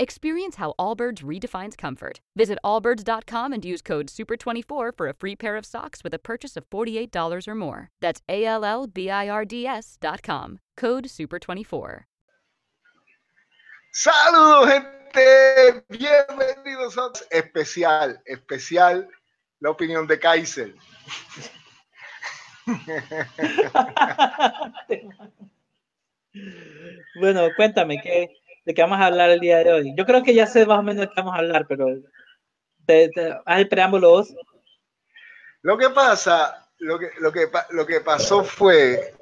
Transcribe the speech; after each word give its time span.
Experience 0.00 0.56
how 0.56 0.74
Allbirds 0.78 1.22
redefines 1.22 1.76
comfort. 1.76 2.20
Visit 2.34 2.58
allbirds.com 2.64 3.52
and 3.52 3.62
use 3.62 3.82
code 3.82 4.06
SUPER24 4.06 4.96
for 4.96 5.08
a 5.08 5.12
free 5.12 5.36
pair 5.36 5.58
of 5.58 5.66
socks 5.66 6.02
with 6.02 6.14
a 6.14 6.18
purchase 6.18 6.56
of 6.56 6.64
$48 6.70 7.46
or 7.46 7.54
more. 7.54 7.90
That's 8.00 8.22
A 8.26 8.46
L 8.46 8.64
L 8.64 8.86
B 8.86 9.10
I 9.10 9.28
R 9.28 9.44
D 9.44 9.66
S.com. 9.66 10.60
Code 10.78 11.04
SUPER24. 11.04 12.04
Saludos, 13.92 14.70
gente. 14.70 15.84
Bienvenidos 15.90 16.96
a 16.96 17.12
especial, 17.30 18.22
especial, 18.24 19.06
la 19.60 19.68
opinión 19.68 20.06
de 20.06 20.18
Kaiser. 20.18 20.74
bueno, 27.20 27.50
cuéntame, 27.54 28.00
¿qué, 28.00 28.39
¿de 28.70 28.74
qué 28.74 28.82
vamos 28.82 29.00
a 29.00 29.06
hablar 29.06 29.30
el 29.30 29.40
día 29.40 29.58
de 29.58 29.72
hoy? 29.72 29.94
Yo 29.96 30.06
creo 30.06 30.22
que 30.22 30.32
ya 30.32 30.46
sé 30.46 30.64
más 30.64 30.78
o 30.78 30.82
menos 30.82 31.00
de 31.00 31.08
qué 31.08 31.14
vamos 31.16 31.34
a 31.34 31.38
hablar, 31.38 31.66
pero 31.68 31.88
te, 32.86 33.10
haz 33.44 33.58
el 33.58 33.68
preámbulo. 33.68 34.24
Lo 35.62 35.76
que 35.76 35.90
pasa, 35.90 36.68
lo 36.78 36.96
que, 36.96 37.10
lo, 37.18 37.32
que, 37.32 37.50
lo 37.70 37.84
que 37.84 38.00
pasó 38.00 38.44
fue, 38.44 39.12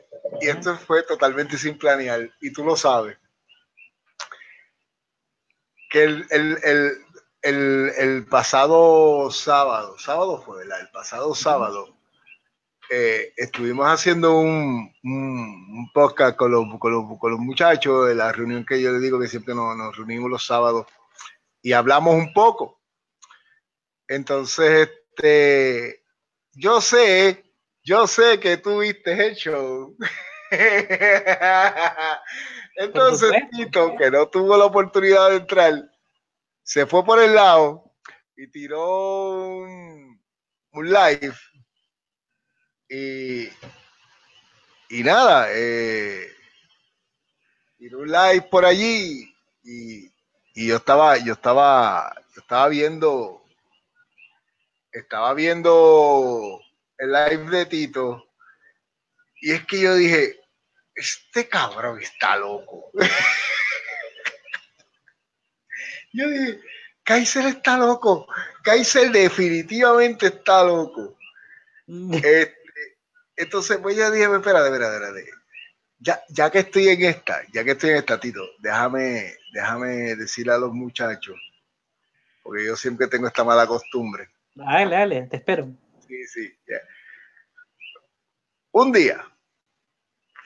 y 0.42 0.48
esto 0.48 0.76
fue 0.76 1.02
totalmente 1.04 1.56
sin 1.56 1.78
planear, 1.78 2.30
y 2.42 2.52
tú 2.52 2.62
lo 2.62 2.76
sabes, 2.76 3.16
que 5.90 6.04
el, 6.04 6.26
el, 6.30 6.58
el, 7.40 7.92
el 7.96 8.26
pasado 8.26 9.30
sábado, 9.30 9.98
sábado 9.98 10.42
fue, 10.42 10.58
¿verdad? 10.58 10.82
El 10.82 10.90
pasado 10.90 11.34
sábado, 11.34 11.97
eh, 12.90 13.34
estuvimos 13.36 13.86
haciendo 13.86 14.38
un, 14.38 14.94
un, 15.02 15.12
un 15.12 15.90
podcast 15.92 16.36
con 16.36 16.50
los, 16.50 16.64
con, 16.78 16.92
los, 16.92 17.18
con 17.18 17.30
los, 17.30 17.40
muchachos 17.40 18.08
de 18.08 18.14
la 18.14 18.32
reunión 18.32 18.64
que 18.64 18.80
yo 18.80 18.92
les 18.92 19.02
digo 19.02 19.20
que 19.20 19.28
siempre 19.28 19.54
nos, 19.54 19.76
nos, 19.76 19.96
reunimos 19.96 20.30
los 20.30 20.46
sábados 20.46 20.86
y 21.60 21.72
hablamos 21.72 22.14
un 22.14 22.32
poco. 22.32 22.80
Entonces, 24.06 24.88
este, 24.88 26.02
yo 26.52 26.80
sé, 26.80 27.52
yo 27.82 28.06
sé 28.06 28.40
que 28.40 28.56
tú 28.56 28.78
viste 28.78 29.26
el 29.26 29.34
show. 29.34 29.94
Entonces, 32.76 33.32
Tito, 33.50 33.96
que 33.96 34.10
no 34.10 34.28
tuvo 34.28 34.56
la 34.56 34.64
oportunidad 34.64 35.30
de 35.30 35.36
entrar, 35.36 35.90
se 36.62 36.86
fue 36.86 37.04
por 37.04 37.22
el 37.22 37.34
lado 37.34 37.92
y 38.34 38.50
tiró 38.50 39.58
un, 39.58 40.22
un 40.70 40.86
live 40.86 41.34
y, 42.88 43.48
y 44.88 45.02
nada, 45.02 45.48
eh, 45.50 46.32
tiró 47.76 47.98
un 47.98 48.10
live 48.10 48.46
por 48.50 48.64
allí 48.64 49.34
y, 49.62 50.10
y, 50.54 50.68
yo 50.68 50.76
estaba, 50.76 51.18
yo 51.18 51.34
estaba, 51.34 52.14
yo 52.34 52.40
estaba 52.40 52.68
viendo, 52.68 53.44
estaba 54.90 55.34
viendo 55.34 56.60
el 56.96 57.12
live 57.12 57.50
de 57.50 57.66
Tito 57.66 58.26
y 59.40 59.52
es 59.52 59.64
que 59.66 59.82
yo 59.82 59.94
dije, 59.94 60.40
este 60.94 61.48
cabrón 61.48 62.00
está 62.00 62.36
loco. 62.36 62.90
yo 66.12 66.28
dije, 66.28 66.60
Kaiser 67.04 67.46
está 67.46 67.76
loco, 67.76 68.26
Kaiser 68.62 69.12
definitivamente 69.12 70.28
está 70.28 70.64
loco. 70.64 71.18
entonces, 73.38 73.78
pues 73.78 73.96
ya 73.96 74.10
dije, 74.10 74.24
espera, 74.24 74.66
espera, 74.66 74.94
espera, 74.94 75.12
ya, 76.00 76.22
ya 76.28 76.50
que 76.50 76.60
estoy 76.60 76.88
en 76.88 77.04
esta, 77.04 77.42
ya 77.52 77.64
que 77.64 77.72
estoy 77.72 77.90
en 77.90 77.96
esta, 77.96 78.20
Tito, 78.20 78.42
déjame, 78.58 79.36
déjame 79.52 80.16
decirle 80.16 80.52
a 80.52 80.58
los 80.58 80.72
muchachos, 80.72 81.36
porque 82.42 82.66
yo 82.66 82.76
siempre 82.76 83.06
tengo 83.06 83.26
esta 83.26 83.44
mala 83.44 83.66
costumbre. 83.66 84.28
Dale, 84.54 84.96
dale, 84.96 85.22
te 85.28 85.36
espero. 85.36 85.68
Sí, 86.06 86.26
sí, 86.26 86.58
ya. 86.66 86.80
Un 88.72 88.92
día, 88.92 89.24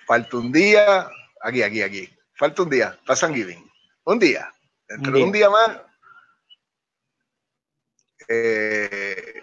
falta 0.06 0.36
un 0.36 0.52
día, 0.52 1.08
aquí, 1.40 1.62
aquí, 1.62 1.82
aquí, 1.82 2.08
falta 2.34 2.62
un 2.62 2.70
día, 2.70 2.98
para 3.06 3.16
San 3.16 3.34
Giving, 3.34 3.70
un 4.04 4.18
día, 4.18 4.52
dentro 4.88 5.12
de 5.12 5.22
un 5.22 5.32
día 5.32 5.50
más, 5.50 5.80
eh, 8.28 9.41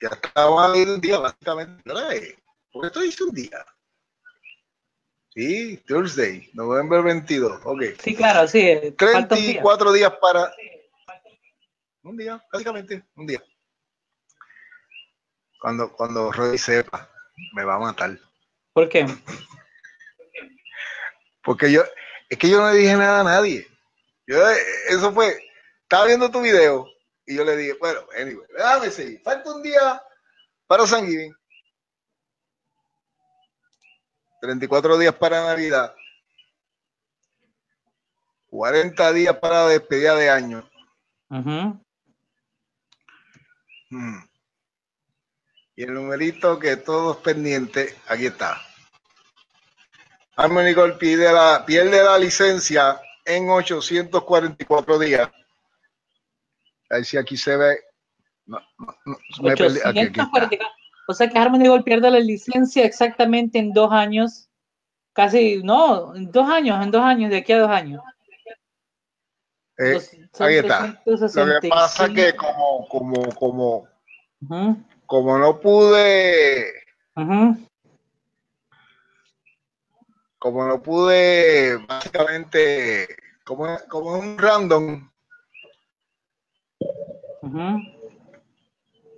ya 0.00 0.08
estaba 0.08 0.72
un 0.72 1.00
día, 1.00 1.18
básicamente, 1.18 1.82
¿verdad? 1.84 2.10
Porque 2.72 2.86
esto 2.86 3.00
dice 3.00 3.24
un 3.24 3.34
día. 3.34 3.66
Sí, 5.34 5.76
Thursday, 5.86 6.50
noviembre 6.54 7.02
22, 7.02 7.60
ok. 7.64 7.82
Sí, 8.02 8.16
claro, 8.16 8.48
sí. 8.48 8.94
34 8.96 9.92
días 9.92 10.12
para... 10.20 10.52
Un 12.02 12.16
día, 12.16 12.42
básicamente, 12.52 13.04
un 13.14 13.26
día. 13.26 13.42
Cuando, 15.60 15.92
cuando 15.92 16.32
Roy 16.32 16.56
sepa, 16.56 17.08
me 17.52 17.64
va 17.64 17.76
a 17.76 17.80
matar. 17.80 18.18
¿Por 18.72 18.88
qué? 18.88 19.06
Porque 21.42 21.70
yo, 21.70 21.84
es 22.28 22.38
que 22.38 22.48
yo 22.48 22.60
no 22.60 22.70
le 22.72 22.78
dije 22.78 22.96
nada 22.96 23.20
a 23.20 23.24
nadie. 23.24 23.68
Yo, 24.26 24.38
eso 24.88 25.12
fue, 25.12 25.44
estaba 25.82 26.06
viendo 26.06 26.30
tu 26.30 26.40
video 26.40 26.88
y 27.30 27.36
yo 27.36 27.44
le 27.44 27.56
dije, 27.56 27.74
bueno, 27.74 28.00
anyway, 28.18 28.44
déjame 28.56 28.90
seguir. 28.90 29.22
Falta 29.22 29.54
un 29.54 29.62
día 29.62 30.02
para 30.66 30.84
San 30.84 31.06
Giving. 31.06 31.32
34 34.40 34.98
días 34.98 35.14
para 35.14 35.44
Navidad. 35.44 35.94
40 38.48 39.12
días 39.12 39.36
para 39.36 39.68
despedida 39.68 40.16
de 40.16 40.28
año. 40.28 40.68
Uh 41.28 41.36
-huh. 41.36 41.84
hmm. 43.90 44.18
Y 45.76 45.82
el 45.84 45.94
numerito 45.94 46.58
que 46.58 46.76
todos 46.76 47.18
pendientes, 47.18 47.96
aquí 48.08 48.26
está. 48.26 48.60
Harmony 50.34 50.72
Gold 50.74 50.98
pierde 50.98 51.32
la, 51.32 51.64
pierde 51.64 52.02
la 52.02 52.18
licencia 52.18 53.00
en 53.24 53.48
844 53.48 54.98
días. 54.98 55.30
A 56.90 56.96
ver 56.96 57.04
si 57.04 57.16
aquí 57.16 57.36
se 57.36 57.56
ve. 57.56 57.78
No, 58.46 58.58
no, 58.78 58.96
no, 59.06 59.18
me 59.42 59.56
perdí. 59.56 59.78
Aquí, 59.84 60.00
aquí 60.00 60.58
o 61.10 61.12
sea 61.12 61.28
que 61.28 61.36
Harmony 61.36 61.66
Gold 61.66 61.82
pierde 61.82 62.08
la 62.08 62.20
licencia 62.20 62.84
exactamente 62.84 63.58
en 63.58 63.72
dos 63.72 63.90
años. 63.92 64.48
Casi, 65.12 65.60
no, 65.64 66.14
en 66.14 66.30
dos 66.30 66.48
años, 66.48 66.80
en 66.84 66.92
dos 66.92 67.02
años, 67.02 67.30
de 67.30 67.38
aquí 67.38 67.52
a 67.52 67.58
dos 67.58 67.70
años. 67.70 68.00
Eh, 69.76 69.98
ahí 70.38 70.54
está. 70.56 71.02
Lo 71.04 71.60
que 71.60 71.68
pasa 71.68 72.06
es 72.06 72.12
que 72.12 72.36
como, 72.36 72.86
como, 72.88 73.34
como, 73.34 73.76
uh 73.78 73.88
-huh. 74.40 74.84
como 75.06 75.36
no 75.36 75.58
pude, 75.58 76.74
uh 77.16 77.22
-huh. 77.22 77.68
como 80.38 80.64
no 80.64 80.80
pude, 80.80 81.76
básicamente, 81.88 83.08
como, 83.44 83.66
como 83.88 84.14
un 84.14 84.38
random, 84.38 85.09
-huh. 87.52 87.78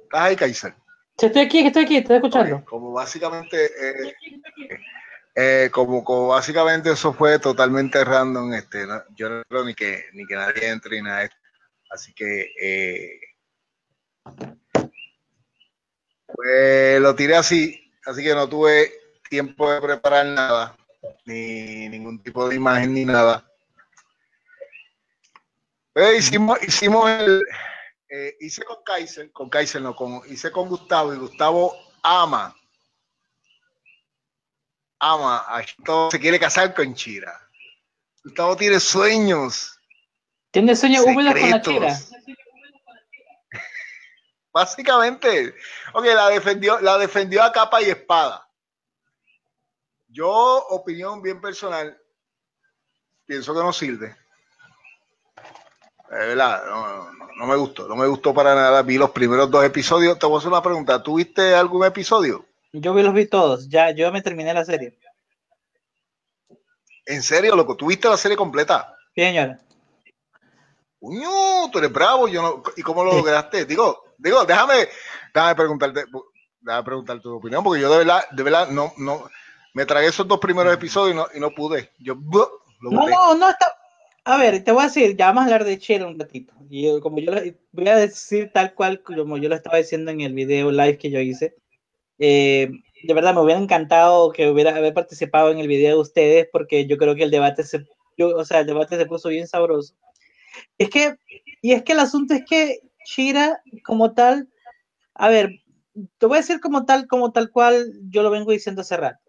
¿Estás 0.04 0.20
ahí, 0.20 0.36
Kaiser? 0.36 0.74
Estoy 1.18 1.42
aquí, 1.42 1.66
estoy 1.66 1.84
aquí, 1.84 1.96
estoy 1.96 2.16
escuchando. 2.16 2.56
Okay. 2.56 2.66
Como 2.66 2.92
básicamente, 2.92 3.64
eh, 3.64 4.14
eh, 5.34 5.70
como, 5.72 6.02
como, 6.02 6.28
básicamente 6.28 6.90
eso 6.90 7.12
fue 7.12 7.38
totalmente 7.38 8.04
random, 8.04 8.52
este, 8.54 8.86
no, 8.86 9.02
yo 9.14 9.28
no 9.28 9.42
creo 9.48 9.64
ni 9.64 9.74
que, 9.74 10.06
ni 10.12 10.26
que 10.26 10.34
nadie 10.34 10.68
entre 10.68 10.96
ni 10.96 11.02
nada. 11.02 11.30
Así 11.90 12.12
que, 12.12 12.52
eh, 12.60 13.20
pues 16.26 17.00
lo 17.00 17.14
tiré 17.14 17.36
así, 17.36 17.92
así 18.04 18.22
que 18.22 18.34
no 18.34 18.48
tuve 18.48 18.90
tiempo 19.28 19.70
de 19.70 19.80
preparar 19.80 20.26
nada, 20.26 20.76
ni 21.24 21.88
ningún 21.88 22.22
tipo 22.22 22.48
de 22.48 22.56
imagen 22.56 22.94
ni 22.94 23.04
nada. 23.04 23.44
Pues 25.92 26.18
hicimos, 26.18 26.62
hicimos 26.62 27.08
el, 27.10 27.42
eh, 28.14 28.36
hice 28.40 28.62
con 28.62 28.76
Kaiser, 28.84 29.32
con 29.32 29.48
Kaiser 29.48 29.80
no, 29.80 29.96
con, 29.96 30.20
hice 30.28 30.52
con 30.52 30.68
Gustavo 30.68 31.14
y 31.14 31.16
Gustavo 31.16 31.74
ama, 32.02 32.54
ama, 34.98 35.38
a 35.48 35.64
se 36.10 36.20
quiere 36.20 36.38
casar 36.38 36.74
con 36.74 36.94
Chira. 36.94 37.40
Gustavo 38.22 38.54
tiene 38.54 38.80
sueños. 38.80 39.80
Tiene 40.50 40.76
sueños 40.76 41.06
húmedos 41.06 41.32
con 41.32 41.50
la 41.50 41.62
chira. 41.62 41.98
Básicamente, 44.52 45.54
ok, 45.94 46.04
la 46.04 46.28
defendió, 46.28 46.80
la 46.80 46.98
defendió 46.98 47.42
a 47.42 47.50
capa 47.50 47.80
y 47.80 47.86
espada. 47.86 48.46
Yo, 50.08 50.66
opinión 50.68 51.22
bien 51.22 51.40
personal, 51.40 51.98
pienso 53.24 53.54
que 53.54 53.60
no 53.60 53.72
sirve. 53.72 54.14
Es 56.12 56.18
verdad, 56.18 56.62
no, 57.38 57.46
me 57.46 57.56
gustó, 57.56 57.88
no 57.88 57.96
me 57.96 58.06
gustó 58.06 58.34
para 58.34 58.54
nada. 58.54 58.82
Vi 58.82 58.98
los 58.98 59.10
primeros 59.12 59.50
dos 59.50 59.64
episodios. 59.64 60.18
Te 60.18 60.26
voy 60.26 60.36
a 60.36 60.38
hacer 60.38 60.50
una 60.50 60.62
pregunta. 60.62 61.02
¿Tuviste 61.02 61.54
algún 61.54 61.86
episodio? 61.86 62.44
Yo 62.74 62.92
vi 62.94 63.02
los 63.02 63.14
vi 63.14 63.26
todos, 63.26 63.68
ya, 63.68 63.90
yo 63.90 64.10
me 64.12 64.22
terminé 64.22 64.54
la 64.54 64.64
serie. 64.64 64.98
¿En 67.04 67.22
serio, 67.22 67.54
loco? 67.54 67.76
¿Tuviste 67.76 68.08
la 68.08 68.16
serie 68.16 68.36
completa? 68.36 68.96
Sí, 69.14 69.22
señora. 69.22 69.58
Uño, 71.00 71.28
tú 71.70 71.78
eres 71.78 71.92
bravo, 71.92 72.28
yo 72.28 72.42
no, 72.42 72.62
¿y 72.76 72.82
cómo 72.82 73.04
lo 73.04 73.12
lograste? 73.12 73.66
Digo, 73.66 74.04
digo, 74.16 74.44
déjame, 74.44 74.88
déjame 75.34 75.54
preguntarte, 75.54 76.04
déjame 76.60 76.84
preguntar 76.84 77.20
tu 77.20 77.34
opinión, 77.34 77.64
porque 77.64 77.82
yo 77.82 77.90
de 77.90 77.98
verdad, 77.98 78.24
de 78.30 78.42
verdad, 78.42 78.68
no, 78.68 78.92
no, 78.96 79.28
me 79.74 79.84
tragué 79.84 80.06
esos 80.06 80.28
dos 80.28 80.38
primeros 80.38 80.72
episodios 80.72 81.14
y 81.14 81.16
no, 81.16 81.26
y 81.34 81.40
no 81.40 81.50
pude. 81.50 81.90
Yo, 81.98 82.14
no, 82.14 82.48
no, 82.80 83.34
no 83.34 83.50
está. 83.50 83.81
A 84.24 84.36
ver, 84.36 84.62
te 84.62 84.70
voy 84.70 84.82
a 84.82 84.86
decir, 84.86 85.16
ya 85.16 85.26
vamos 85.26 85.42
a 85.42 85.44
hablar 85.46 85.64
de 85.64 85.78
Cher 85.78 86.04
un 86.04 86.18
ratito. 86.18 86.54
Y 86.70 87.00
como 87.00 87.18
yo 87.18 87.32
voy 87.72 87.88
a 87.88 87.96
decir 87.96 88.50
tal 88.52 88.72
cual 88.74 89.02
como 89.02 89.36
yo 89.36 89.48
lo 89.48 89.56
estaba 89.56 89.78
diciendo 89.78 90.12
en 90.12 90.20
el 90.20 90.32
video 90.32 90.70
live 90.70 90.96
que 90.96 91.10
yo 91.10 91.18
hice. 91.20 91.56
Eh, 92.18 92.70
de 93.02 93.14
verdad 93.14 93.34
me 93.34 93.40
hubiera 93.40 93.60
encantado 93.60 94.30
que 94.32 94.48
hubiera 94.48 94.76
haber 94.76 94.94
participado 94.94 95.50
en 95.50 95.58
el 95.58 95.66
video 95.66 95.96
de 95.96 96.02
ustedes 96.02 96.48
porque 96.52 96.86
yo 96.86 96.98
creo 96.98 97.16
que 97.16 97.24
el 97.24 97.32
debate 97.32 97.64
se, 97.64 97.84
o 98.18 98.44
sea, 98.44 98.60
el 98.60 98.66
debate 98.66 98.96
se 98.96 99.06
puso 99.06 99.28
bien 99.28 99.48
sabroso. 99.48 99.94
Es 100.78 100.88
que, 100.90 101.16
y 101.60 101.72
es 101.72 101.82
que 101.82 101.92
el 101.92 102.00
asunto 102.00 102.34
es 102.34 102.44
que 102.48 102.80
Shira, 103.04 103.60
como 103.84 104.14
tal, 104.14 104.48
a 105.14 105.28
ver, 105.28 105.62
te 106.18 106.26
voy 106.26 106.36
a 106.38 106.40
decir 106.42 106.60
como 106.60 106.84
tal, 106.84 107.08
como 107.08 107.32
tal 107.32 107.50
cual 107.50 107.92
yo 108.08 108.22
lo 108.22 108.30
vengo 108.30 108.52
diciendo 108.52 108.82
hace 108.82 108.96
rato. 108.96 109.20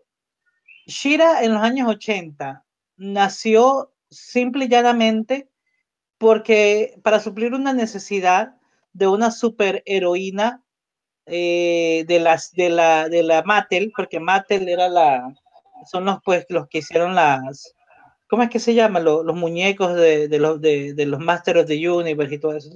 Shira 0.85 1.43
en 1.43 1.53
los 1.53 1.63
años 1.63 1.89
80 1.89 2.63
nació 2.97 3.92
simple 4.13 4.65
y 4.65 4.69
llanamente 4.69 5.49
porque 6.17 6.99
para 7.03 7.19
suplir 7.19 7.53
una 7.53 7.73
necesidad 7.73 8.55
de 8.93 9.07
una 9.07 9.31
superheroína 9.31 10.63
eh, 11.25 12.05
de 12.07 12.19
las 12.19 12.51
de 12.51 12.69
la 12.69 13.09
de 13.09 13.23
la 13.23 13.43
Mattel, 13.43 13.91
porque 13.95 14.19
Mattel 14.19 14.69
era 14.69 14.89
la 14.89 15.33
son 15.89 16.05
los 16.05 16.19
pues 16.23 16.45
los 16.49 16.67
que 16.67 16.79
hicieron 16.79 17.15
las 17.15 17.73
¿cómo 18.33 18.41
es 18.41 18.49
que 18.49 18.59
se 18.59 18.73
llama? 18.73 18.99
Los, 18.99 19.23
muñecos 19.35 19.93
de, 19.93 20.27
los, 20.39 20.59
de, 20.59 21.05
los 21.05 21.19
Masters 21.19 21.61
of 21.61 21.67
the 21.67 21.87
Universe 21.87 22.33
y 22.33 22.39
todo 22.39 22.57
eso. 22.57 22.69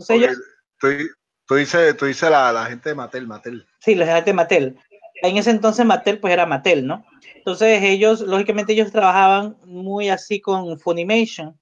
tú, 0.77 1.55
dices, 1.55 2.21
la, 2.29 2.65
gente 2.69 2.89
de 2.89 2.95
Mattel, 2.95 3.25
Mattel. 3.25 3.65
Sí, 3.79 3.95
la 3.95 4.05
gente 4.05 4.29
de 4.29 4.33
Mattel. 4.35 4.77
En 5.21 5.37
ese 5.37 5.51
entonces 5.51 5.85
Mattel 5.85 6.19
pues 6.19 6.33
era 6.33 6.45
Mattel, 6.45 6.85
¿no? 6.85 7.05
Entonces 7.35 7.81
ellos, 7.83 8.21
lógicamente 8.21 8.73
ellos 8.73 8.91
trabajaban 8.91 9.57
muy 9.65 10.09
así 10.09 10.39
con 10.39 10.79
Funimation, 10.79 11.57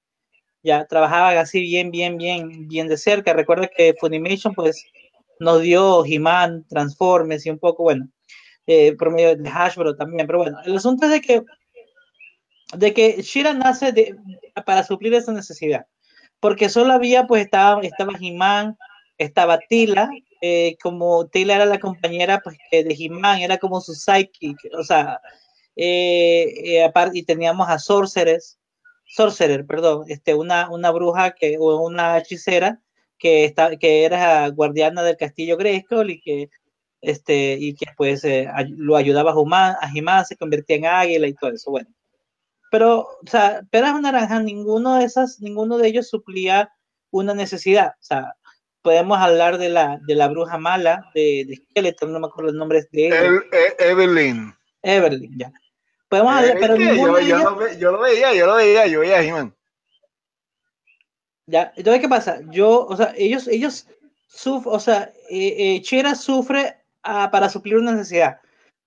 ya 0.63 0.85
trabajaban 0.85 1.37
así 1.37 1.61
bien, 1.61 1.91
bien, 1.91 2.17
bien, 2.17 2.67
bien 2.67 2.87
de 2.87 2.97
cerca. 2.97 3.33
Recuerda 3.33 3.67
que 3.67 3.93
Funimation 3.99 4.53
pues 4.53 4.83
nos 5.39 5.61
dio 5.61 6.03
He-Man, 6.05 6.65
Transformers 6.67 7.45
y 7.45 7.49
un 7.49 7.59
poco, 7.59 7.83
bueno, 7.83 8.09
eh, 8.67 8.95
por 8.97 9.11
medio 9.11 9.35
de 9.35 9.49
Hasbro 9.49 9.95
también, 9.95 10.25
pero 10.25 10.39
bueno, 10.39 10.57
el 10.65 10.75
asunto 10.75 11.05
es 11.05 11.11
de 11.11 11.21
que 11.21 11.43
de 12.73 12.93
que 12.93 13.21
Shira 13.21 13.53
nace 13.53 13.91
de, 13.91 14.15
para 14.65 14.83
suplir 14.83 15.13
esa 15.13 15.31
necesidad. 15.31 15.85
Porque 16.39 16.69
solo 16.69 16.93
había, 16.93 17.27
pues 17.27 17.45
estaba, 17.45 17.81
estaba 17.81 18.13
He-Man, 18.19 18.77
estaba 19.17 19.59
Tila, 19.69 20.09
eh, 20.47 20.77
como 20.81 21.27
Tila 21.27 21.55
era 21.55 21.65
la 21.65 21.79
compañera 21.79 22.39
pues, 22.43 22.57
de 22.71 22.95
He-Man, 22.97 23.39
era 23.41 23.57
como 23.57 23.81
su 23.81 23.93
psychic, 23.95 24.57
o 24.77 24.83
sea, 24.83 25.19
eh, 25.75 26.53
eh, 26.63 26.83
aparte, 26.83 27.17
y 27.19 27.23
teníamos 27.23 27.67
a 27.69 27.79
Sorceress, 27.79 28.59
Sorcerer, 29.05 29.65
perdón, 29.65 30.05
este, 30.07 30.35
una, 30.35 30.69
una 30.69 30.91
bruja 30.91 31.31
que, 31.31 31.57
o 31.59 31.81
una 31.81 32.17
hechicera 32.19 32.81
que, 33.17 33.45
está, 33.45 33.75
que 33.77 34.03
era 34.05 34.47
guardiana 34.49 35.03
del 35.03 35.17
castillo 35.17 35.57
Grayskull 35.57 36.11
y 36.11 36.21
que 36.21 36.49
este, 37.01 37.57
y 37.59 37.75
que 37.75 37.87
pues 37.97 38.23
lo 38.69 38.95
ayudaba 38.95 39.31
a 39.31 39.91
He-Man, 39.93 40.25
se 40.25 40.37
convertía 40.37 40.75
en 40.77 40.85
águila 40.85 41.27
y 41.27 41.33
todo 41.35 41.51
eso. 41.51 41.71
Bueno, 41.71 41.89
pero, 42.71 43.01
o 43.01 43.27
sea, 43.27 43.61
peras 43.71 43.93
o 43.93 43.99
naranjas, 44.01 44.43
ninguno 44.43 44.97
de 44.97 45.05
esas, 45.05 45.39
ninguno 45.39 45.77
de 45.77 45.87
ellos 45.87 46.09
suplía 46.09 46.69
una 47.11 47.33
necesidad. 47.33 47.93
O 47.99 48.03
sea, 48.03 48.35
podemos 48.85 49.17
hablar 49.17 49.57
de 49.57 49.69
la, 49.69 49.99
de 50.05 50.13
la 50.13 50.27
bruja 50.27 50.59
mala, 50.59 51.09
de, 51.15 51.43
de 51.47 51.55
Skeleton, 51.55 52.13
no 52.13 52.19
me 52.19 52.27
acuerdo 52.27 52.51
los 52.51 52.59
nombres 52.59 52.87
de 52.91 53.07
ella. 53.07 53.23
E, 53.51 53.89
Evelyn. 53.89 54.53
Evelyn, 54.83 55.37
ya. 55.37 55.51
Podemos 56.07 56.35
hablar, 56.35 56.57
pero 56.59 56.75
yo, 56.75 56.93
yo, 56.93 57.07
lo, 57.07 57.19
yo, 57.19 57.91
lo, 57.91 57.99
veía, 57.99 58.31
yo 58.35 58.45
lo 58.45 58.55
veía, 58.55 58.85
yo 58.85 58.99
veía 58.99 59.19
a. 59.19 59.51
Ya, 61.47 61.73
entonces, 61.75 61.99
¿qué 61.99 62.07
pasa? 62.07 62.41
Yo, 62.51 62.85
o 62.85 62.95
sea, 62.95 63.11
ellos, 63.17 63.47
ellos, 63.47 63.87
suf 64.27 64.67
o 64.67 64.79
sea, 64.79 65.11
eh, 65.31 65.55
eh, 65.57 65.81
Chera 65.81 66.13
sufre 66.13 66.77
ah, 67.01 67.29
para 67.31 67.49
suplir 67.49 67.77
una 67.77 67.91
necesidad 67.91 68.39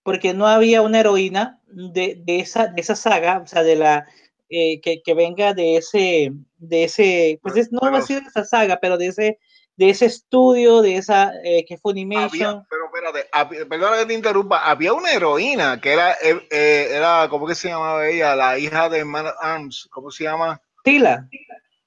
porque 0.05 0.33
no 0.33 0.47
había 0.47 0.81
una 0.81 1.01
heroína 1.01 1.61
de, 1.67 2.23
de, 2.25 2.41
esa, 2.41 2.69
de 2.69 2.81
esa 2.81 2.97
saga, 2.97 3.41
o 3.45 3.47
sea, 3.47 3.63
de 3.63 3.77
la 3.77 4.07
eh, 4.49 4.81
que, 4.81 5.03
que, 5.03 5.13
venga 5.13 5.53
de 5.53 5.77
ese, 5.77 6.33
de 6.57 6.85
ese, 6.85 7.39
pues 7.43 7.71
no 7.71 7.81
va 7.81 7.99
a 7.99 8.01
ser 8.01 8.23
de 8.23 8.29
esa 8.29 8.45
saga, 8.47 8.79
pero 8.81 8.97
de 8.97 9.09
ese, 9.09 9.39
de 9.79 9.91
ese 9.91 10.07
estudio, 10.07 10.83
de 10.83 10.97
esa 10.97 11.33
eh, 11.45 11.65
que 11.65 11.79
fue 11.79 11.93
Animation. 11.93 12.67
pero 12.69 12.87
espérate, 12.87 13.65
perdona 13.67 13.99
que 13.99 14.07
te 14.07 14.15
interrumpa, 14.15 14.69
había 14.69 14.93
una 14.93 15.13
heroína 15.13 15.81
que 15.81 15.93
era, 15.93 16.15
eh, 16.15 16.49
eh, 16.51 16.89
era, 16.91 17.29
¿cómo 17.31 17.47
que 17.47 17.55
se 17.55 17.69
llamaba 17.69 18.09
ella? 18.09 18.35
La 18.35 18.59
hija 18.59 18.89
de 18.89 19.05
Man 19.05 19.27
Arms, 19.41 19.89
¿cómo 19.93 20.11
se 20.11 20.25
llama? 20.25 20.61
Tila. 20.83 21.29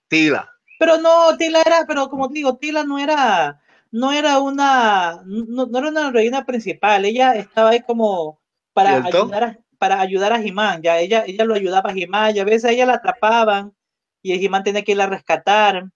Tila. 0.08 0.50
Pero 0.80 1.00
no, 1.00 1.36
Tila 1.38 1.62
era, 1.66 1.84
pero 1.86 2.08
como 2.08 2.30
digo, 2.30 2.56
Tila 2.56 2.86
no 2.86 2.98
era, 2.98 3.62
no 3.92 4.14
era 4.14 4.40
una, 4.40 5.22
no, 5.26 5.68
era 5.78 5.90
una 5.90 6.08
heroína 6.08 6.46
principal, 6.46 7.04
ella 7.04 7.36
estaba 7.36 7.72
ahí 7.72 7.82
como 7.82 8.40
para 8.72 9.04
ayudar 9.04 9.44
a, 9.44 9.60
para 9.78 10.00
ayudar 10.00 10.32
a 10.32 10.40
Jimán, 10.40 10.82
ya 10.82 10.98
ella, 10.98 11.26
ella 11.28 11.44
lo 11.44 11.56
ayudaba 11.56 11.90
a 11.90 11.94
Jimán, 11.94 12.38
y 12.38 12.40
a 12.40 12.46
veces 12.46 12.72
ella 12.72 12.86
la 12.86 12.94
atrapaban 12.94 13.74
y 14.22 14.40
Jimán 14.40 14.64
tenía 14.64 14.82
que 14.82 14.94
ir 14.94 15.02
a 15.02 15.08
rescatar, 15.08 15.90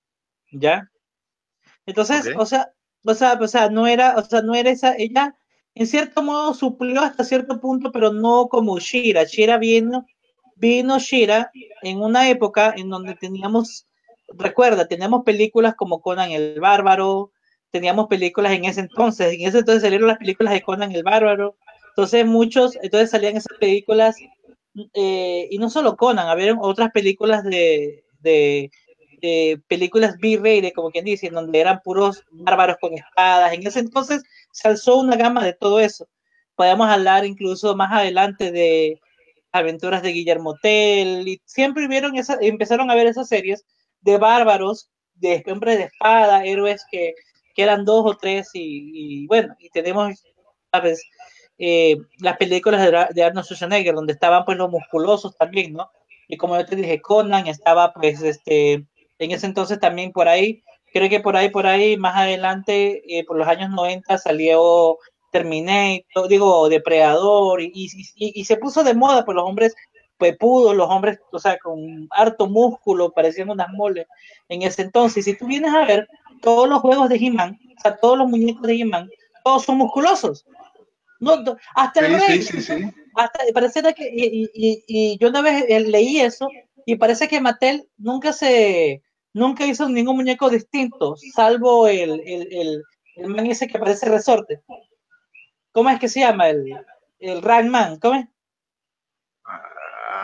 ¿ya? 0.52 0.90
Entonces, 1.86 2.34
o 2.38 2.46
sea, 2.46 2.72
o 3.04 3.14
sea, 3.14 3.38
o 3.40 3.48
sea, 3.48 3.70
no 3.70 3.88
era, 3.88 4.16
o 4.18 4.24
sea, 4.24 4.42
no 4.42 4.56
era 4.56 4.72
esa, 4.72 4.96
ella 4.98 5.36
en 5.76 5.88
cierto 5.88 6.24
modo 6.24 6.54
suplió 6.54 7.02
hasta 7.02 7.24
cierto 7.24 7.60
punto, 7.60 7.92
pero 7.92 8.12
no 8.14 8.48
como 8.48 8.80
Shira. 8.80 9.26
Shira 9.26 9.58
vino, 9.58 10.06
vino 10.56 10.98
Shira 11.00 11.52
en 11.82 12.02
una 12.02 12.30
época 12.30 12.74
en 12.76 12.90
donde 12.90 13.16
teníamos, 13.16 13.86
recuerda, 14.30 14.88
teníamos 14.88 15.24
películas 15.24 15.76
como 15.76 16.02
Conan 16.02 16.32
el 16.32 16.60
Bárbaro, 16.62 17.32
teníamos 17.72 18.08
películas 18.08 18.54
en 18.54 18.64
ese 18.66 18.80
entonces, 18.80 19.34
en 19.34 19.42
ese 19.42 19.60
entonces 19.60 19.84
salieron 19.84 20.08
las 20.08 20.18
películas 20.18 20.54
de 20.54 20.62
Conan 20.62 20.94
el 20.94 21.04
Bárbaro, 21.04 21.58
entonces 21.90 22.26
muchos, 22.26 22.78
entonces 22.82 23.10
salían 23.10 23.36
esas 23.36 23.58
películas, 23.60 24.16
eh, 24.94 25.48
y 25.52 25.58
no 25.58 25.70
solo 25.70 25.98
Conan, 25.98 26.30
había 26.30 26.56
otras 26.58 26.92
películas 26.92 27.44
de, 27.44 28.06
de, 28.22 28.72
películas 29.68 30.18
B-rated, 30.20 30.74
como 30.74 30.92
quien 30.92 31.06
dice, 31.06 31.30
donde 31.30 31.60
eran 31.60 31.82
puros 31.84 32.24
bárbaros 32.32 32.78
con 32.80 32.94
espadas, 32.94 33.54
en 33.54 33.66
ese 33.66 33.80
entonces 33.80 34.24
se 34.52 34.68
alzó 34.68 34.98
una 34.98 35.16
gama 35.16 35.44
de 35.44 35.54
todo 35.54 35.80
eso. 35.80 36.08
Podemos 36.56 36.88
hablar 36.88 37.26
incluso 37.26 37.76
más 37.76 37.92
adelante 37.92 38.52
de 38.52 39.00
aventuras 39.52 40.02
de 40.04 40.12
Guillermo 40.12 40.56
Tell, 40.62 41.28
y 41.28 41.42
siempre 41.46 41.88
vieron 41.88 42.16
esa, 42.16 42.38
empezaron 42.42 42.92
a 42.92 42.96
ver 42.96 43.08
esas 43.08 43.28
series 43.28 43.66
de 44.02 44.18
bárbaros, 44.18 44.90
de 45.16 45.44
hombres 45.48 45.78
de 45.78 45.86
espada, 45.86 46.46
héroes 46.46 46.86
que 46.92 47.14
quedan 47.56 47.86
dos 47.86 48.04
o 48.06 48.18
tres 48.18 48.50
y, 48.54 49.26
bueno, 49.28 49.56
y 49.60 49.70
tenemos, 49.70 50.24
¿sabes? 50.72 51.04
Eh, 51.58 51.96
las 52.20 52.38
películas 52.38 52.82
de, 53.14 53.24
Arnold 53.24 53.46
Schwarzenegger, 53.46 53.96
donde 53.96 54.14
estaban 54.14 54.44
pues 54.44 54.58
los 54.58 54.70
musculosos 54.70 55.36
también, 55.38 55.74
¿no? 55.74 55.90
Y 56.28 56.38
como 56.38 56.58
yo 56.58 56.66
te 56.66 56.76
dije, 56.76 57.02
Conan 57.02 57.48
estaba 57.48 57.94
pues 57.94 58.22
este, 58.22 58.86
en 59.20 59.32
ese 59.32 59.46
entonces 59.46 59.80
también 59.80 60.12
por 60.12 60.28
ahí, 60.28 60.64
creo 60.94 61.10
que 61.10 61.20
por 61.20 61.36
ahí, 61.36 61.50
por 61.50 61.68
ahí, 61.68 61.98
más 61.98 62.16
adelante, 62.16 63.04
eh, 63.08 63.26
por 63.26 63.38
los 63.38 63.48
años 63.48 63.70
90 63.70 64.18
salió 64.18 64.98
Terminator, 65.32 66.28
digo, 66.30 66.70
Depredador, 66.70 67.62
y, 67.62 67.72
y, 67.74 68.40
y, 68.40 68.46
se 68.46 68.56
puso 68.58 68.84
de 68.84 68.94
moda 68.94 69.26
pues 69.26 69.36
los 69.36 69.44
hombres 69.44 69.76
pepudos, 70.18 70.76
los 70.76 70.90
hombres, 70.90 71.20
o 71.32 71.40
sea, 71.40 71.58
con 71.60 72.08
harto 72.12 72.48
músculo, 72.48 73.12
parecían 73.12 73.50
unas 73.50 73.70
moles 73.74 74.08
en 74.48 74.62
ese 74.62 74.84
entonces. 74.84 75.26
Si 75.26 75.38
tú 75.38 75.48
vienes 75.48 75.74
a 75.74 75.86
ver 75.86 76.08
todos 76.42 76.70
los 76.70 76.80
juegos 76.80 77.10
de 77.10 77.18
He-Man, 77.18 77.60
o 77.78 77.82
sea, 77.82 77.98
todos 77.98 78.18
los 78.18 78.30
muñecos 78.30 78.62
de 78.62 78.76
He-Man, 78.76 79.10
todos 79.44 79.64
son 79.64 79.78
musculosos. 79.78 80.46
No, 81.20 81.44
hasta 81.76 82.06
el 82.06 82.20
rey, 82.20 82.46
hasta, 83.16 83.40
parece 83.54 83.82
que, 83.94 84.10
y, 84.14 84.50
y, 84.54 84.84
y, 84.88 85.18
yo 85.18 85.30
una 85.30 85.42
vez 85.42 85.66
eh, 85.68 85.80
leí 85.80 86.20
eso, 86.20 86.48
y 86.86 86.96
parece 86.96 87.28
que 87.28 87.42
Mattel 87.42 87.90
nunca 87.98 88.32
se, 88.34 89.02
nunca 89.36 89.66
hizo 89.66 89.88
ningún 89.90 90.16
muñeco 90.16 90.50
distinto, 90.50 91.16
salvo 91.34 91.88
el, 91.88 92.22
el, 92.26 92.48
el, 92.52 92.84
el 93.18 93.28
man 93.28 93.46
ese 93.48 93.68
que 93.68 93.78
parece 93.78 94.08
resorte. 94.08 94.64
¿Cómo 95.74 95.90
es 95.90 96.00
que 96.00 96.08
se 96.08 96.22
llama? 96.22 96.50
El, 96.50 96.74
el 97.20 97.42
Ragman, 97.42 98.00
¿cómo 98.00 98.16
es? 98.16 98.28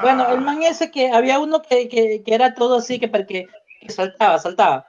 Bueno, 0.02 0.32
el 0.32 0.40
man 0.40 0.64
ese 0.64 0.90
que 0.90 1.12
había 1.12 1.40
uno 1.40 1.62
que, 1.62 1.90
que, 1.90 2.24
que 2.24 2.34
era 2.34 2.54
todo 2.56 2.78
así, 2.78 3.00
que, 3.00 3.12
que, 3.12 3.48
que, 3.82 3.90
saltaba, 3.90 4.40
saltaba, 4.40 4.88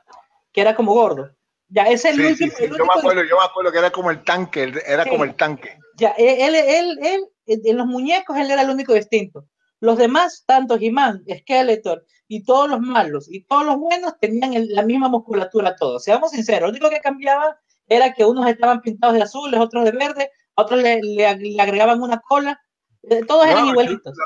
que 0.53 0.61
era 0.61 0.77
como 0.77 0.95
gordo. 0.95 1.35
Ya, 1.69 1.83
ese 1.85 2.11
es 2.11 2.19
el 2.19 2.27
último. 2.27 2.53
Sí, 2.57 2.65
sí. 2.69 2.71
yo, 2.79 2.85
me 2.85 2.95
acuerdo, 2.97 3.25
yo 3.25 3.37
me 3.37 3.45
acuerdo 3.45 3.73
que 3.73 3.79
era 3.79 3.91
como 3.91 4.11
el 4.13 4.23
tanque, 4.23 4.73
era 4.87 5.05
como 5.05 5.25
el 5.25 5.35
tanque. 5.35 5.77
Ya, 5.97 6.11
él, 6.11 6.55
él, 6.55 6.99
él, 7.03 7.29
en 7.47 7.77
los 7.77 7.87
muñecos, 7.87 8.37
él 8.37 8.53
era 8.53 8.63
el 8.63 8.71
único 8.71 8.95
distinto. 8.95 9.47
Los 9.81 9.99
demás, 9.99 10.45
tanto 10.47 10.79
He-Man, 10.81 11.25
Skeletor 11.41 12.05
y 12.33 12.43
todos 12.45 12.71
los 12.71 12.81
malos 12.81 13.27
y 13.31 13.43
todos 13.43 13.67
los 13.67 13.77
buenos 13.77 14.19
tenían 14.19 14.55
el, 14.55 14.69
la 14.75 14.83
misma 14.83 15.09
musculatura 15.09 15.77
todos. 15.77 16.03
Seamos 16.03 16.31
sinceros, 16.31 16.63
lo 16.63 16.71
único 16.71 16.89
que 16.89 17.01
cambiaba 17.01 17.59
era 17.87 18.15
que 18.15 18.25
unos 18.25 18.47
estaban 18.47 18.81
pintados 18.81 19.17
de 19.17 19.23
azules, 19.23 19.61
otros 19.61 19.85
de 19.85 19.91
verde, 19.91 20.31
otros 20.55 20.83
le, 20.83 21.03
le, 21.03 21.37
le 21.37 21.61
agregaban 21.61 22.01
una 22.01 22.21
cola. 22.21 22.59
Eh, 23.03 23.23
todos 23.27 23.47
eran 23.47 23.67
igualitos. 23.67 24.17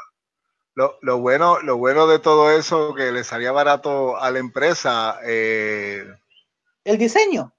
Lo, 0.75 0.99
lo, 1.03 1.19
bueno, 1.19 1.59
lo 1.63 1.79
bueno 1.79 2.07
de 2.07 2.21
todo 2.21 2.53
eso 2.53 2.95
que 2.95 3.11
le 3.11 3.25
salía 3.25 3.51
barato 3.51 4.17
a 4.17 4.31
la 4.31 4.39
empresa. 4.39 5.19
Eh, 5.25 6.05
el 6.85 6.99
diseño. 6.99 7.53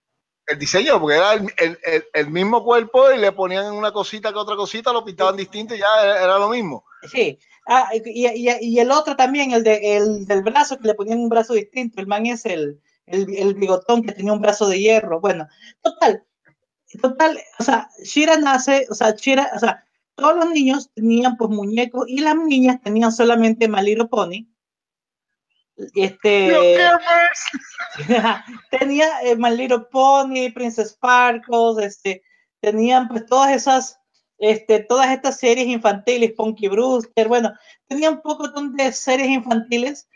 El 0.45 0.59
diseño, 0.59 0.97
porque 1.01 1.17
era 1.17 1.33
el, 1.33 1.51
el, 1.57 2.05
el, 2.13 2.29
mismo 2.29 2.63
cuerpo 2.63 3.11
y 3.11 3.17
le 3.17 3.33
ponían 3.33 3.73
una 3.73 3.91
cosita 3.91 4.31
que 4.31 4.39
otra 4.39 4.55
cosita, 4.55 4.93
lo 4.93 5.03
pintaban 5.03 5.35
distinto 5.35 5.75
y 5.75 5.79
ya 5.79 5.87
era, 6.01 6.23
era 6.23 6.39
lo 6.39 6.47
mismo. 6.47 6.85
Sí, 7.11 7.37
ah, 7.67 7.89
y, 7.93 8.27
y, 8.27 8.50
y, 8.62 8.79
el 8.79 8.91
otro 8.91 9.15
también, 9.15 9.51
el, 9.51 9.63
de, 9.63 9.97
el 9.97 10.25
del 10.25 10.41
brazo, 10.43 10.77
que 10.77 10.88
le 10.88 10.95
ponían 10.95 11.19
un 11.19 11.29
brazo 11.29 11.53
distinto. 11.53 12.01
El 12.01 12.07
man 12.07 12.25
es 12.25 12.45
el, 12.45 12.81
el, 13.05 13.33
el 13.36 13.53
bigotón 13.55 14.03
que 14.03 14.13
tenía 14.13 14.33
un 14.33 14.41
brazo 14.41 14.67
de 14.67 14.79
hierro. 14.79 15.19
Bueno, 15.19 15.47
total, 15.81 16.24
total, 17.01 17.39
o 17.59 17.63
sea, 17.63 17.89
Shira 18.03 18.38
nace, 18.38 18.88
o 18.89 18.95
sea, 18.95 19.12
Shira, 19.12 19.51
o 19.55 19.59
sea, 19.59 19.83
todos 20.15 20.36
los 20.36 20.50
niños 20.50 20.91
tenían 20.95 21.38
pues 21.38 21.51
muñecos 21.51 22.05
y 22.07 22.19
las 22.19 22.36
niñas 22.36 22.81
tenían 22.81 23.12
solamente 23.12 23.67
Maliro 23.67 24.09
Pony. 24.09 24.47
Este 25.93 26.57
tenía 28.71 29.21
eh, 29.21 29.36
My 29.36 29.55
Little 29.55 29.86
Pony, 29.91 30.51
Princess 30.53 30.89
Sparkles, 30.89 31.86
este, 31.86 32.24
tenían 32.59 33.07
pues 33.07 33.27
todas 33.27 33.51
esas, 33.51 34.00
este, 34.38 34.79
todas 34.79 35.12
estas 35.12 35.38
series 35.39 35.67
infantiles, 35.67 36.34
Punky 36.34 36.67
Brewster, 36.67 37.27
bueno, 37.27 37.53
tenían 37.88 38.15
un 38.15 38.22
poco 38.22 38.50
de 38.50 38.91
series 38.91 39.29
infantiles 39.29 40.08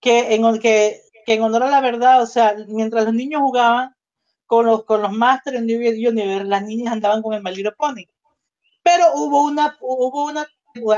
que 0.00 0.34
en, 0.34 0.58
que, 0.58 1.00
que 1.26 1.34
en 1.34 1.42
honor 1.42 1.64
a 1.64 1.70
la 1.70 1.80
verdad, 1.80 2.22
o 2.22 2.26
sea, 2.26 2.54
mientras 2.68 3.04
los 3.04 3.14
niños 3.14 3.42
jugaban 3.42 3.94
con 4.46 4.66
los, 4.66 4.84
con 4.84 5.02
los 5.02 5.12
Masters 5.12 5.58
en 5.58 5.64
Universe, 5.64 6.44
las 6.44 6.62
niñas 6.62 6.92
andaban 6.92 7.22
con 7.22 7.34
el 7.34 7.42
My 7.42 7.52
Pony. 7.76 8.04
Pero 8.82 9.06
hubo 9.14 9.44
una, 9.44 9.76
hubo 9.80 10.26
una, 10.26 10.46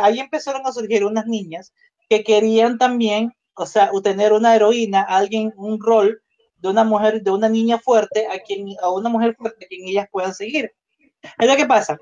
ahí 0.01 0.19
empezaron 0.19 0.67
a 0.67 0.73
surgir 0.73 1.05
unas 1.05 1.27
niñas 1.27 1.73
que 2.09 2.25
querían 2.25 2.79
también 2.79 3.33
o 3.57 3.67
sea, 3.67 3.91
tener 4.03 4.33
una 4.33 4.55
heroína, 4.55 5.03
alguien, 5.03 5.53
un 5.57 5.81
rol 5.81 6.23
de 6.57 6.69
una 6.69 6.85
mujer, 6.85 7.23
de 7.23 7.31
una 7.31 7.49
niña 7.49 7.79
fuerte, 7.79 8.27
a 8.27 8.39
quien, 8.41 8.69
a 8.83 8.91
una 8.91 9.09
mujer 9.09 9.35
fuerte 9.35 9.65
a 9.65 9.69
quien 9.69 9.89
ellas 9.89 10.09
puedan 10.11 10.35
seguir. 10.35 10.73
Es 11.39 11.47
lo 11.47 11.69
pasa. 11.69 11.99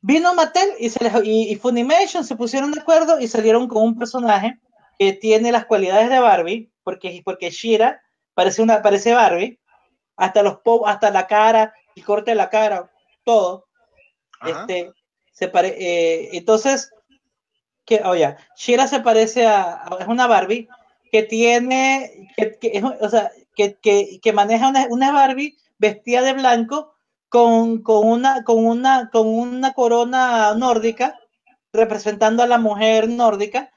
Vino 0.00 0.34
Mattel 0.34 0.70
y, 0.78 0.90
se 0.90 1.02
les, 1.02 1.12
y, 1.24 1.50
y, 1.50 1.56
Funimation 1.56 2.24
se 2.24 2.36
pusieron 2.36 2.72
de 2.72 2.80
acuerdo 2.80 3.18
y 3.18 3.28
salieron 3.28 3.66
con 3.66 3.82
un 3.82 3.98
personaje 3.98 4.58
que 4.98 5.12
tiene 5.12 5.52
las 5.52 5.66
cualidades 5.66 6.08
de 6.08 6.20
Barbie, 6.20 6.70
porque, 6.82 7.22
porque 7.24 7.50
Shira 7.50 8.02
parece, 8.34 8.62
una, 8.62 8.82
parece 8.82 9.14
Barbie, 9.14 9.58
hasta, 10.16 10.42
los 10.42 10.58
hasta 10.86 11.10
la 11.10 11.26
cara, 11.26 11.74
el 11.94 12.04
corte 12.04 12.30
de 12.30 12.36
la 12.36 12.50
cara, 12.50 12.90
todo. 13.24 13.66
Este, 14.44 14.92
se 15.32 15.48
pare, 15.48 15.76
eh, 15.78 16.30
entonces, 16.32 16.92
que, 17.84 18.02
oh, 18.04 18.14
Shira 18.56 18.86
se 18.86 19.00
parece 19.00 19.46
a, 19.46 19.84
es 20.00 20.06
una 20.06 20.26
Barbie 20.26 20.68
que 21.10 21.22
tiene, 21.22 22.30
que, 22.36 22.58
que 22.58 22.82
o 22.82 23.08
sea, 23.08 23.30
que, 23.54 23.76
que, 23.80 24.18
que 24.20 24.32
maneja 24.32 24.68
una, 24.68 24.86
una, 24.90 25.12
Barbie 25.12 25.56
vestida 25.78 26.22
de 26.22 26.32
blanco 26.32 26.95
con, 27.28 27.82
con, 27.82 28.06
una, 28.06 28.44
con, 28.44 28.64
una, 28.64 29.10
con 29.10 29.26
una 29.28 29.72
corona 29.72 30.54
nórdica 30.54 31.18
representando 31.72 32.42
a 32.42 32.46
la 32.46 32.58
mujer 32.58 33.08
nórdica 33.08 33.70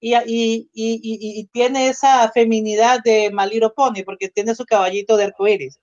y, 0.00 0.14
y, 0.14 0.70
y, 0.74 1.00
y, 1.02 1.46
tiene 1.46 1.88
esa 1.88 2.30
feminidad 2.32 3.00
de 3.02 3.30
Maliro 3.30 3.72
Pony 3.72 4.02
porque 4.04 4.28
tiene 4.28 4.54
su 4.54 4.64
caballito 4.66 5.16
de 5.16 5.24
arcoíris. 5.24 5.80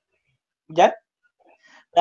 ¿Ya? 0.67 0.95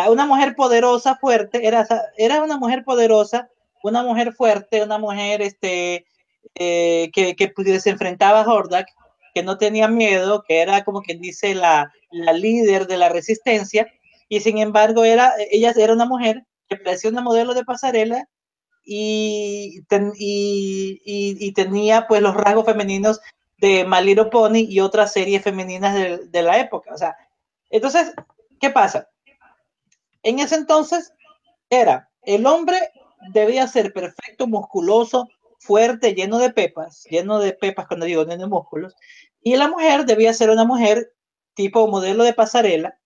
Una 0.09 0.27
mujer 0.27 0.55
poderosa, 0.55 1.17
fuerte, 1.17 1.67
era, 1.67 1.87
era 2.17 2.43
una 2.43 2.59
mujer 2.59 2.85
poderosa 2.85 3.49
una 3.83 4.03
mujer 4.03 4.33
fuerte, 4.33 4.83
una 4.83 4.99
mujer 4.99 5.43
este, 5.43 6.07
eh, 6.55 7.11
que, 7.13 7.35
que 7.37 7.49
pues, 7.49 7.83
se 7.83 7.91
enfrentaba 7.91 8.43
a 8.43 8.53
Hordak, 8.53 8.87
que 9.35 9.43
no 9.43 9.59
tenía 9.59 9.89
miedo, 9.89 10.45
que 10.47 10.61
era 10.61 10.85
como 10.85 11.03
quien 11.03 11.21
dice 11.21 11.55
la, 11.55 11.93
la 12.11 12.33
líder 12.33 12.87
de 12.87 12.97
la 12.97 13.09
resistencia, 13.09 13.91
y 14.33 14.41
sin 14.41 14.57
embargo 14.57 15.05
era, 15.05 15.35
ella 15.51 15.75
era 15.77 15.93
una 15.93 16.07
mujer 16.07 16.47
que 16.67 16.79
parecía 16.79 17.11
una 17.11 17.21
modelo 17.21 17.53
de 17.53 17.67
pasarela 17.67 18.31
y, 18.83 19.83
ten, 19.91 20.15
y, 20.17 21.53
tenía 21.53 22.07
pues 22.07 22.23
los 22.23 22.35
rasgos 22.35 22.65
femeninos 22.65 23.21
de 23.59 23.85
Maliro 23.85 24.31
Pony 24.31 24.65
y 24.67 24.81
otras 24.81 25.13
series 25.13 25.43
femeninas 25.43 25.95
de, 25.95 26.17
de 26.29 26.43
la 26.43 26.59
época. 26.59 26.95
O 26.95 26.97
sea, 26.97 27.15
entonces, 27.69 28.15
¿qué 28.59 28.71
pasa? 28.71 29.07
En 30.23 30.39
ese 30.39 30.55
entonces 30.55 31.13
era 31.69 32.09
el 32.23 32.47
hombre 32.47 32.79
debía 33.35 33.69
ser 33.69 33.93
perfecto, 33.93 34.47
musculoso, 34.47 35.29
fuerte, 35.59 36.15
lleno 36.15 36.39
de 36.39 36.49
pepas, 36.55 37.05
lleno 37.11 37.39
de 37.39 37.53
pepas 37.53 37.87
cuando 37.87 38.07
digo 38.07 38.25
lleno 38.25 38.45
de 38.45 38.49
músculos, 38.49 38.95
y 39.43 39.57
la 39.57 39.69
mujer 39.69 40.07
debía 40.07 40.33
ser 40.33 40.49
una 40.49 40.65
mujer 40.65 41.13
tipo 41.53 41.87
modelo 41.87 42.25
de 42.25 42.33
pasarela, 42.33 42.99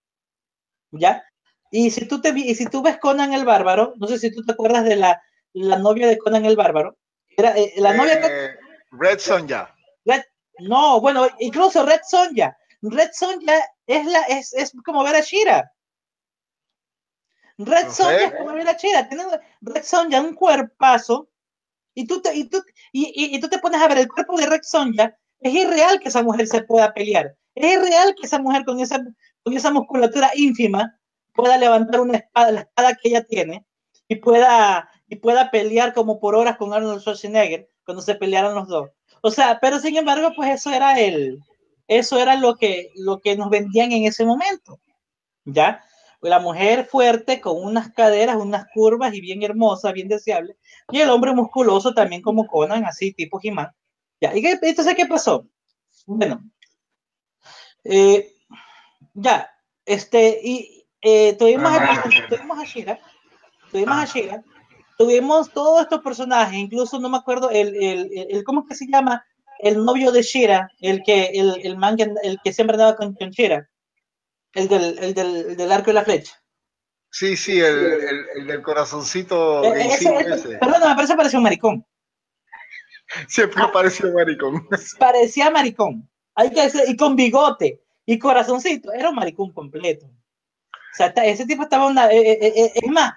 ¿ya? 0.98 1.24
Y 1.70 1.90
si 1.90 2.06
tú, 2.06 2.20
te, 2.20 2.32
y 2.34 2.54
si 2.54 2.66
tú 2.66 2.82
ves 2.82 2.98
Conan 2.98 3.32
el 3.32 3.44
Bárbaro, 3.44 3.94
no 3.96 4.06
sé 4.06 4.18
si 4.18 4.32
tú 4.32 4.44
te 4.44 4.52
acuerdas 4.52 4.84
de 4.84 4.96
la, 4.96 5.20
la 5.52 5.78
novia 5.78 6.06
de 6.06 6.18
Conan 6.18 6.44
el 6.44 6.56
Bárbaro, 6.56 6.96
era 7.36 7.56
eh, 7.56 7.74
la 7.76 7.94
novia... 7.94 8.14
Eh, 8.14 8.56
Red 8.92 9.18
Sonja. 9.18 9.74
Red, 10.04 10.22
no, 10.60 11.00
bueno, 11.00 11.28
incluso 11.38 11.84
Red 11.84 12.00
Sonja. 12.08 12.56
Red 12.82 13.10
Sonja 13.12 13.64
es, 13.86 14.06
la, 14.06 14.22
es, 14.22 14.54
es 14.54 14.72
como 14.84 15.02
ver 15.02 15.16
a 15.16 15.20
Shira. 15.20 15.72
Red 17.58 17.90
Sonja 17.90 18.24
es 18.24 18.34
como 18.34 18.52
la 18.52 18.76
chera, 18.76 19.08
tiene 19.08 19.24
Red 19.62 19.82
Sonja 19.82 20.20
un 20.20 20.34
cuerpazo 20.34 21.28
y 21.94 22.06
tú, 22.06 22.20
te, 22.20 22.34
y, 22.34 22.44
tú, 22.44 22.62
y, 22.92 23.06
y, 23.06 23.36
y, 23.36 23.40
tú 23.40 23.48
te 23.48 23.58
pones 23.58 23.80
a 23.80 23.88
ver 23.88 23.98
el 23.98 24.08
cuerpo 24.08 24.36
de 24.36 24.46
Red 24.46 24.60
Sonja, 24.62 25.16
es 25.40 25.54
irreal 25.54 25.98
que 25.98 26.08
esa 26.08 26.22
mujer 26.22 26.46
se 26.46 26.62
pueda 26.62 26.92
pelear, 26.92 27.34
es 27.54 27.72
irreal 27.72 28.14
que 28.14 28.26
esa 28.26 28.38
mujer 28.38 28.64
con 28.66 28.78
esa, 28.80 29.02
con 29.46 29.56
esa 29.56 29.70
musculatura 29.70 30.32
ínfima 30.34 30.98
pueda 31.32 31.56
levantar 31.56 32.00
una 32.00 32.18
espada, 32.18 32.50
la 32.50 32.60
espada 32.62 32.96
que 33.00 33.10
ella 33.10 33.22
tiene 33.22 33.64
y 34.08 34.16
pueda, 34.16 34.90
y 35.06 35.14
pueda 35.16 35.52
pelear 35.52 35.94
como 35.94 36.18
por 36.18 36.34
horas 36.34 36.56
con 36.56 36.74
Arnold 36.74 37.00
Schwarzenegger 37.00 37.70
cuando 37.84 38.02
se 38.02 38.16
pelearon 38.16 38.56
los 38.56 38.66
dos. 38.66 38.90
O 39.22 39.30
sea, 39.30 39.60
pero 39.60 39.78
sin 39.78 39.96
embargo, 39.96 40.32
pues 40.34 40.50
eso 40.50 40.72
era 40.72 40.98
el, 40.98 41.38
eso 41.86 42.18
era 42.18 42.34
lo 42.34 42.56
que, 42.56 42.90
lo 42.96 43.20
que 43.20 43.36
nos 43.36 43.48
vendían 43.48 43.92
en 43.92 44.06
ese 44.06 44.24
momento, 44.24 44.80
¿ya? 45.44 45.80
la 46.22 46.40
mujer 46.40 46.86
fuerte 46.86 47.40
con 47.40 47.62
unas 47.62 47.92
caderas, 47.92 48.34
unas 48.34 48.66
curvas 48.74 49.14
y 49.14 49.20
bien 49.20 49.44
hermosa, 49.44 49.92
bien 49.92 50.08
deseable, 50.08 50.56
y 50.90 50.98
el 50.98 51.10
hombre 51.10 51.32
musculoso 51.32 51.94
también 51.94 52.20
como 52.20 52.48
Conan, 52.48 52.84
así 52.84 53.12
tipo 53.12 53.38
Jimán. 53.38 53.70
Ya, 54.20 54.36
¿y 54.36 54.42
qué, 54.42 54.58
entonces 54.60 54.96
qué 54.96 55.06
pasó? 55.06 55.46
Bueno, 56.04 56.42
eh, 57.84 58.35
ya, 59.16 59.50
este, 59.84 60.40
y 60.42 60.86
eh, 61.00 61.34
tuvimos, 61.38 61.72
a, 61.72 62.04
tuvimos 62.28 62.58
a 62.58 62.64
Shira, 62.64 63.00
tuvimos 63.70 63.96
a 63.96 64.04
Shira, 64.04 64.44
tuvimos 64.98 65.50
todos 65.52 65.82
estos 65.82 66.00
personajes, 66.02 66.56
incluso 66.56 67.00
no 67.00 67.08
me 67.08 67.16
acuerdo 67.16 67.50
el, 67.50 67.74
el, 67.82 68.10
el, 68.30 68.44
¿cómo 68.44 68.60
es 68.60 68.68
que 68.68 68.74
se 68.74 68.86
llama? 68.86 69.24
El 69.58 69.84
novio 69.84 70.12
de 70.12 70.22
Shira, 70.22 70.70
el 70.80 71.02
que, 71.02 71.30
el, 71.34 71.60
el 71.64 71.76
man 71.78 71.96
que, 71.96 72.12
el 72.22 72.38
que 72.44 72.52
siempre 72.52 72.74
andaba 72.74 72.96
con, 72.96 73.14
con 73.14 73.30
Shira 73.30 73.68
el 74.56 74.68
del, 74.68 74.98
el 74.98 75.14
del, 75.14 75.36
el 75.36 75.56
del 75.56 75.72
arco 75.72 75.90
y 75.90 75.94
la 75.94 76.04
flecha. 76.04 76.32
Sí, 77.10 77.36
sí, 77.36 77.60
el, 77.60 77.78
el, 77.78 78.26
el 78.36 78.46
del 78.46 78.62
corazoncito. 78.62 79.64
Eh, 79.64 79.86
ese, 79.86 80.14
ese. 80.18 80.58
Perdón, 80.58 80.88
me 80.88 80.94
parece 80.94 81.14
parecía 81.14 81.38
un 81.38 81.44
maricón. 81.44 81.86
Siempre 83.28 83.62
ah, 83.62 83.70
pareció 83.72 84.12
maricón. 84.12 84.66
Parecía 84.98 85.50
maricón. 85.50 86.10
Hay 86.34 86.50
que 86.50 86.62
decir, 86.62 86.82
y 86.86 86.96
con 86.96 87.16
bigote 87.16 87.82
y 88.06 88.18
corazoncito. 88.18 88.92
Era 88.92 89.10
un 89.10 89.16
maricón 89.16 89.52
completo. 89.52 90.06
O 90.06 90.96
sea, 90.96 91.08
ese 91.08 91.44
tipo 91.44 91.64
estaba 91.64 91.86
una. 91.86 92.10
Eh, 92.10 92.32
eh, 92.32 92.52
eh, 92.56 92.72
es 92.74 92.90
más, 92.90 93.14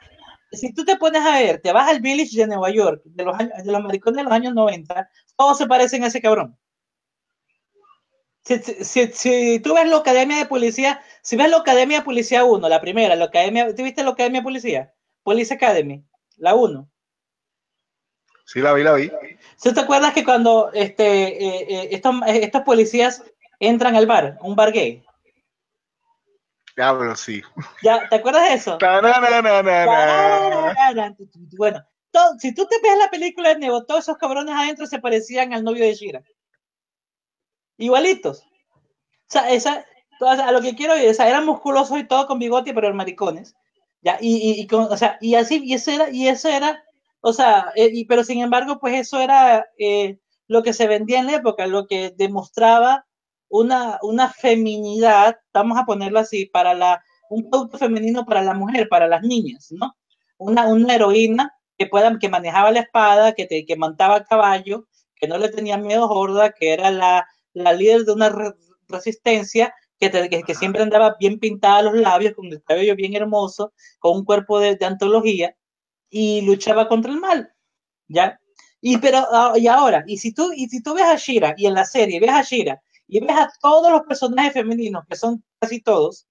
si 0.51 0.73
tú 0.73 0.83
te 0.83 0.97
pones 0.97 1.21
a 1.25 1.39
ver, 1.39 1.61
te 1.61 1.71
vas 1.71 1.87
al 1.87 2.01
Village 2.01 2.35
de 2.35 2.47
Nueva 2.47 2.71
York, 2.71 3.01
de 3.05 3.23
los, 3.23 3.39
años, 3.39 3.53
de 3.63 3.71
los 3.71 3.81
maricones 3.81 4.17
de 4.17 4.23
los 4.23 4.33
años 4.33 4.53
90, 4.53 5.09
todos 5.37 5.57
se 5.57 5.67
parecen 5.67 6.03
a 6.03 6.07
ese 6.07 6.21
cabrón. 6.21 6.57
si, 8.43 9.59
tú 9.61 9.75
ves 9.75 9.87
la 9.87 9.97
Academia 9.97 10.37
de 10.37 10.45
Policía, 10.45 11.01
si 11.21 11.37
ves 11.37 11.49
la 11.49 11.57
Academia 11.57 11.99
de 11.99 12.05
Policía 12.05 12.43
1, 12.43 12.67
la 12.67 12.81
primera, 12.81 13.15
la 13.15 13.25
Academia, 13.25 13.73
¿tú 13.73 13.83
viste 13.83 14.03
la 14.03 14.09
Academia 14.09 14.41
de 14.41 14.45
Policía? 14.45 14.93
Police 15.23 15.53
Academy, 15.53 16.03
la 16.37 16.55
1. 16.55 16.89
Sí, 18.45 18.59
la 18.59 18.73
vi, 18.73 18.83
la 18.83 18.93
vi. 18.93 19.11
¿Sí 19.57 19.73
te 19.73 19.79
acuerdas 19.79 20.13
que 20.13 20.23
cuando 20.23 20.71
este, 20.73 21.45
eh, 21.45 21.89
estos, 21.91 22.15
estos 22.25 22.63
policías 22.63 23.23
entran 23.59 23.95
al 23.95 24.07
bar, 24.07 24.37
un 24.41 24.55
bar 24.55 24.71
gay? 24.71 25.03
Pero 26.75 27.15
sí. 27.15 27.41
¿Ya, 27.83 28.07
¿Te 28.07 28.15
acuerdas 28.15 28.49
de 28.49 28.53
eso? 28.55 28.77
bueno, 31.57 31.85
si 32.39 32.53
tú 32.53 32.65
te 32.67 32.75
ves 32.81 32.97
la 32.97 33.09
película 33.09 33.49
de 33.49 33.59
nuevo, 33.59 33.85
todos 33.85 34.01
esos 34.01 34.17
cabrones 34.17 34.55
adentro 34.55 34.85
se 34.85 34.99
parecían 34.99 35.53
al 35.53 35.63
novio 35.63 35.83
de 35.83 35.93
Shira. 35.93 36.23
Igualitos. 37.77 38.41
O 38.41 39.31
sea, 39.31 39.51
esa, 39.51 39.85
a 40.21 40.51
lo 40.51 40.61
que 40.61 40.75
quiero 40.75 40.93
decir, 40.93 41.09
o 41.09 41.13
sea, 41.13 41.27
eran 41.27 41.45
musculosos 41.45 41.99
y 41.99 42.07
todo 42.07 42.27
con 42.27 42.39
bigote, 42.39 42.73
pero 42.73 42.87
eran 42.87 42.97
maricones. 42.97 43.55
Ya, 44.01 44.17
y, 44.21 44.61
y, 44.61 44.67
con, 44.67 44.83
o 44.83 44.97
sea, 44.97 45.17
y 45.19 45.35
así, 45.35 45.61
y 45.63 45.73
eso 45.73 45.91
era, 45.91 46.09
y 46.09 46.29
eso 46.29 46.47
era, 46.47 46.81
o 47.19 47.33
sea, 47.33 47.73
eh, 47.75 47.89
y, 47.91 48.05
pero 48.05 48.23
sin 48.23 48.39
embargo, 48.39 48.79
pues 48.79 48.95
eso 48.95 49.19
era 49.19 49.67
eh, 49.77 50.19
lo 50.47 50.63
que 50.63 50.71
se 50.71 50.87
vendía 50.87 51.19
en 51.19 51.25
la 51.27 51.35
época, 51.35 51.67
lo 51.67 51.85
que 51.85 52.13
demostraba 52.15 53.05
una, 53.49 53.99
una 54.03 54.29
feminidad, 54.29 55.37
vamos 55.53 55.77
a 55.77 55.85
ponerlo 55.85 56.19
así, 56.19 56.45
para 56.45 56.73
la, 56.73 57.03
un 57.29 57.49
producto 57.49 57.77
femenino 57.77 58.25
para 58.25 58.41
la 58.41 58.53
mujer, 58.53 58.87
para 58.89 59.07
las 59.07 59.21
niñas, 59.23 59.67
¿no? 59.71 59.95
Una, 60.37 60.67
una 60.67 60.95
heroína 60.95 61.53
que, 61.77 61.87
pueda, 61.87 62.17
que 62.19 62.29
manejaba 62.29 62.71
la 62.71 62.81
espada, 62.81 63.33
que, 63.33 63.45
te, 63.45 63.65
que 63.65 63.75
montaba 63.75 64.17
a 64.17 64.23
caballo, 64.23 64.87
que 65.15 65.27
no 65.27 65.37
le 65.37 65.49
tenía 65.49 65.77
miedo 65.77 66.07
gorda, 66.07 66.51
que 66.51 66.73
era 66.73 66.91
la, 66.91 67.27
la 67.53 67.73
líder 67.73 68.05
de 68.05 68.13
una 68.13 68.33
resistencia, 68.87 69.73
que, 69.99 70.09
que, 70.45 70.55
siempre 70.55 70.81
andaba 70.81 71.17
bien 71.19 71.39
pintada 71.39 71.81
los 71.81 71.95
labios, 71.95 72.33
con 72.33 72.47
el 72.47 72.63
cabello 72.63 72.95
bien 72.95 73.15
hermoso, 73.15 73.73
con 73.99 74.17
un 74.17 74.25
cuerpo 74.25 74.59
de, 74.59 74.75
de 74.77 74.85
antología, 74.85 75.55
y 76.09 76.41
luchaba 76.41 76.87
contra 76.87 77.11
el 77.11 77.19
mal, 77.19 77.53
¿ya? 78.07 78.39
Y, 78.81 78.97
pero, 78.97 79.27
ah, 79.31 79.53
y 79.57 79.67
ahora, 79.67 80.03
y 80.07 80.17
si, 80.17 80.33
tú, 80.33 80.51
y 80.55 80.67
si 80.69 80.81
tú 80.81 80.93
ves 80.93 81.03
a 81.03 81.17
Shira, 81.17 81.53
y 81.57 81.65
en 81.65 81.73
la 81.73 81.85
serie 81.85 82.19
ves 82.19 82.29
a 82.29 82.41
Shira, 82.41 82.81
y 83.09 83.19
ves 83.19 83.35
a 83.35 83.51
todos 83.59 83.91
los 83.91 84.03
personajes 84.03 84.53
femeninos, 84.53 85.03
que 85.09 85.15
son 85.15 85.43
casi 85.59 85.81
todos, 85.81 86.27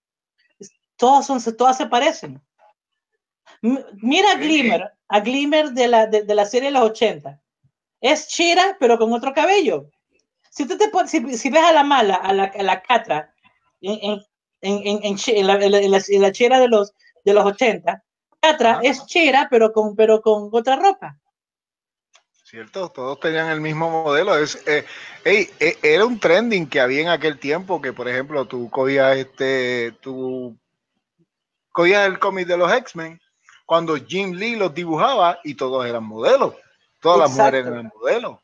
todos, 0.97 1.26
son, 1.26 1.56
todas 1.56 1.76
se 1.76 1.87
parecen. 1.87 2.40
Mira 3.61 4.30
a 4.30 4.37
Glimmer, 4.37 4.92
a 5.08 5.20
Glimmer 5.20 5.73
de 5.73 5.88
la, 5.88 6.06
de, 6.06 6.35
la 6.35 6.47
serie 6.47 6.68
de 6.68 6.78
los 6.78 6.90
80. 6.90 7.40
Es 8.00 8.28
Shira, 8.28 8.76
pero 8.78 8.97
con 8.97 9.12
otro 9.12 9.35
cabello. 9.35 9.90
Si, 10.50 10.66
tú 10.66 10.78
te, 10.78 10.88
si, 11.08 11.37
si 11.37 11.50
ves 11.50 11.64
a 11.64 11.73
la 11.73 11.82
mala, 11.82 12.14
a 12.14 12.32
la, 12.32 12.44
a 12.44 12.62
la 12.62 12.80
Catra, 12.80 13.35
en, 13.80 14.20
en, 14.61 15.02
en, 15.02 15.16
en, 15.26 15.47
la, 15.47 15.54
en 15.54 16.23
la 16.23 16.30
Shira 16.30 16.61
de 16.61 16.68
los, 16.68 16.94
de 17.25 17.35
los 17.35 17.44
80, 17.44 18.04
Catra 18.40 18.80
es 18.85 19.04
Shira, 19.06 19.49
pero 19.50 19.73
con, 19.73 19.97
pero 19.97 20.23
con 20.23 20.49
otra 20.52 20.76
ropa. 20.76 21.18
Cierto, 22.50 22.88
todos 22.88 23.21
tenían 23.21 23.50
el 23.50 23.61
mismo 23.61 24.05
modelo. 24.05 24.35
Es, 24.35 24.67
eh, 24.67 24.87
eh, 25.26 25.76
era 25.83 26.07
un 26.07 26.19
trending 26.19 26.67
que 26.67 26.81
había 26.81 27.02
en 27.02 27.09
aquel 27.09 27.38
tiempo 27.38 27.83
que, 27.83 27.93
por 27.93 28.09
ejemplo, 28.09 28.47
tú 28.47 28.71
cogías 28.71 29.19
este, 29.19 29.93
tú 30.00 30.59
cogías 31.71 32.07
el 32.07 32.19
cómic 32.19 32.47
de 32.47 32.57
los 32.57 32.73
X-Men 32.73 33.21
cuando 33.67 33.97
Jim 33.97 34.33
Lee 34.33 34.57
los 34.57 34.73
dibujaba 34.73 35.38
y 35.45 35.57
todos 35.57 35.85
eran 35.85 36.05
modelos. 36.05 36.55
Todas 37.02 37.19
las 37.19 37.31
mujeres 37.33 37.67
eran 37.67 37.93
modelos. 37.95 38.38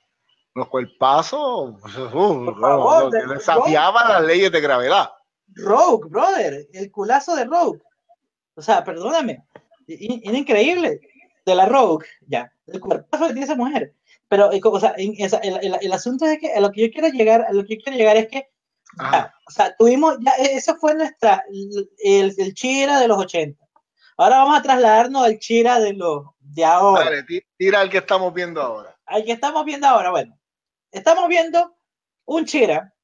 Los 0.54 0.68
cuerpazos, 0.68 1.74
uh, 2.12 3.10
desafiaban 3.10 4.06
las 4.06 4.22
leyes 4.22 4.52
de 4.52 4.60
gravedad. 4.60 5.12
Rogue, 5.54 6.10
brother, 6.10 6.68
el 6.74 6.90
culazo 6.90 7.34
de 7.34 7.46
Rogue. 7.46 7.80
O 8.54 8.60
sea, 8.60 8.84
perdóname, 8.84 9.46
era 9.88 10.36
increíble 10.36 11.00
de 11.46 11.54
la 11.54 11.64
Rogue, 11.64 12.06
ya, 12.28 12.53
el 12.66 12.80
cuerpazo 12.80 13.26
que 13.26 13.32
tiene 13.32 13.46
esa 13.46 13.56
mujer. 13.56 13.94
Pero, 14.28 14.50
o 14.50 14.80
sea, 14.80 14.94
el, 14.96 15.92
asunto 15.92 16.24
es 16.26 16.38
que 16.38 16.52
a 16.52 16.60
lo 16.60 16.72
que 16.72 16.82
yo 16.82 16.92
quiero 16.92 17.08
llegar, 17.08 17.42
a 17.42 17.52
lo 17.52 17.64
que 17.64 17.76
yo 17.76 17.82
quiero 17.82 17.98
llegar 17.98 18.16
es 18.16 18.28
que, 18.28 18.48
o 19.46 19.50
sea, 19.50 19.74
tuvimos, 19.76 20.16
ya, 20.20 20.32
e, 20.38 20.56
eso 20.56 20.76
fue 20.76 20.94
nuestra, 20.94 21.44
el, 22.02 22.34
el 22.36 22.54
Chira 22.54 23.00
de 23.00 23.08
los 23.08 23.18
80. 23.18 23.64
Ahora 24.16 24.38
vamos 24.38 24.58
a 24.58 24.62
trasladarnos 24.62 25.24
al 25.24 25.38
Chira 25.38 25.80
de 25.80 25.92
los, 25.92 26.26
de 26.38 26.64
ahora. 26.64 27.10
tira 27.56 27.80
al 27.80 27.90
que 27.90 27.98
estamos 27.98 28.32
viendo 28.32 28.62
ahora. 28.62 28.96
Al 29.06 29.24
que 29.24 29.32
estamos 29.32 29.64
viendo 29.64 29.86
ahora, 29.86 30.10
bueno. 30.10 30.38
Estamos 30.92 31.28
viendo 31.28 31.76
un 32.24 32.44
Chira. 32.44 32.94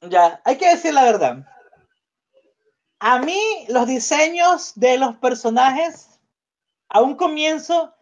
Ya, 0.00 0.40
hay 0.44 0.56
que 0.56 0.70
decir 0.70 0.94
la 0.94 1.04
verdad. 1.04 1.46
A 2.98 3.18
mí, 3.18 3.66
los 3.68 3.86
diseños 3.86 4.72
de 4.76 4.96
los 4.96 5.16
personajes 5.16 6.13
a 6.94 7.02
un 7.02 7.16
comienzo 7.16 7.92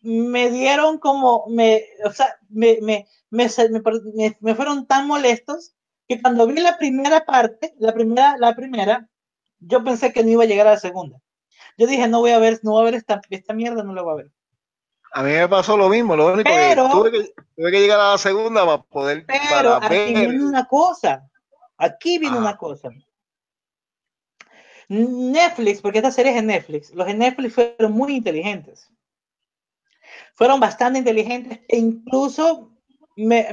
me 0.00 0.50
dieron 0.50 0.98
como, 0.98 1.44
me, 1.48 1.84
o 2.04 2.10
sea, 2.10 2.36
me, 2.48 2.78
me, 2.80 3.06
me, 3.30 4.54
fueron 4.54 4.86
tan 4.86 5.06
molestos 5.06 5.74
que 6.08 6.20
cuando 6.20 6.46
vi 6.46 6.60
la 6.60 6.78
primera 6.78 7.26
parte, 7.26 7.74
la 7.78 7.92
primera, 7.92 8.36
la 8.38 8.56
primera, 8.56 9.08
yo 9.60 9.84
pensé 9.84 10.12
que 10.12 10.24
no 10.24 10.30
iba 10.30 10.44
a 10.44 10.46
llegar 10.46 10.66
a 10.66 10.72
la 10.72 10.78
segunda. 10.78 11.18
Yo 11.76 11.86
dije, 11.86 12.08
no 12.08 12.20
voy 12.20 12.30
a 12.30 12.38
ver, 12.38 12.60
no 12.62 12.72
voy 12.72 12.82
a 12.82 12.84
ver 12.86 12.94
esta, 12.94 13.20
esta 13.28 13.52
mierda, 13.52 13.82
no 13.82 13.94
la 13.94 14.02
voy 14.02 14.12
a 14.12 14.16
ver. 14.16 14.32
A 15.12 15.22
mí 15.22 15.30
me 15.30 15.48
pasó 15.48 15.76
lo 15.76 15.90
mismo, 15.90 16.16
lo 16.16 16.32
único 16.32 16.50
pero, 16.50 16.86
que, 16.86 16.92
tuve 16.92 17.12
que 17.12 17.34
tuve 17.56 17.70
que 17.70 17.80
llegar 17.80 18.00
a 18.00 18.12
la 18.12 18.18
segunda 18.18 18.64
para 18.64 18.82
poder 18.82 19.26
pero 19.26 19.74
aquí 19.74 20.14
viene 20.14 20.44
una 20.44 20.66
cosa, 20.66 21.28
aquí 21.76 22.18
viene 22.18 22.38
una 22.38 22.56
cosa. 22.56 22.88
Netflix, 24.88 25.80
porque 25.80 25.98
esta 25.98 26.10
serie 26.10 26.32
es 26.32 26.38
en 26.38 26.46
Netflix, 26.46 26.94
los 26.94 27.06
de 27.06 27.14
Netflix 27.14 27.54
fueron 27.54 27.92
muy 27.92 28.16
inteligentes. 28.16 28.90
Fueron 30.34 30.60
bastante 30.60 30.98
inteligentes 30.98 31.60
e 31.68 31.76
incluso 31.78 32.70
me, 33.16 33.46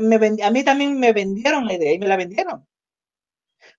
a 0.43 0.51
mí 0.51 0.63
también 0.63 0.99
me 0.99 1.13
vendieron 1.13 1.65
la 1.65 1.73
idea 1.73 1.93
y 1.93 1.99
me 1.99 2.07
la 2.07 2.17
vendieron. 2.17 2.67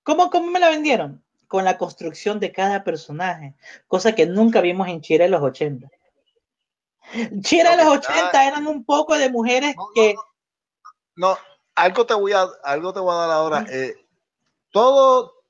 ¿Cómo, 0.03 0.31
¿Cómo 0.31 0.51
me 0.51 0.61
la 0.61 0.69
vendieron? 0.69 1.25
Con 1.49 1.65
la 1.65 1.77
construcción 1.77 2.41
de 2.41 2.53
cada 2.53 2.83
personaje, 2.85 3.55
cosa 3.87 4.15
que 4.15 4.27
nunca 4.27 4.61
vimos 4.61 4.89
en 4.89 5.01
Chile 5.01 5.27
en 5.27 5.33
los 5.33 5.43
80. 5.43 5.91
Chile 7.43 7.73
en 7.73 7.79
los 7.79 7.99
80 7.99 8.47
eran 8.47 8.67
un 8.67 8.85
poco 8.85 9.17
de 9.17 9.29
mujeres 9.31 9.75
que... 9.95 10.15
No, 11.15 11.37
algo 11.75 12.07
te 12.07 12.15
voy 12.15 12.33
a, 12.33 12.47
algo 12.65 12.93
te 12.93 13.01
voy 13.01 13.13
a 13.13 13.19
dar 13.19 13.31
ahora. 13.31 13.67
Eh, 13.71 13.95
todo, 14.71 15.42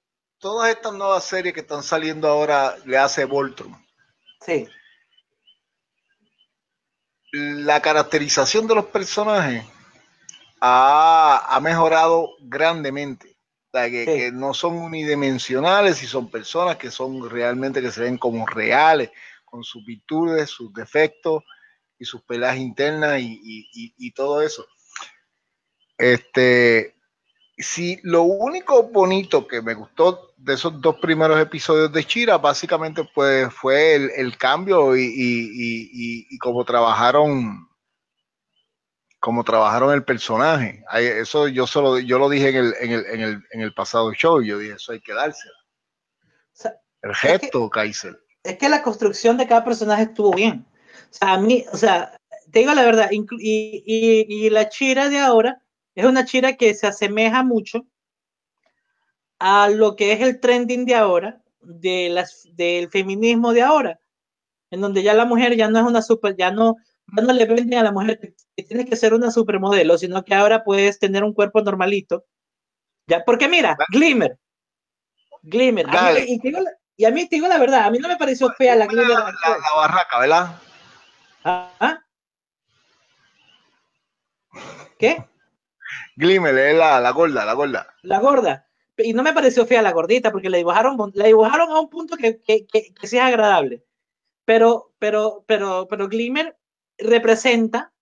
todas 0.43 0.75
estas 0.75 0.93
nuevas 0.93 1.25
series 1.25 1.55
que 1.55 1.61
están 1.61 1.85
saliendo 1.85 2.27
ahora 2.27 2.77
le 2.85 2.99
hace 2.99 3.25
Voltron. 3.25 3.81
Sí. 4.45 4.69
La 7.31 7.81
caracterización 7.81 8.67
de 8.67 8.75
los 8.75 8.87
personajes 8.87 9.65
ha, 10.61 11.59
mejorado 11.63 12.31
grandemente. 12.41 13.39
O 13.73 13.79
sea, 13.79 13.89
que, 13.89 14.33
no 14.33 14.53
son 14.53 14.77
unidimensionales 14.79 16.03
y 16.03 16.07
son 16.09 16.29
personas 16.29 16.77
que 16.77 16.91
son 16.91 17.31
realmente 17.31 17.81
que 17.81 17.93
se 17.93 18.03
ven 18.03 18.19
como 18.19 18.45
reales, 18.45 19.11
con 19.45 19.63
sus 19.63 19.85
virtudes, 19.87 20.51
sus 20.51 20.75
defectos 20.75 21.45
y 21.99 22.05
sus 22.05 22.21
peleas 22.23 22.57
internas 22.57 23.21
y, 23.21 23.69
y 23.73 24.13
todo 24.13 24.43
eso. 24.43 24.67
Este, 25.97 26.97
si 27.63 27.99
lo 28.03 28.23
único 28.23 28.85
bonito 28.85 29.47
que 29.47 29.63
me 29.63 29.75
gustó 29.75 30.33
de 30.37 30.55
esos 30.55 30.81
dos 30.81 30.97
primeros 30.97 31.41
episodios 31.41 31.93
de 31.93 32.05
Chira, 32.05 32.39
básicamente 32.39 33.09
pues 33.15 33.53
fue 33.53 33.95
el, 33.95 34.37
cambio 34.37 34.97
y, 34.97 35.03
y, 35.03 36.27
y, 36.31 36.39
cómo 36.39 36.65
trabajaron 36.65 37.69
cómo 39.21 39.45
trabajaron 39.45 39.93
el 39.93 40.05
personaje. 40.05 40.85
Eso 40.95 41.47
yo 41.47 41.67
solo 41.67 41.99
yo 42.01 42.19
lo 42.19 42.29
dije 42.29 42.49
en 42.49 42.57
el, 42.57 42.75
en 42.81 42.93
el, 42.93 43.07
en 43.07 43.21
el, 43.21 43.43
en 43.53 43.61
el 43.61 43.73
pasado 43.73 44.13
show, 44.13 44.43
yo 44.43 44.59
dije, 44.59 44.75
eso 44.75 44.93
hay 44.93 45.01
que 45.01 45.15
dárselo. 45.15 45.55
el 47.03 47.15
gesto, 47.15 47.71
Kaiser. 47.71 48.19
Es 48.43 48.59
que 48.59 48.69
la 48.69 48.83
construcción 48.83 49.37
de 49.37 49.47
cada 49.47 49.65
personaje 49.65 50.05
estuvo 50.05 50.33
bien. 50.33 50.67
O 51.11 51.15
sea, 51.15 51.35
a 51.35 51.39
mí, 51.39 51.65
o 51.73 51.77
sea, 51.77 52.19
te 52.51 52.61
digo 52.61 52.75
la 52.75 52.83
verdad, 52.83 53.11
y, 53.13 53.25
y 53.37 54.51
la 54.51 54.69
Chira 54.69 55.09
de 55.09 55.19
ahora 55.19 55.63
es 55.95 56.05
una 56.05 56.25
chira 56.25 56.57
que 56.57 56.75
se 56.75 56.87
asemeja 56.87 57.43
mucho 57.43 57.87
a 59.39 59.69
lo 59.69 59.97
que 59.97 60.13
es 60.13 60.21
el 60.21 60.41
trending 60.41 60.87
de 60.87 60.95
ahora, 60.95 61.43
de 61.61 62.09
las, 62.11 62.49
del 62.53 62.89
feminismo 62.91 63.53
de 63.53 63.63
ahora, 63.63 64.01
en 64.71 64.81
donde 64.81 65.03
ya 65.03 65.15
la 65.15 65.25
mujer 65.25 65.57
ya 65.57 65.69
no 65.69 65.81
es 65.81 65.85
una 65.85 66.01
super, 66.01 66.37
ya 66.37 66.51
no, 66.51 66.77
ya 67.17 67.23
no 67.23 67.33
le 67.33 67.45
venden 67.47 67.79
a 67.79 67.83
la 67.83 67.93
mujer 67.93 68.21
que 68.57 68.63
tiene 68.63 68.85
que 68.85 68.97
ser 68.97 69.15
una 69.15 69.31
supermodelo, 69.31 69.99
sino 69.99 70.25
que 70.25 70.35
ahora 70.35 70.65
puedes 70.65 70.99
tener 70.99 71.25
un 71.25 71.35
cuerpo 71.35 71.61
normalito. 71.61 72.25
Ya, 73.09 73.25
porque 73.25 73.49
mira, 73.49 73.77
Glimmer, 73.91 74.39
Glimmer, 75.43 75.87
y, 76.97 77.05
a 77.05 77.11
mí 77.11 77.29
te 77.29 77.37
digo 77.37 77.49
la 77.49 77.59
verdad, 77.59 77.85
a 77.85 77.91
mí 77.91 77.99
no 77.99 78.07
me 78.07 78.17
pareció 78.17 78.49
fea 78.57 78.77
la 78.77 78.87
Glimmer. 78.87 79.09
La, 79.09 79.19
la, 79.19 79.75
barraca, 79.77 80.21
¿verdad? 80.21 80.61
¿Ah? 81.45 81.99
¿Qué? 84.99 85.32
Glimmer 86.23 86.57
es 86.57 86.77
la, 86.77 87.01
la 87.01 87.11
gorda, 87.11 87.45
la 87.45 87.53
gorda. 87.53 87.95
La 88.03 88.21
gorda. 88.21 88.67
Y 88.97 89.13
no 89.13 89.23
me 89.23 89.33
pareció 89.33 89.67
fea 89.67 89.83
la 89.83 89.93
gordita 89.93 90.31
porque 90.31 90.51
la 90.51 90.59
dibujaron, 90.59 90.97
la 91.15 91.27
dibujaron 91.27 91.71
a 91.71 91.81
un 91.81 91.91
punto 91.91 92.17
que, 92.17 92.41
que, 92.41 92.67
que, 92.67 92.93
es 93.03 93.15
agradable. 93.15 93.85
Pero, 94.45 94.95
pero, 94.99 95.45
pero, 95.47 95.87
pero 95.89 96.09
Glimmer 96.09 96.57
representa 96.99 97.93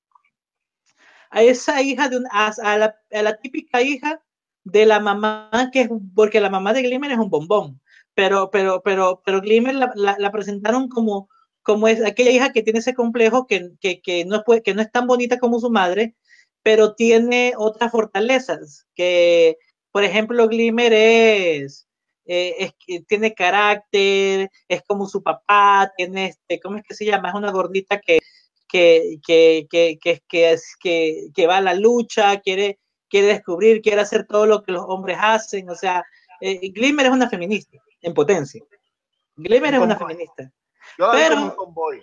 a 1.31 1.43
esa 1.43 1.81
hija 1.83 2.09
de 2.09 2.19
un, 2.19 2.27
a, 2.31 2.53
la, 2.77 2.97
a 3.13 3.23
la 3.23 3.37
típica 3.39 3.83
hija 3.83 4.23
de 4.65 4.87
la 4.87 5.01
mamá 5.01 5.71
que 5.73 5.83
es, 5.83 5.89
porque 6.15 6.41
la 6.41 6.51
mamá 6.51 6.73
de 6.73 6.83
Glimmer 6.83 7.13
es 7.13 7.19
un 7.19 7.31
bombón, 7.31 7.81
pero, 8.15 8.51
pero, 8.51 8.83
pero, 8.83 9.23
pero 9.25 9.41
Glimmer 9.41 9.75
la, 9.75 10.17
la, 10.19 10.33
presentaron 10.33 10.89
como, 10.89 11.29
como 11.63 11.89
es 11.89 12.05
aquella 12.05 12.31
hija 12.31 12.53
que 12.53 12.63
tiene 12.63 12.81
ese 12.81 12.95
complejo 12.95 13.47
que, 13.47 13.73
que, 13.81 14.01
que, 14.01 14.25
no 14.25 14.43
puede, 14.45 14.63
que 14.63 14.75
no 14.75 14.83
es 14.83 14.91
tan 14.91 15.07
bonita 15.07 15.39
como 15.39 15.61
su 15.61 15.71
madre, 15.71 16.17
pero 16.63 16.95
tiene 16.95 17.55
otras 17.57 17.91
fortalezas, 17.91 18.87
que 18.95 19.57
por 19.93 20.05
ejemplo 20.05 20.49
Glimmer 20.49 20.93
es, 20.93 21.89
eh, 22.27 22.73
es, 22.87 23.07
tiene 23.07 23.35
carácter, 23.35 24.51
es 24.69 24.83
como 24.87 25.07
su 25.07 25.23
papá, 25.23 25.93
tiene 25.97 26.27
este, 26.27 26.61
¿cómo 26.61 26.77
es 26.77 26.85
que 26.85 26.95
se 26.95 27.05
llama? 27.05 27.31
Es 27.31 27.35
una 27.35 27.51
gordita 27.51 28.01
que, 28.01 28.21
que, 28.69 29.19
que, 29.27 29.67
que, 29.71 29.99
que, 30.01 30.21
que, 30.81 31.29
que 31.35 31.47
va 31.47 31.57
a 31.57 31.63
la 31.63 31.75
lucha, 31.75 32.41
quiere, 32.41 32.79
quiere 33.09 33.29
descubrir, 33.29 33.83
quiere 33.83 34.03
hacer 34.03 34.27
todo 34.27 34.47
lo 34.47 34.63
que 34.63 34.73
los 34.73 34.85
hombres 34.87 35.19
hacen, 35.21 35.69
o 35.71 35.75
sea, 35.75 36.05
eh, 36.41 36.71
Glimmer 36.71 37.07
es 37.07 37.13
una 37.13 37.29
feminista, 37.29 37.79
en 38.01 38.15
potencia. 38.15 38.63
Glimmer 39.37 39.75
es 39.75 39.81
una 39.81 39.97
feminista. 39.97 40.51
pero 40.97 41.43
un 41.43 41.57
tomboy. 41.57 42.03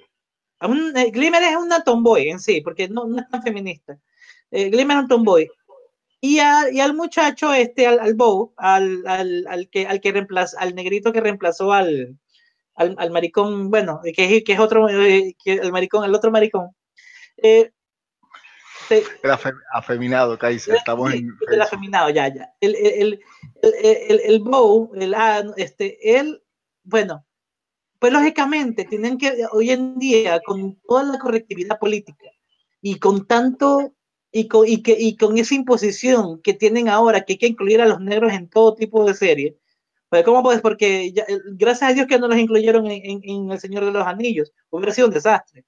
Eh, 0.59 1.11
Glimmer 1.11 1.43
es 1.43 1.55
una 1.55 1.83
tomboy 1.83 2.29
en 2.29 2.39
sí, 2.39 2.61
porque 2.61 2.87
no, 2.89 3.05
no 3.05 3.19
es 3.19 3.29
tan 3.29 3.41
feminista. 3.43 3.99
Eh, 4.51 4.69
Glimmer 4.69 4.97
es 4.97 5.03
un 5.03 5.07
tomboy. 5.09 5.49
Y, 6.19 6.37
y, 6.37 6.39
al 6.39 6.95
muchacho 6.95 7.53
este, 7.53 7.85
al, 7.85 7.99
al 7.99 8.15
Bow, 8.15 8.53
al, 8.57 9.05
al, 9.05 9.45
al, 9.47 9.69
que, 9.69 9.85
al 9.85 10.01
que 10.01 10.25
al 10.57 10.75
negrito 10.75 11.13
que 11.13 11.21
reemplazó 11.21 11.71
al, 11.73 12.17
al, 12.75 12.95
al 12.97 13.11
maricón, 13.11 13.69
bueno, 13.69 14.01
que, 14.03 14.43
que 14.43 14.53
es 14.53 14.59
otro, 14.59 14.89
eh, 14.89 15.35
que 15.43 15.53
el 15.53 15.71
maricón, 15.71 16.03
el 16.05 16.15
otro 16.15 16.31
maricón. 16.31 16.69
Eh, 17.37 17.71
el 18.89 19.31
afeminado, 19.73 20.37
Kaiser, 20.37 20.75
estamos 20.75 21.13
en... 21.13 21.29
El 21.51 21.61
afeminado, 21.61 22.09
ya, 22.09 22.33
ya. 22.33 22.53
El, 22.61 22.75
el, 22.75 23.19
el, 23.61 24.19
el, 24.23 24.39
Bow, 24.39 24.91
el, 24.95 25.13
este, 25.57 26.17
él, 26.17 26.41
bueno, 26.83 27.25
pues 27.99 28.13
lógicamente 28.13 28.85
tienen 28.85 29.17
que, 29.17 29.45
hoy 29.51 29.71
en 29.71 29.97
día, 29.97 30.39
con 30.45 30.79
toda 30.87 31.03
la 31.03 31.19
correctividad 31.19 31.79
política 31.79 32.27
y 32.81 32.99
con 32.99 33.25
tanto, 33.25 33.93
y 34.31 34.47
con, 34.47 34.67
y 34.67 34.81
que, 34.83 34.95
y 34.99 35.15
con 35.17 35.37
esa 35.37 35.55
imposición 35.55 36.41
que 36.41 36.53
tienen 36.53 36.89
ahora, 36.89 37.21
que 37.21 37.33
hay 37.33 37.37
que 37.37 37.47
incluir 37.47 37.81
a 37.81 37.85
los 37.85 37.99
negros 37.99 38.33
en 38.33 38.49
todo 38.49 38.75
tipo 38.75 39.05
de 39.05 39.13
series, 39.13 39.55
pues, 40.09 40.23
¿cómo 40.23 40.43
puedes? 40.43 40.61
Porque 40.61 41.13
gracias 41.53 41.91
a 41.91 41.93
Dios 41.93 42.07
que 42.07 42.19
no 42.19 42.27
los 42.27 42.37
incluyeron 42.37 42.87
en, 42.87 43.21
en, 43.23 43.51
El 43.51 43.59
Señor 43.59 43.85
de 43.85 43.91
los 43.91 44.07
Anillos, 44.07 44.53
hubiera 44.69 44.93
sido 44.93 45.07
un 45.07 45.13
desastre, 45.13 45.65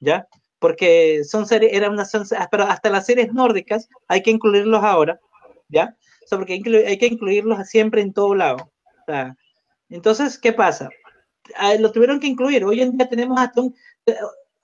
¿ya? 0.00 0.28
porque 0.62 1.24
son 1.24 1.44
series, 1.44 1.72
eran 1.72 1.92
unas, 1.92 2.14
ah, 2.14 2.48
pero 2.48 2.62
hasta 2.62 2.88
las 2.88 3.04
series 3.04 3.32
nórdicas 3.32 3.88
hay 4.06 4.22
que 4.22 4.30
incluirlos 4.30 4.82
ahora, 4.84 5.20
¿ya? 5.68 5.96
O 6.30 6.36
porque 6.36 6.62
hay 6.86 6.98
que 6.98 7.06
incluirlos 7.06 7.68
siempre 7.68 8.00
en 8.00 8.12
todo 8.12 8.34
lado. 8.34 8.72
entonces, 9.88 10.38
¿qué 10.38 10.52
pasa? 10.52 10.88
Ah, 11.56 11.74
lo 11.74 11.90
tuvieron 11.90 12.20
que 12.20 12.28
incluir. 12.28 12.64
Hoy 12.64 12.80
en 12.80 12.96
día 12.96 13.08
tenemos 13.08 13.38
hasta 13.40 13.60
un... 13.60 13.74
Eh, 14.06 14.14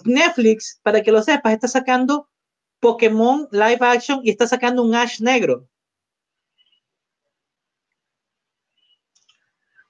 Netflix, 0.05 0.79
para 0.85 1.03
que 1.03 1.11
lo 1.11 1.21
sepas, 1.21 1.53
está 1.53 1.67
sacando 1.67 2.29
Pokémon 2.81 3.49
live 3.51 3.79
action 3.81 4.21
y 4.23 4.31
está 4.31 4.47
sacando 4.47 4.83
un 4.83 4.95
Ash 4.95 5.21
negro. 5.21 5.69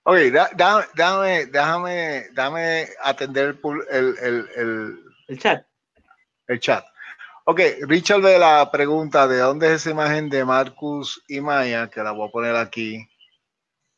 Oye, 0.05 0.31
déjame, 0.31 1.47
déjame, 1.47 2.29
déjame 2.33 2.89
atender 3.03 3.59
el, 3.91 4.17
el, 4.21 4.99
el 5.29 5.39
chat 5.39 5.69
el 6.49 6.61
chat. 6.61 6.85
Ok, 7.45 7.61
Richard 7.83 8.23
ve 8.23 8.39
la 8.39 8.71
pregunta 8.71 9.29
de 9.29 9.39
dónde 9.39 9.69
es 9.69 9.83
esa 9.83 9.91
imagen 9.91 10.29
de 10.29 10.45
Marcus 10.45 11.23
y 11.29 11.41
Maya, 11.41 11.89
que 11.89 12.03
la 12.03 12.13
voy 12.13 12.29
a 12.29 12.33
poner 12.33 12.57
aquí. 12.57 13.09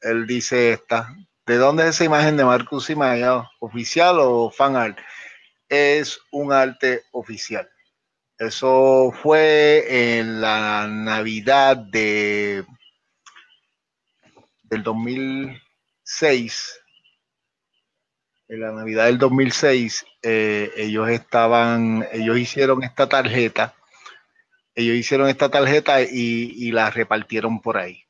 Él 0.01 0.27
dice 0.27 0.73
esta. 0.73 1.15
¿De 1.47 1.57
dónde 1.57 1.85
es 1.85 1.91
esa 1.91 2.05
imagen 2.05 2.37
de 2.37 2.45
Marcus 2.45 2.91
y 2.91 2.95
Maya? 2.95 3.49
¿Oficial 3.61 4.17
o 4.21 4.51
fan 4.51 4.77
art? 4.77 4.99
Es 5.69 6.21
un 6.31 6.53
arte 6.53 7.05
oficial. 7.13 7.69
Eso 8.41 9.13
fue 9.23 10.19
en 10.19 10.41
la 10.41 10.89
Navidad 10.89 11.77
de 11.77 12.65
del 14.65 14.83
2006 14.83 16.81
en 18.51 18.61
la 18.61 18.73
Navidad 18.73 19.07
del 19.07 19.19
2006, 19.19 20.05
eh, 20.23 20.73
ellos 20.77 21.09
estaban, 21.09 22.05
ellos 22.13 22.37
hicieron 22.37 22.83
esta 22.83 23.09
tarjeta, 23.09 23.75
ellos 24.75 24.97
hicieron 24.97 25.29
esta 25.29 25.49
tarjeta 25.49 26.03
y, 26.03 26.73
la 26.73 26.91
repartieron 26.91 27.61
por 27.61 27.79
ahí. 27.79 28.03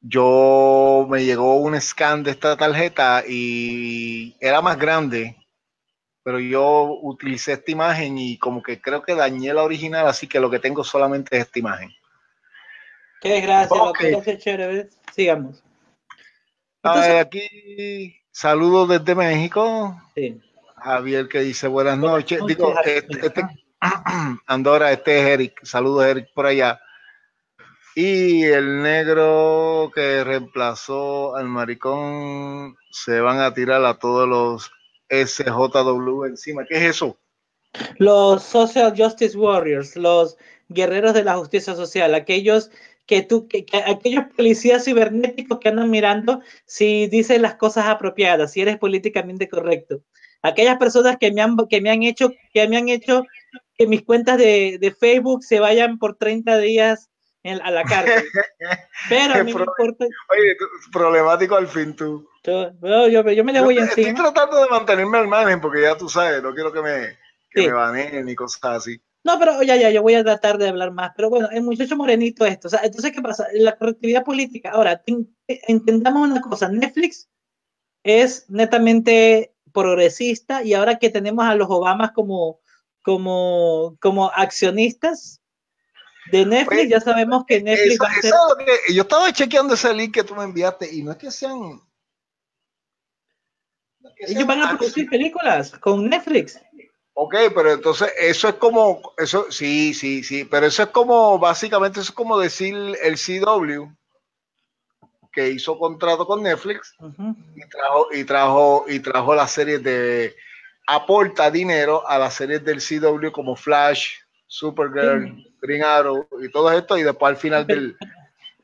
Yo 0.00 1.06
me 1.08 1.24
llegó 1.24 1.56
un 1.56 1.80
scan 1.80 2.24
de 2.24 2.32
esta 2.32 2.56
tarjeta 2.56 3.22
y 3.26 4.36
era 4.40 4.60
más 4.60 4.76
grande, 4.76 5.36
pero 6.26 6.40
yo 6.40 6.98
utilicé 7.02 7.52
esta 7.52 7.70
imagen 7.70 8.18
y 8.18 8.36
como 8.36 8.60
que 8.60 8.80
creo 8.80 9.00
que 9.00 9.14
dañé 9.14 9.54
la 9.54 9.62
original, 9.62 10.08
así 10.08 10.26
que 10.26 10.40
lo 10.40 10.50
que 10.50 10.58
tengo 10.58 10.82
solamente 10.82 11.36
es 11.36 11.44
esta 11.44 11.60
imagen. 11.60 11.88
Qué 13.20 13.40
gracias, 13.42 13.78
okay. 13.80 14.36
chévere. 14.36 14.88
Sigamos 15.14 15.62
aquí 16.82 18.16
saludos 18.32 18.88
desde 18.88 19.14
México. 19.14 19.96
Javier 20.78 21.28
que 21.28 21.42
dice 21.42 21.68
buenas 21.68 21.96
noches. 21.96 22.40
Digo, 22.44 22.74
este, 22.84 23.26
este 23.26 23.42
Andorra, 24.46 24.90
este 24.90 25.20
es 25.20 25.26
Eric. 25.26 25.64
Saludos 25.64 26.06
Eric 26.06 26.32
por 26.34 26.46
allá. 26.46 26.80
Y 27.94 28.42
el 28.42 28.82
negro 28.82 29.92
que 29.94 30.24
reemplazó 30.24 31.36
al 31.36 31.46
maricón 31.46 32.74
se 32.90 33.20
van 33.20 33.38
a 33.38 33.54
tirar 33.54 33.84
a 33.84 33.94
todos 33.94 34.28
los 34.28 34.72
SJW 35.08 36.24
encima. 36.24 36.64
¿Qué 36.64 36.76
es 36.76 36.82
eso? 36.82 37.18
Los 37.98 38.42
Social 38.42 38.94
Justice 38.96 39.36
Warriors, 39.36 39.96
los 39.96 40.36
guerreros 40.68 41.14
de 41.14 41.24
la 41.24 41.36
justicia 41.36 41.74
social, 41.74 42.14
aquellos 42.14 42.70
que 43.06 43.22
tú, 43.22 43.46
que, 43.46 43.66
aquellos 43.86 44.24
policías 44.36 44.84
cibernéticos 44.84 45.60
que 45.60 45.68
andan 45.68 45.90
mirando 45.90 46.40
si 46.64 47.06
dices 47.06 47.40
las 47.40 47.54
cosas 47.54 47.86
apropiadas, 47.86 48.52
si 48.52 48.62
eres 48.62 48.78
políticamente 48.78 49.48
correcto. 49.48 50.02
Aquellas 50.42 50.76
personas 50.78 51.16
que 51.18 51.32
me 51.32 51.40
han, 51.40 51.56
que 51.68 51.80
me 51.80 51.90
han 51.90 52.02
hecho, 52.02 52.32
que 52.52 52.68
me 52.68 52.76
han 52.76 52.88
hecho 52.88 53.24
que 53.76 53.86
mis 53.86 54.02
cuentas 54.02 54.38
de, 54.38 54.78
de 54.80 54.90
Facebook 54.90 55.44
se 55.44 55.60
vayan 55.60 55.98
por 55.98 56.16
30 56.16 56.58
días 56.58 57.10
a 57.48 57.70
la 57.70 57.84
cárcel. 57.84 58.24
Pero 59.08 59.34
a 59.34 59.38
mí 59.38 59.44
me 59.44 59.50
importa. 59.50 60.04
Oye, 60.04 60.56
problemático 60.92 61.56
al 61.56 61.68
fin 61.68 61.94
tú. 61.94 62.28
Yo, 62.44 62.70
yo, 63.08 63.30
yo 63.30 63.44
me 63.44 63.52
le 63.52 63.60
voy 63.60 63.78
encima. 63.78 64.08
Estoy 64.08 64.32
tratando 64.32 64.62
de 64.62 64.68
mantenerme 64.68 65.18
al 65.18 65.28
margen 65.28 65.60
porque 65.60 65.82
ya 65.82 65.96
tú 65.96 66.08
sabes, 66.08 66.42
no 66.42 66.54
quiero 66.54 66.72
que 66.72 66.82
me, 66.82 67.18
que 67.50 67.66
me 67.66 67.72
baneen 67.72 68.24
ni 68.24 68.34
cosas 68.34 68.60
así. 68.64 69.00
No, 69.24 69.40
pero 69.40 69.60
ya, 69.64 69.74
ya, 69.74 69.90
yo 69.90 70.02
voy 70.02 70.14
a 70.14 70.22
tratar 70.22 70.56
de 70.56 70.68
hablar 70.68 70.92
más. 70.92 71.10
Pero 71.16 71.28
bueno, 71.28 71.48
el 71.50 71.62
muchacho 71.62 71.96
morenito 71.96 72.46
esto. 72.46 72.68
O 72.68 72.70
sea, 72.70 72.80
entonces, 72.84 73.10
¿qué 73.10 73.20
pasa? 73.20 73.48
La 73.54 73.76
correctividad 73.76 74.22
política. 74.22 74.70
Ahora, 74.70 75.02
entendamos 75.46 76.28
una 76.30 76.40
cosa. 76.40 76.68
Netflix 76.68 77.28
es 78.04 78.48
netamente 78.48 79.52
progresista 79.72 80.62
y 80.62 80.74
ahora 80.74 81.00
que 81.00 81.10
tenemos 81.10 81.44
a 81.44 81.56
los 81.56 81.68
Obamas 81.68 82.12
como, 82.12 82.60
como, 83.02 83.96
como 84.00 84.30
accionistas 84.30 85.42
de 86.30 86.46
Netflix, 86.46 86.88
ya 86.88 87.00
sabemos 87.00 87.44
que 87.46 87.60
Netflix 87.60 87.98
va 88.00 88.08
a 88.08 88.22
ser... 88.22 88.32
yo 88.92 89.02
estaba 89.02 89.32
chequeando 89.32 89.74
ese 89.74 89.92
link 89.94 90.14
que 90.14 90.24
tú 90.24 90.34
me 90.34 90.44
enviaste 90.44 90.92
y 90.92 91.02
no 91.02 91.12
es 91.12 91.18
que 91.18 91.30
sean... 91.30 91.80
Ellos 94.18 94.46
van 94.46 94.62
a 94.62 94.76
producir 94.76 95.08
películas 95.10 95.72
con 95.78 96.08
Netflix. 96.08 96.58
Ok, 97.18 97.34
pero 97.54 97.72
entonces 97.72 98.12
eso 98.18 98.48
es 98.48 98.54
como, 98.56 99.00
eso 99.16 99.50
sí, 99.50 99.94
sí, 99.94 100.22
sí, 100.22 100.44
pero 100.44 100.66
eso 100.66 100.82
es 100.82 100.90
como, 100.90 101.38
básicamente 101.38 102.00
eso 102.00 102.10
es 102.10 102.14
como 102.14 102.38
decir 102.38 102.74
el 103.02 103.16
CW 103.16 103.90
que 105.32 105.50
hizo 105.50 105.78
contrato 105.78 106.26
con 106.26 106.42
Netflix 106.42 106.94
y 107.54 107.68
trajo 107.68 108.08
y 108.12 108.24
trajo 108.24 108.84
y 108.88 109.00
trajo 109.00 109.34
las 109.34 109.50
series 109.50 109.82
de 109.82 110.34
aporta 110.86 111.50
dinero 111.50 112.06
a 112.08 112.18
las 112.18 112.34
series 112.34 112.64
del 112.64 112.80
CW 112.80 113.30
como 113.32 113.56
Flash, 113.56 114.16
Supergirl, 114.46 115.44
Green 115.60 115.82
Arrow 115.82 116.26
y 116.40 116.50
todo 116.50 116.70
esto 116.72 116.96
y 116.96 117.02
después 117.02 117.30
al 117.30 117.36
final 117.36 117.66
del 117.66 117.96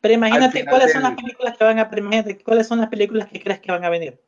pero 0.03 0.15
imagínate 0.15 0.67
cuáles 0.67 0.93
son 0.93 1.03
las 1.05 1.15
películas 1.15 1.57
que 1.57 1.65
van 1.65 1.79
a 1.79 1.89
cuáles 2.45 2.67
son 2.67 2.81
las 2.81 2.89
películas 2.89 3.29
que 3.29 3.41
crees 3.41 3.61
que 3.61 3.71
van 3.71 3.85
a 3.85 3.89
venir. 3.89 4.21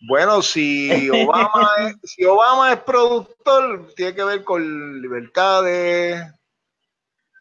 Bueno, 0.00 0.42
si 0.42 1.08
Obama, 1.10 1.70
es, 1.80 2.10
si 2.10 2.24
Obama 2.24 2.72
es 2.72 2.80
productor, 2.80 3.94
tiene 3.94 4.14
que 4.16 4.24
ver 4.24 4.44
con 4.44 5.00
libertades, 5.00 6.26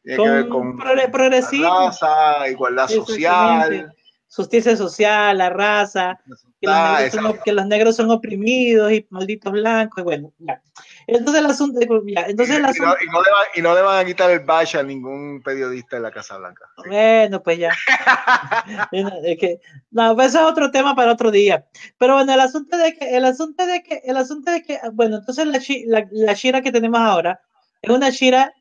Tiene 0.04 0.24
que 0.24 0.30
ver 0.30 0.48
con 0.48 0.78
raza, 0.80 2.48
igualdad 2.48 2.88
social. 2.88 3.92
Justicia 4.28 4.76
social, 4.76 5.38
la 5.38 5.50
raza, 5.50 6.20
que, 6.60 7.52
los 7.54 7.66
negros 7.68 7.96
son, 7.96 8.12
oprimidos 8.12 8.92
y 8.92 9.06
malditos 9.10 9.54
blancos, 9.54 10.02
y 10.02 10.04
bueno, 10.04 10.34
ya. 10.40 10.62
Entonces 11.08 11.42
el 11.42 11.46
asunto, 11.46 11.80
ya, 12.06 12.26
entonces 12.28 12.58
el 12.58 12.66
asunto, 12.66 12.96
y, 13.02 13.06
no, 13.06 13.22
le 13.22 13.32
van, 13.32 13.46
y, 13.56 13.62
no 13.62 13.76
le 13.76 13.82
van, 13.82 14.00
a 14.00 14.06
quitar 14.06 14.32
el 14.32 14.42
badge 14.42 14.76
a 14.76 14.84
ningún 14.84 15.42
periodista 15.42 15.96
de 15.96 16.02
la 16.02 16.12
Casa 16.12 16.38
Blanca. 16.38 16.66
Bueno, 16.88 17.42
pues 17.44 17.60
ya. 17.60 17.72
es 18.92 19.38
que, 19.40 19.62
no, 19.92 20.16
pues 20.16 20.30
eso 20.30 20.40
es 20.40 20.52
otro 20.52 20.72
tema 20.72 20.96
para 20.96 21.14
otro 21.14 21.32
día. 21.32 21.66
Pero 21.98 22.16
bueno, 22.16 22.34
el 22.34 22.40
asunto 22.40 22.78
de 22.78 22.94
que, 22.94 23.16
el 23.16 23.26
asunto 23.26 23.66
de 23.66 23.84
que, 23.84 24.02
el 24.04 24.18
asunto 24.18 24.52
de 24.52 24.64
que, 24.64 24.80
bueno, 24.94 25.18
entonces 25.18 25.46
la, 25.48 25.60
la, 25.86 26.08
la 26.12 26.34
Shira 26.34 26.62
que 26.62 26.72
tenemos 26.72 27.00
ahora 27.00 27.42
es 27.82 27.90
una 27.90 28.10
Shira 28.10 28.54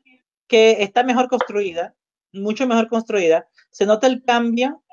que 0.47 0.83
está 0.83 1.03
mejor 1.03 1.27
construida, 1.27 1.95
mucho 2.31 2.67
mejor 2.67 2.87
construida. 2.87 3.47
Se 3.71 3.85
nota 3.85 4.07
el 4.07 4.23
cambio, 4.23 4.83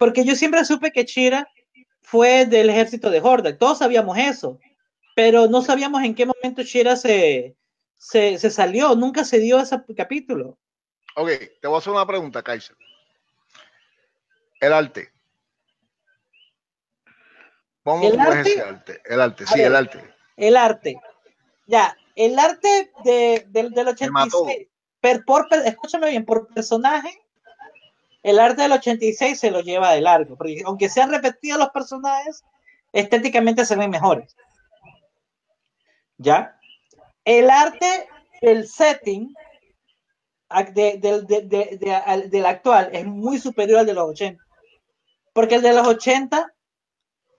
porque 0.00 0.24
yo 0.24 0.34
siempre 0.34 0.64
supe 0.64 0.92
que 0.92 1.04
Shira 1.04 1.46
fue 2.00 2.46
del 2.46 2.70
ejército 2.70 3.10
de 3.10 3.20
Hordak, 3.20 3.58
todos 3.58 3.76
sabíamos 3.80 4.16
eso, 4.16 4.58
pero 5.14 5.46
no 5.46 5.60
sabíamos 5.60 6.02
en 6.02 6.14
qué 6.14 6.24
momento 6.24 6.62
Shira 6.62 6.96
se, 6.96 7.54
se, 7.98 8.38
salió, 8.38 8.94
nunca 8.94 9.26
se 9.26 9.38
dio 9.40 9.60
ese 9.60 9.76
capítulo. 9.94 10.58
Ok, 11.16 11.28
te 11.60 11.68
voy 11.68 11.74
a 11.74 11.78
hacer 11.80 11.92
una 11.92 12.06
pregunta, 12.06 12.42
Kaiser. 12.42 12.74
El 14.58 14.72
arte. 14.72 15.12
¿El 17.84 18.20
arte? 18.20 18.52
ese 18.52 18.62
arte? 18.62 19.02
El 19.04 19.20
arte, 19.20 19.46
sí, 19.46 19.60
el 19.60 19.76
arte. 19.76 20.14
El 20.38 20.56
arte. 20.56 21.00
Ya, 21.66 21.94
el 22.16 22.38
arte 22.38 22.90
de, 23.04 23.44
del 23.48 23.88
86 23.88 24.66
por, 25.26 25.46
escúchame 25.66 26.08
bien, 26.08 26.24
por 26.24 26.48
personaje, 26.48 27.20
el 28.22 28.38
arte 28.38 28.62
del 28.62 28.72
86 28.72 29.38
se 29.38 29.50
lo 29.50 29.60
lleva 29.60 29.92
de 29.92 30.00
largo, 30.00 30.36
porque 30.36 30.62
aunque 30.64 30.88
sean 30.88 31.10
repetidos 31.10 31.58
los 31.58 31.70
personajes, 31.70 32.44
estéticamente 32.92 33.64
se 33.64 33.76
ven 33.76 33.90
mejores. 33.90 34.36
¿Ya? 36.18 36.58
El 37.24 37.50
arte 37.50 38.08
del 38.42 38.68
setting 38.68 39.34
del 42.30 42.46
actual 42.46 42.90
es 42.92 43.06
muy 43.06 43.38
superior 43.38 43.80
al 43.80 43.86
de 43.86 43.94
los 43.94 44.10
80. 44.10 44.44
Porque 45.32 45.54
el 45.54 45.62
de 45.62 45.72
los 45.72 45.86
80, 45.86 46.52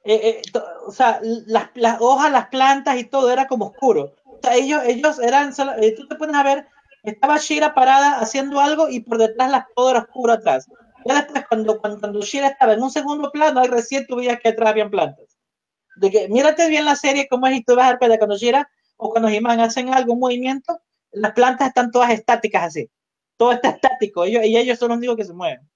eh, 0.06 0.14
eh, 0.14 0.42
o 0.88 0.92
sea, 0.92 1.20
las, 1.22 1.70
hojas, 2.00 2.32
las 2.32 2.48
plantas 2.48 2.98
y 2.98 3.04
todo 3.04 3.32
era 3.32 3.48
como 3.48 3.68
oscuro. 3.68 4.16
O 4.26 4.40
sea, 4.42 4.56
ellos, 4.56 4.82
ellos 4.86 5.20
eran, 5.20 5.54
eh, 5.82 5.94
tú 5.96 6.08
te 6.08 6.16
pones 6.16 6.36
a 6.36 6.44
ver 6.44 6.68
estaba 7.04 7.38
Shira 7.38 7.74
parada 7.74 8.20
haciendo 8.20 8.60
algo 8.60 8.90
y 8.90 9.02
por 9.02 9.18
detrás 9.18 9.50
la 9.50 9.68
todo 9.76 9.92
era 9.92 10.00
oscuro 10.00 10.34
atrás. 10.34 10.68
Ya 11.06 11.16
después, 11.16 11.46
cuando, 11.48 11.80
cuando, 11.80 12.22
Shira 12.22 12.48
estaba 12.48 12.74
en 12.74 12.84
un 12.84 12.92
segundo 12.92 13.32
plano, 13.32 13.60
ahí 13.60 13.68
recién 13.68 14.06
tú 14.06 14.18
veías 14.18 14.40
que 14.40 14.50
atrás 14.50 14.70
habían 14.70 14.92
plantas. 14.92 15.38
De 15.96 16.12
que, 16.12 16.30
mírate 16.30 16.70
bien 16.70 16.86
la 16.86 16.96
serie, 16.96 17.28
cómo 17.28 17.48
es, 17.48 17.58
y 17.58 17.64
tú 17.64 17.76
vas 17.76 17.92
a 17.92 17.98
ver 17.98 18.18
cuando 18.20 18.38
Shira 18.38 18.70
o 18.98 19.10
cuando 19.10 19.30
He-Man 19.30 19.60
hacen 19.60 19.94
algo, 19.94 20.14
un 20.14 20.20
movimiento, 20.20 20.80
las 21.12 21.34
plantas 21.34 21.70
están 21.70 21.92
todas 21.92 22.12
estáticas 22.12 22.64
así. 22.64 22.90
Todo 23.36 23.52
está 23.54 23.70
estático, 23.70 24.28
y 24.28 24.36
ellos 24.38 24.78
son 24.78 24.90
los 24.90 24.98
únicos 25.00 25.18
que 25.18 25.26
se 25.26 25.34
mueven. 25.34 25.68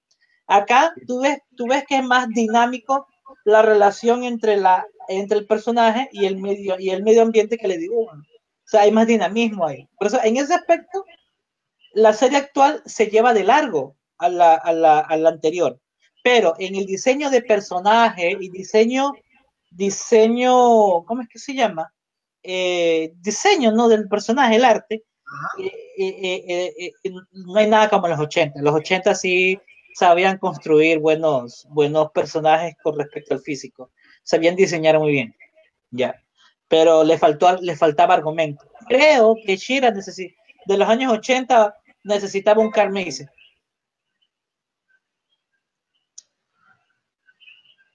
Acá 0.46 0.94
tú 1.08 1.20
ves, 1.20 1.40
tú 1.56 1.66
ves 1.66 1.84
que 1.88 1.96
es 1.96 2.04
más 2.04 2.28
dinámico 2.28 3.08
la 3.44 3.62
relación 3.62 4.22
entre, 4.22 4.56
la, 4.56 4.86
entre 5.08 5.38
el 5.38 5.46
personaje 5.46 6.08
y 6.12 6.26
el 6.26 6.36
medio, 6.36 6.78
y 6.78 6.90
el 6.90 7.02
medio 7.02 7.22
ambiente 7.22 7.58
que 7.58 7.68
le 7.68 7.78
dibujan. 7.78 8.22
O 8.66 8.68
sea, 8.68 8.80
hay 8.80 8.90
más 8.90 9.06
dinamismo 9.06 9.64
ahí. 9.64 9.88
Por 9.96 10.08
eso, 10.08 10.18
en 10.24 10.38
ese 10.38 10.52
aspecto, 10.54 11.04
la 11.92 12.12
serie 12.12 12.38
actual 12.38 12.82
se 12.84 13.06
lleva 13.06 13.32
de 13.32 13.44
largo 13.44 13.96
a 14.18 14.28
la, 14.28 14.54
a 14.54 14.72
la, 14.72 14.98
a 14.98 15.16
la 15.16 15.28
anterior. 15.28 15.80
Pero 16.24 16.54
en 16.58 16.74
el 16.74 16.84
diseño 16.84 17.30
de 17.30 17.42
personaje 17.42 18.36
y 18.40 18.50
diseño, 18.50 19.12
diseño, 19.70 21.04
¿cómo 21.04 21.22
es 21.22 21.28
que 21.28 21.38
se 21.38 21.54
llama? 21.54 21.94
Eh, 22.42 23.12
diseño, 23.20 23.70
¿no? 23.70 23.88
Del 23.88 24.08
personaje, 24.08 24.56
el 24.56 24.64
arte, 24.64 25.04
eh, 25.96 26.44
eh, 26.74 26.92
no 27.30 27.56
hay 27.56 27.68
nada 27.68 27.88
como 27.88 28.08
los 28.08 28.18
80. 28.18 28.60
Los 28.62 28.74
80 28.74 29.14
sí 29.14 29.60
sabían 29.94 30.38
construir 30.38 30.98
buenos, 30.98 31.68
buenos 31.70 32.10
personajes 32.10 32.74
con 32.82 32.98
respecto 32.98 33.32
al 33.32 33.40
físico. 33.40 33.92
Sabían 34.24 34.56
diseñar 34.56 34.98
muy 34.98 35.12
bien. 35.12 35.36
Ya 35.92 36.20
pero 36.68 37.04
le, 37.04 37.18
faltó, 37.18 37.56
le 37.60 37.76
faltaba 37.76 38.14
argumento. 38.14 38.64
Creo 38.88 39.36
que 39.44 39.56
Shira 39.56 39.90
de 39.90 40.78
los 40.78 40.88
años 40.88 41.12
80 41.12 41.76
necesitaba 42.04 42.60
un 42.60 42.70
Carmese. 42.70 43.28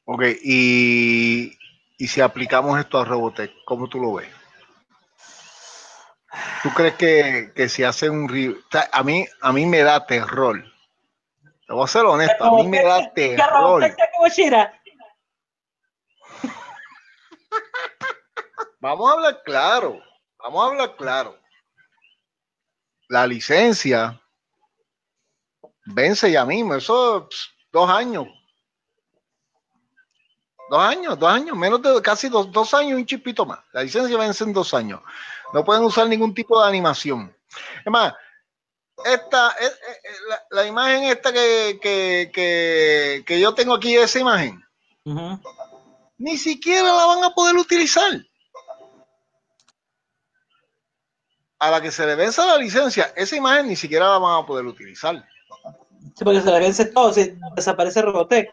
Ok, 0.05 0.23
y, 0.43 1.57
y 1.97 2.07
si 2.07 2.21
aplicamos 2.21 2.79
esto 2.79 2.99
a 2.99 3.05
Robotech, 3.05 3.51
¿cómo 3.65 3.87
tú 3.87 3.99
lo 3.99 4.13
ves? 4.15 4.27
¿Tú 6.63 6.69
crees 6.71 6.95
que, 6.95 7.51
que 7.55 7.69
si 7.69 7.83
hace 7.83 8.09
un 8.09 8.29
a 8.91 9.03
mí 9.03 9.25
a 9.41 9.51
mí 9.51 9.65
me 9.65 9.83
da 9.83 10.05
terror. 10.05 10.63
Te 11.67 11.73
voy 11.73 11.83
a 11.83 11.87
ser 11.87 12.05
honesto, 12.05 12.43
a 12.43 12.55
mí 12.55 12.67
me 12.67 12.83
da 12.83 13.11
terror. 13.13 13.95
Vamos 18.81 19.11
a 19.11 19.13
hablar 19.13 19.43
claro, 19.45 20.01
vamos 20.39 20.63
a 20.63 20.67
hablar 20.67 20.95
claro. 20.95 21.39
La 23.09 23.27
licencia 23.27 24.19
vence 25.85 26.31
ya 26.31 26.45
mismo, 26.45 26.73
eso 26.73 27.29
dos 27.71 27.89
años. 27.91 28.25
Dos 30.71 30.81
años, 30.81 31.19
dos 31.19 31.29
años, 31.29 31.55
menos 31.55 31.79
de 31.83 32.01
casi 32.01 32.27
dos, 32.27 32.51
dos 32.51 32.73
años 32.73 32.97
un 32.97 33.05
chipito 33.05 33.45
más. 33.45 33.59
La 33.71 33.83
licencia 33.83 34.17
vence 34.17 34.43
en 34.43 34.53
dos 34.53 34.73
años. 34.73 34.99
No 35.53 35.63
pueden 35.63 35.83
usar 35.83 36.07
ningún 36.07 36.33
tipo 36.33 36.59
de 36.59 36.67
animación. 36.67 37.37
Es 37.85 37.91
más, 37.91 38.15
esta, 39.05 39.49
eh, 39.59 39.65
eh, 39.65 39.99
eh, 40.05 40.35
la, 40.49 40.65
imagen 40.65 41.03
esta 41.03 41.31
que, 41.31 41.77
que, 41.79 43.23
que, 43.27 43.39
yo 43.39 43.53
tengo 43.53 43.75
aquí, 43.75 43.95
esa 43.95 44.19
imagen, 44.19 44.63
ni 46.17 46.37
siquiera 46.37 46.91
la 46.93 47.05
van 47.05 47.23
a 47.25 47.35
poder 47.35 47.55
utilizar. 47.57 48.25
A 51.61 51.69
la 51.69 51.79
que 51.79 51.91
se 51.91 52.07
le 52.07 52.15
vence 52.15 52.41
la 52.43 52.57
licencia, 52.57 53.13
esa 53.15 53.35
imagen 53.35 53.67
ni 53.67 53.75
siquiera 53.75 54.09
la 54.09 54.17
van 54.17 54.43
a 54.43 54.47
poder 54.47 54.65
utilizar. 54.65 55.23
Sí, 56.15 56.23
porque 56.23 56.41
se 56.41 56.51
le 56.51 56.59
vence 56.59 56.85
todo, 56.85 57.13
si 57.13 57.37
desaparece 57.55 58.01
Robotech. 58.01 58.51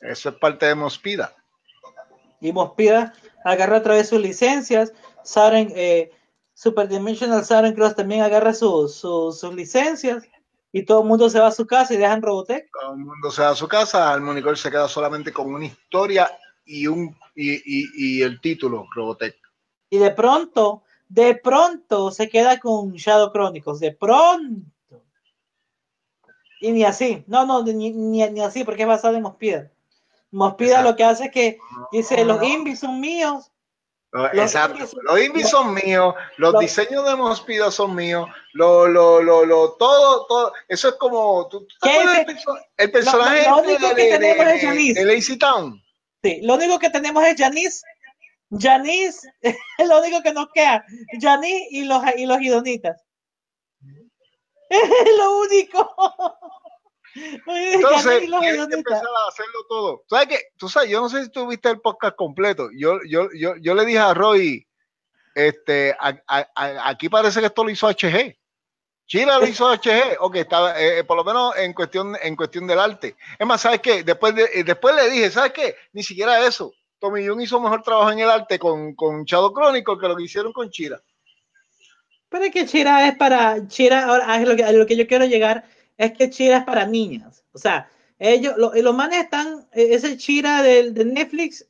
Eso 0.00 0.30
es 0.30 0.34
parte 0.36 0.64
de 0.64 0.74
Mospida. 0.74 1.36
Y 2.40 2.50
Mospida 2.50 3.12
agarra 3.44 3.76
a 3.76 3.82
través 3.82 4.04
de 4.04 4.08
sus 4.08 4.20
licencias. 4.22 4.94
Saren, 5.22 5.70
eh, 5.76 6.10
Super 6.54 6.88
Dimensional 6.88 7.44
Saren 7.44 7.74
Cross 7.74 7.94
también 7.94 8.22
agarra 8.22 8.54
sus 8.54 9.44
licencias. 9.54 10.24
Y 10.72 10.86
todo 10.86 11.02
el 11.02 11.08
mundo 11.08 11.28
se 11.28 11.40
va 11.40 11.48
a 11.48 11.52
su 11.52 11.66
casa 11.66 11.92
y 11.92 11.98
dejan 11.98 12.22
Robotech. 12.22 12.70
Todo 12.72 12.94
el 12.94 13.00
mundo 13.00 13.30
se 13.30 13.42
va 13.42 13.50
a 13.50 13.54
su 13.54 13.68
casa. 13.68 14.10
Almonicor 14.14 14.56
se 14.56 14.70
queda 14.70 14.88
solamente 14.88 15.30
con 15.30 15.52
una 15.52 15.66
historia 15.66 16.30
y, 16.64 16.86
un, 16.86 17.14
y, 17.34 18.18
y 18.18 18.22
el 18.22 18.40
título, 18.40 18.86
Robotech. 18.94 19.36
Y 19.90 19.98
de 19.98 20.10
pronto 20.12 20.84
de 21.12 21.34
pronto 21.34 22.10
se 22.10 22.30
queda 22.30 22.58
con 22.58 22.94
Shadow 22.94 23.30
Chronicles, 23.32 23.80
de 23.80 23.92
pronto. 23.92 24.66
Y 26.60 26.72
ni 26.72 26.84
así, 26.84 27.22
no, 27.26 27.44
no, 27.44 27.62
ni, 27.62 28.22
así, 28.40 28.64
porque 28.64 28.82
es 28.82 28.88
basado 28.88 29.16
en 29.16 29.22
Mospida. 29.22 29.70
Mospida 30.30 30.80
lo 30.80 30.96
que 30.96 31.04
hace 31.04 31.24
es 31.24 31.30
que 31.30 31.58
dice, 31.90 32.24
los 32.24 32.42
Invis 32.42 32.80
son 32.80 32.98
míos. 32.98 33.50
Los 34.10 34.32
Exacto, 34.32 34.86
los 35.02 35.20
Invis 35.20 35.50
son 35.50 35.74
míos, 35.74 36.14
los, 36.36 36.58
diseños 36.58 37.04
de 37.04 37.16
Mospida 37.16 37.70
son 37.70 37.94
míos, 37.94 38.28
lo, 38.52 38.86
lo, 38.86 39.22
lo, 39.22 39.44
lo, 39.44 39.72
todo, 39.72 40.26
todo, 40.26 40.52
eso 40.68 40.88
es 40.88 40.94
como, 40.96 41.48
el, 42.76 42.90
personaje 42.90 43.48
lo, 43.48 43.58
único 43.58 43.88
de, 43.88 43.94
que 43.94 44.18
tenemos 44.18 44.46
es 44.46 44.62
Janice. 44.62 45.04
Lazy 45.04 45.38
Town? 45.38 45.82
Sí, 46.22 46.40
lo 46.42 46.54
único 46.54 46.78
que 46.78 46.90
tenemos 46.90 47.24
es 47.24 47.36
Janice 47.38 47.82
Janice 48.58 49.32
es 49.40 49.56
lo 49.88 50.00
único 50.00 50.22
que 50.22 50.32
nos 50.32 50.48
queda. 50.52 50.84
Janice 51.20 51.68
y 51.70 51.84
los, 51.84 52.02
y 52.16 52.26
los 52.26 52.40
idonitas. 52.40 53.02
Es 54.68 54.80
lo 55.18 55.38
único. 55.40 55.94
Entonces, 57.46 58.22
empezar 58.22 59.02
a 59.02 59.28
hacerlo 59.28 59.66
todo. 59.68 60.04
¿Sabes 60.08 60.28
qué? 60.28 60.38
Tú 60.56 60.68
sabes, 60.68 60.88
yo 60.88 61.00
no 61.00 61.10
sé 61.10 61.24
si 61.24 61.30
tú 61.30 61.46
viste 61.46 61.68
el 61.68 61.80
podcast 61.80 62.16
completo. 62.16 62.70
Yo, 62.74 63.00
yo, 63.06 63.28
yo, 63.34 63.54
yo 63.56 63.74
le 63.74 63.84
dije 63.84 63.98
a 63.98 64.14
Roy, 64.14 64.66
este, 65.34 65.94
aquí 66.26 67.10
parece 67.10 67.40
que 67.40 67.46
esto 67.46 67.64
lo 67.64 67.70
hizo 67.70 67.88
HG. 67.88 68.34
Chile 69.06 69.26
lo 69.26 69.46
hizo 69.46 69.70
HG, 69.70 70.16
ok, 70.20 70.36
estaba, 70.36 70.80
eh, 70.80 71.00
eh, 71.00 71.04
por 71.04 71.18
lo 71.18 71.24
menos 71.24 71.54
en 71.58 71.74
cuestión, 71.74 72.16
en 72.22 72.34
cuestión 72.34 72.66
del 72.66 72.78
arte. 72.78 73.14
Es 73.38 73.46
más, 73.46 73.60
¿sabes 73.60 73.80
qué? 73.80 74.02
Después, 74.04 74.34
de, 74.34 74.64
después 74.64 74.94
le 74.94 75.10
dije, 75.10 75.30
¿sabes 75.30 75.52
qué? 75.52 75.76
Ni 75.92 76.02
siquiera 76.02 76.46
eso. 76.46 76.72
Young 77.02 77.40
hizo 77.40 77.60
mejor 77.60 77.82
trabajo 77.82 78.12
en 78.12 78.20
el 78.20 78.30
arte 78.30 78.58
con, 78.58 78.94
con 78.94 79.24
Shadow 79.24 79.52
Chronicle 79.52 79.98
que 80.00 80.08
lo 80.08 80.16
que 80.16 80.24
hicieron 80.24 80.52
con 80.52 80.70
Chira. 80.70 81.02
Pero 82.28 82.44
es 82.44 82.52
que 82.52 82.66
Chira 82.66 83.08
es 83.08 83.16
para, 83.16 83.66
Chira, 83.68 84.04
ahora 84.04 84.38
lo 84.40 84.56
que, 84.56 84.72
lo 84.72 84.86
que 84.86 84.96
yo 84.96 85.06
quiero 85.06 85.26
llegar, 85.26 85.64
es 85.98 86.12
que 86.12 86.30
Chira 86.30 86.58
es 86.58 86.64
para 86.64 86.86
niñas. 86.86 87.44
O 87.52 87.58
sea, 87.58 87.90
ellos, 88.18 88.54
los 88.56 88.94
manes 88.94 89.24
están, 89.24 89.66
e, 89.72 89.94
ese 89.94 90.16
Chira 90.16 90.62
de, 90.62 90.92
de 90.92 91.04
Netflix 91.04 91.66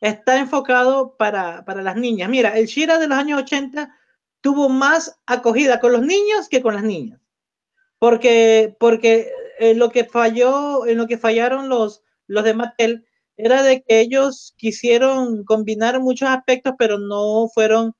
está 0.00 0.38
enfocado 0.38 1.16
para, 1.16 1.64
para, 1.64 1.82
las 1.82 1.96
niñas. 1.96 2.30
Mira, 2.30 2.56
el 2.56 2.66
Chira 2.68 2.98
de 2.98 3.06
los 3.06 3.18
años 3.18 3.42
80 3.42 3.94
tuvo 4.40 4.68
más 4.68 5.20
acogida 5.26 5.78
con 5.78 5.92
los 5.92 6.02
niños 6.02 6.48
que 6.48 6.62
con 6.62 6.74
las 6.74 6.82
niñas. 6.82 7.20
Porque, 7.98 8.74
porque 8.80 9.30
en 9.58 9.78
lo 9.78 9.90
que 9.90 10.04
falló, 10.04 10.86
en 10.86 10.98
lo 10.98 11.06
que 11.06 11.18
fallaron 11.18 11.68
los, 11.68 12.02
los 12.26 12.44
de 12.44 12.54
Mattel, 12.54 13.06
era 13.36 13.62
de 13.62 13.82
que 13.82 14.00
ellos 14.00 14.54
quisieron 14.56 15.44
combinar 15.44 16.00
muchos 16.00 16.28
aspectos, 16.28 16.74
pero 16.78 16.98
no 16.98 17.48
fueron 17.52 17.94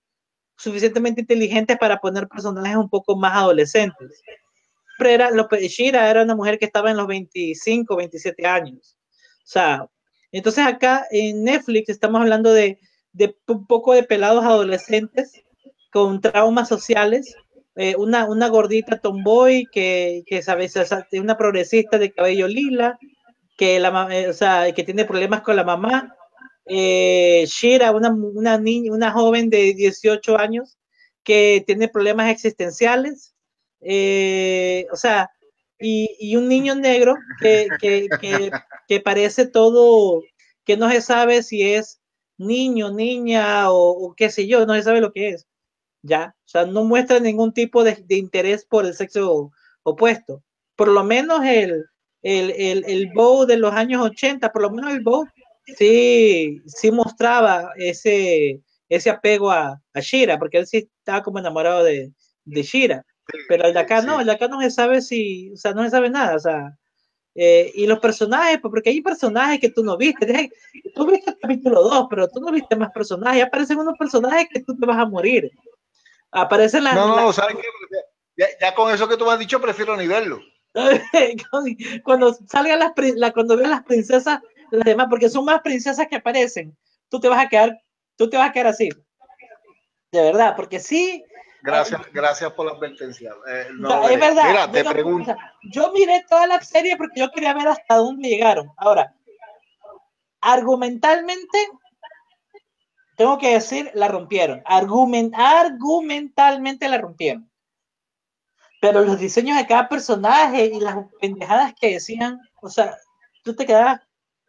suficientemente 0.57 1.23
inteligentes 1.23 1.77
para 1.79 1.99
poner 1.99 2.29
personajes 2.29 2.77
un 2.77 2.88
poco 2.88 3.16
más 3.16 3.37
adolescentes. 3.37 4.23
Pero 4.99 5.11
era, 5.11 5.31
Shira 5.68 6.09
era 6.11 6.23
una 6.23 6.37
mujer 6.37 6.59
que 6.59 6.66
estaba 6.66 6.90
en 6.90 6.97
los 6.97 7.07
25, 7.07 7.97
27 7.97 8.47
años. 8.47 8.97
O 9.38 9.47
sea, 9.53 9.87
entonces 10.31 10.64
acá 10.64 11.07
en 11.11 11.45
Netflix 11.45 11.88
estamos 11.88 12.21
hablando 12.21 12.53
de, 12.53 12.79
de 13.12 13.37
un 13.49 13.66
poco 13.66 13.95
de 13.95 14.05
pelados 14.05 14.45
adolescentes 14.45 15.42
con 15.90 16.21
traumas 16.21 16.68
sociales. 16.68 17.35
Eh, 17.75 17.97
una, 17.97 18.27
una 18.27 18.49
gordita 18.49 19.01
tomboy 19.01 19.66
que, 19.73 20.25
que 20.27 20.42
sabe, 20.42 20.68
una 21.14 21.38
progresista 21.38 21.99
de 21.99 22.12
cabello 22.12 22.47
lila, 22.47 22.99
que, 23.62 23.79
la, 23.79 24.09
eh, 24.11 24.29
o 24.29 24.33
sea, 24.33 24.72
que 24.72 24.83
tiene 24.83 25.05
problemas 25.05 25.42
con 25.42 25.55
la 25.55 25.62
mamá. 25.62 26.16
Eh, 26.66 27.44
Shira, 27.46 27.92
una, 27.92 28.11
una, 28.11 28.59
niña, 28.59 28.92
una 28.92 29.12
joven 29.12 29.51
de 29.51 29.72
18 29.75 30.37
años 30.37 30.79
que 31.22 31.62
tiene 31.64 31.87
problemas 31.87 32.29
existenciales. 32.29 33.37
Eh, 33.81 34.88
o 34.92 34.96
sea, 34.96 35.31
y, 35.79 36.09
y, 36.18 36.35
un 36.35 36.48
niño 36.48 36.75
negro 36.75 37.14
que, 37.40 37.68
que, 37.81 38.09
que, 38.88 39.01
parece 39.01 39.46
todo, 39.46 40.25
que 40.64 40.77
no 40.77 40.90
se 40.90 41.01
sabe 41.01 41.44
si 41.44 41.62
es 41.62 42.01
niño, 42.38 42.90
niña 42.90 43.70
o, 43.70 43.90
o, 43.90 44.14
qué 44.16 44.29
sé 44.31 44.48
yo, 44.48 44.66
no 44.66 44.75
se 44.75 44.83
sabe 44.83 45.01
lo 45.01 45.12
que 45.12 45.29
es. 45.31 45.46
Ya, 46.03 46.35
o 46.37 46.48
sea, 46.48 46.66
no 46.66 46.83
muestra 46.83 47.20
ningún 47.20 47.53
tipo 47.53 47.85
de, 47.85 47.94
de 47.94 48.16
interés 48.16 48.64
por 48.64 48.87
el 48.87 48.94
sexo 48.94 49.53
opuesto. 49.85 50.42
Por 50.75 50.88
lo 50.88 51.05
menos 51.05 51.44
el, 51.44 51.85
el, 52.22 52.50
el, 52.50 52.85
el 52.87 53.11
Bow 53.12 53.46
de 53.46 53.56
los 53.56 53.72
años 53.72 54.02
80, 54.02 54.52
por 54.52 54.62
lo 54.62 54.70
menos 54.70 54.92
el 54.92 55.00
Bow, 55.00 55.26
sí, 55.76 56.61
sí 56.66 56.90
mostraba 56.90 57.72
ese, 57.76 58.61
ese 58.88 59.11
apego 59.11 59.50
a, 59.50 59.80
a 59.92 60.00
Shira, 60.00 60.38
porque 60.38 60.58
él 60.58 60.66
sí 60.66 60.88
estaba 60.98 61.22
como 61.22 61.38
enamorado 61.38 61.85
de, 61.85 62.12
de 62.44 62.62
Shira. 62.62 63.04
Pero 63.48 63.66
el 63.66 63.74
de 63.74 63.80
acá 63.80 64.02
no, 64.02 64.20
el 64.20 64.26
de 64.26 64.32
acá 64.32 64.48
no 64.48 64.61
se 64.61 64.70
sabe 64.70 65.00
si, 65.00 65.52
o 65.52 65.56
sea, 65.56 65.72
no 65.72 65.85
se 65.85 65.90
sabe 65.90 66.11
nada, 66.11 66.37
o 66.37 66.40
sea, 66.40 66.76
eh, 67.35 67.72
y 67.74 67.87
los 67.87 67.98
personajes, 67.98 68.58
pues, 68.61 68.70
porque 68.70 68.90
hay 68.90 69.00
personajes 69.00 69.58
que 69.58 69.70
tú 69.70 69.82
no 69.82 69.96
viste, 69.96 70.50
tú 70.94 71.06
viste 71.06 71.30
el 71.30 71.38
capítulo 71.38 71.82
2, 71.82 72.06
pero 72.11 72.28
tú 72.28 72.40
no 72.40 72.52
viste 72.52 72.76
más 72.76 72.90
personajes, 72.92 73.42
aparecen 73.42 73.78
unos 73.78 73.96
personajes 73.98 74.48
que 74.52 74.61
tú 74.61 74.76
te 74.76 74.87
vas 74.87 74.98
a 74.98 75.06
morir. 75.06 75.50
Aparecen 76.30 76.85
las... 76.85 76.94
No, 76.94 77.16
no. 77.16 77.32
¿sabes 77.32 77.56
qué? 77.56 77.98
Ya, 78.37 78.46
ya, 78.61 78.74
con 78.74 78.92
eso 78.92 79.08
que 79.08 79.16
tú 79.16 79.24
me 79.24 79.32
has 79.32 79.38
dicho, 79.38 79.61
prefiero 79.61 79.96
ni 79.96 80.06
verlo. 80.06 80.40
cuando 82.04 82.35
salgan 82.48 82.78
las 82.78 82.92
la, 83.16 83.32
cuando 83.32 83.56
vean 83.56 83.70
las 83.70 83.85
princesas 83.85 84.40
las 84.70 84.85
demás 84.85 85.06
porque 85.11 85.28
son 85.28 85.44
más 85.44 85.61
princesas 85.61 86.06
que 86.08 86.16
aparecen. 86.16 86.76
Tú 87.08 87.20
te 87.20 87.28
vas 87.28 87.44
a 87.44 87.48
quedar 87.48 87.78
tú 88.16 88.30
te 88.30 88.37
vas 88.37 88.48
a 88.50 88.52
quedar 88.52 88.68
así. 88.68 88.88
De 90.11 90.22
verdad 90.22 90.54
porque 90.56 90.80
sí 90.80 91.24
gracias 91.62 92.00
gracias 92.12 92.52
por 92.52 92.66
la 92.66 92.72
advertencia. 92.72 93.35
Eh, 93.48 93.68
no, 93.74 94.08
es 94.08 94.18
verdad 94.18 94.48
mira, 94.48 94.70
te 94.70 94.82
yo, 94.82 94.90
pregunto. 94.90 95.37
yo 95.70 95.92
miré 95.92 96.24
toda 96.28 96.46
la 96.46 96.61
serie 96.62 96.96
porque 96.96 97.20
yo 97.20 97.30
quería 97.30 97.52
ver 97.54 97.68
hasta 97.68 97.96
dónde 97.96 98.28
llegaron. 98.28 98.70
Ahora 98.78 99.14
argumentalmente 100.40 101.58
tengo 103.16 103.37
que 103.38 103.54
decir 103.54 103.90
la 103.94 104.08
rompieron. 104.08 104.62
Argument, 104.64 105.35
argumentalmente 105.37 106.88
la 106.88 106.98
rompieron 106.98 107.51
pero 108.83 109.03
los 109.03 109.21
diseños 109.21 109.57
de 109.57 109.66
cada 109.68 109.88
personaje 109.88 110.64
y 110.64 110.81
las 110.81 110.97
pendejadas 111.21 111.73
que 111.81 111.92
decían, 111.92 112.40
o 112.61 112.68
sea, 112.68 112.99
tú 113.45 113.55
te 113.55 113.64
quedabas, 113.64 114.01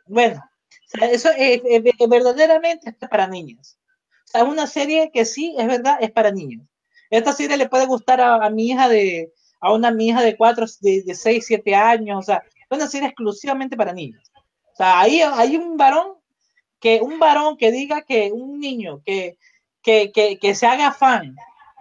bueno, 0.07 0.43
o 0.43 0.97
sea, 0.97 1.07
eso 1.07 1.29
es, 1.37 1.61
verdaderamente 2.09 2.89
es 2.99 3.09
para 3.09 3.27
niños. 3.27 3.77
O 4.25 4.27
sea, 4.27 4.41
es 4.41 4.47
una 4.47 4.65
serie 4.65 5.11
que 5.13 5.25
sí, 5.25 5.53
es 5.55 5.67
verdad, 5.67 5.99
es 6.01 6.09
para 6.09 6.31
niños. 6.31 6.67
Esta 7.11 7.31
serie 7.31 7.57
le 7.57 7.69
puede 7.69 7.85
gustar 7.85 8.21
a, 8.21 8.43
a 8.43 8.49
mi 8.49 8.69
hija 8.69 8.89
de, 8.89 9.31
a 9.61 9.71
una 9.71 9.91
mi 9.91 10.07
hija 10.07 10.23
de 10.23 10.35
4, 10.35 10.65
de, 10.81 11.03
de 11.03 11.13
6, 11.13 11.45
7 11.45 11.75
años, 11.75 12.17
o 12.17 12.23
sea, 12.23 12.37
es 12.37 12.75
una 12.75 12.87
serie 12.87 13.09
exclusivamente 13.09 13.77
para 13.77 13.93
niños. 13.93 14.31
O 14.73 14.75
sea, 14.75 14.99
ahí 14.99 15.21
hay 15.21 15.57
un 15.57 15.77
varón 15.77 16.15
que, 16.79 17.01
un 17.01 17.19
varón 17.19 17.55
que 17.55 17.71
diga 17.71 18.01
que 18.01 18.31
un 18.31 18.59
niño 18.59 18.99
que, 19.05 19.37
que, 19.83 20.11
que, 20.11 20.39
que 20.39 20.55
se 20.55 20.65
haga 20.65 20.91
fan 20.91 21.35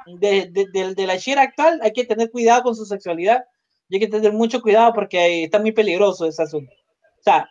de, 0.06 0.48
de, 0.50 0.94
de, 0.94 1.06
la 1.06 1.16
Shira 1.16 1.42
actual, 1.42 1.80
hay 1.82 1.92
que 1.92 2.04
tener 2.04 2.30
cuidado 2.30 2.62
con 2.62 2.76
su 2.76 2.84
sexualidad 2.84 3.44
y 3.88 3.96
hay 3.96 4.00
que 4.00 4.08
tener 4.08 4.32
mucho 4.32 4.62
cuidado 4.62 4.92
porque 4.92 5.44
está 5.44 5.58
muy 5.58 5.72
peligroso 5.72 6.26
ese 6.26 6.42
asunto. 6.42 6.72
O 7.18 7.22
sea, 7.22 7.48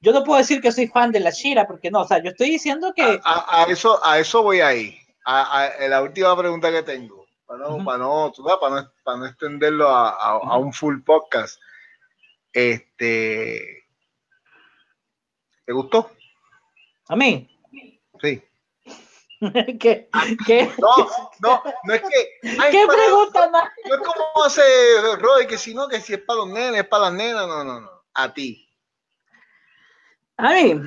yo 0.00 0.12
no 0.12 0.24
puedo 0.24 0.38
decir 0.38 0.60
que 0.60 0.72
soy 0.72 0.88
fan 0.88 1.12
de 1.12 1.20
la 1.20 1.30
Shira 1.30 1.66
porque 1.66 1.90
no, 1.90 2.00
o 2.00 2.06
sea, 2.06 2.22
yo 2.22 2.30
estoy 2.30 2.50
diciendo 2.50 2.92
que... 2.94 3.02
A, 3.02 3.20
a, 3.24 3.62
a 3.62 3.64
eso, 3.66 4.04
a 4.04 4.18
eso 4.18 4.42
voy 4.42 4.60
ahí. 4.60 4.96
A, 5.24 5.64
a, 5.64 5.88
la 5.88 6.02
última 6.02 6.36
pregunta 6.36 6.70
que 6.72 6.82
tengo, 6.82 7.26
para 7.46 7.60
no, 7.60 7.76
uh 7.76 7.78
-huh. 7.78 7.84
para 7.84 7.98
no, 7.98 8.32
para 8.60 8.82
no, 8.82 8.92
para 9.04 9.18
no 9.18 9.26
extenderlo 9.26 9.88
a, 9.88 10.38
uh 10.38 10.42
-huh. 10.42 10.60
un 10.60 10.72
full 10.72 11.00
podcast. 11.02 11.60
Este, 12.52 13.84
¿Te 15.64 15.72
gustó? 15.72 16.10
¿A 17.08 17.16
mí? 17.16 17.48
Sí. 18.20 18.42
¿Qué, 19.80 20.08
qué, 20.46 20.70
no, 20.78 21.08
no, 21.40 21.62
no 21.82 21.94
es 21.94 22.00
que. 22.02 22.48
Ay, 22.60 22.70
¿Qué 22.70 22.86
para, 22.86 22.98
pregunta 22.98 23.50
más? 23.50 23.64
No 23.88 23.94
es 23.96 24.00
como 24.02 24.44
hace 24.44 24.62
Roy, 25.18 25.48
que 25.48 25.58
si 25.58 25.74
no, 25.74 25.88
que 25.88 26.00
si 26.00 26.14
es 26.14 26.20
para 26.20 26.40
los 26.40 26.48
nenes, 26.48 26.82
es 26.82 26.86
para 26.86 27.06
las 27.06 27.14
nenas, 27.14 27.48
no, 27.48 27.64
no, 27.64 27.80
no. 27.80 27.90
A 28.14 28.32
ti. 28.32 28.68
A 30.36 30.52
mí. 30.52 30.80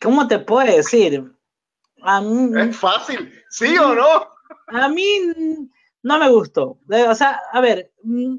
¿Cómo 0.00 0.26
te 0.26 0.38
puedo 0.38 0.66
decir? 0.66 1.30
A 2.02 2.22
mí, 2.22 2.58
es 2.58 2.76
fácil, 2.76 3.32
¿sí 3.50 3.76
o 3.76 3.94
no? 3.94 4.26
A 4.68 4.88
mí 4.88 5.18
no 6.02 6.18
me 6.18 6.30
gustó. 6.30 6.78
O 6.88 7.14
sea, 7.14 7.42
a 7.52 7.60
ver, 7.60 7.92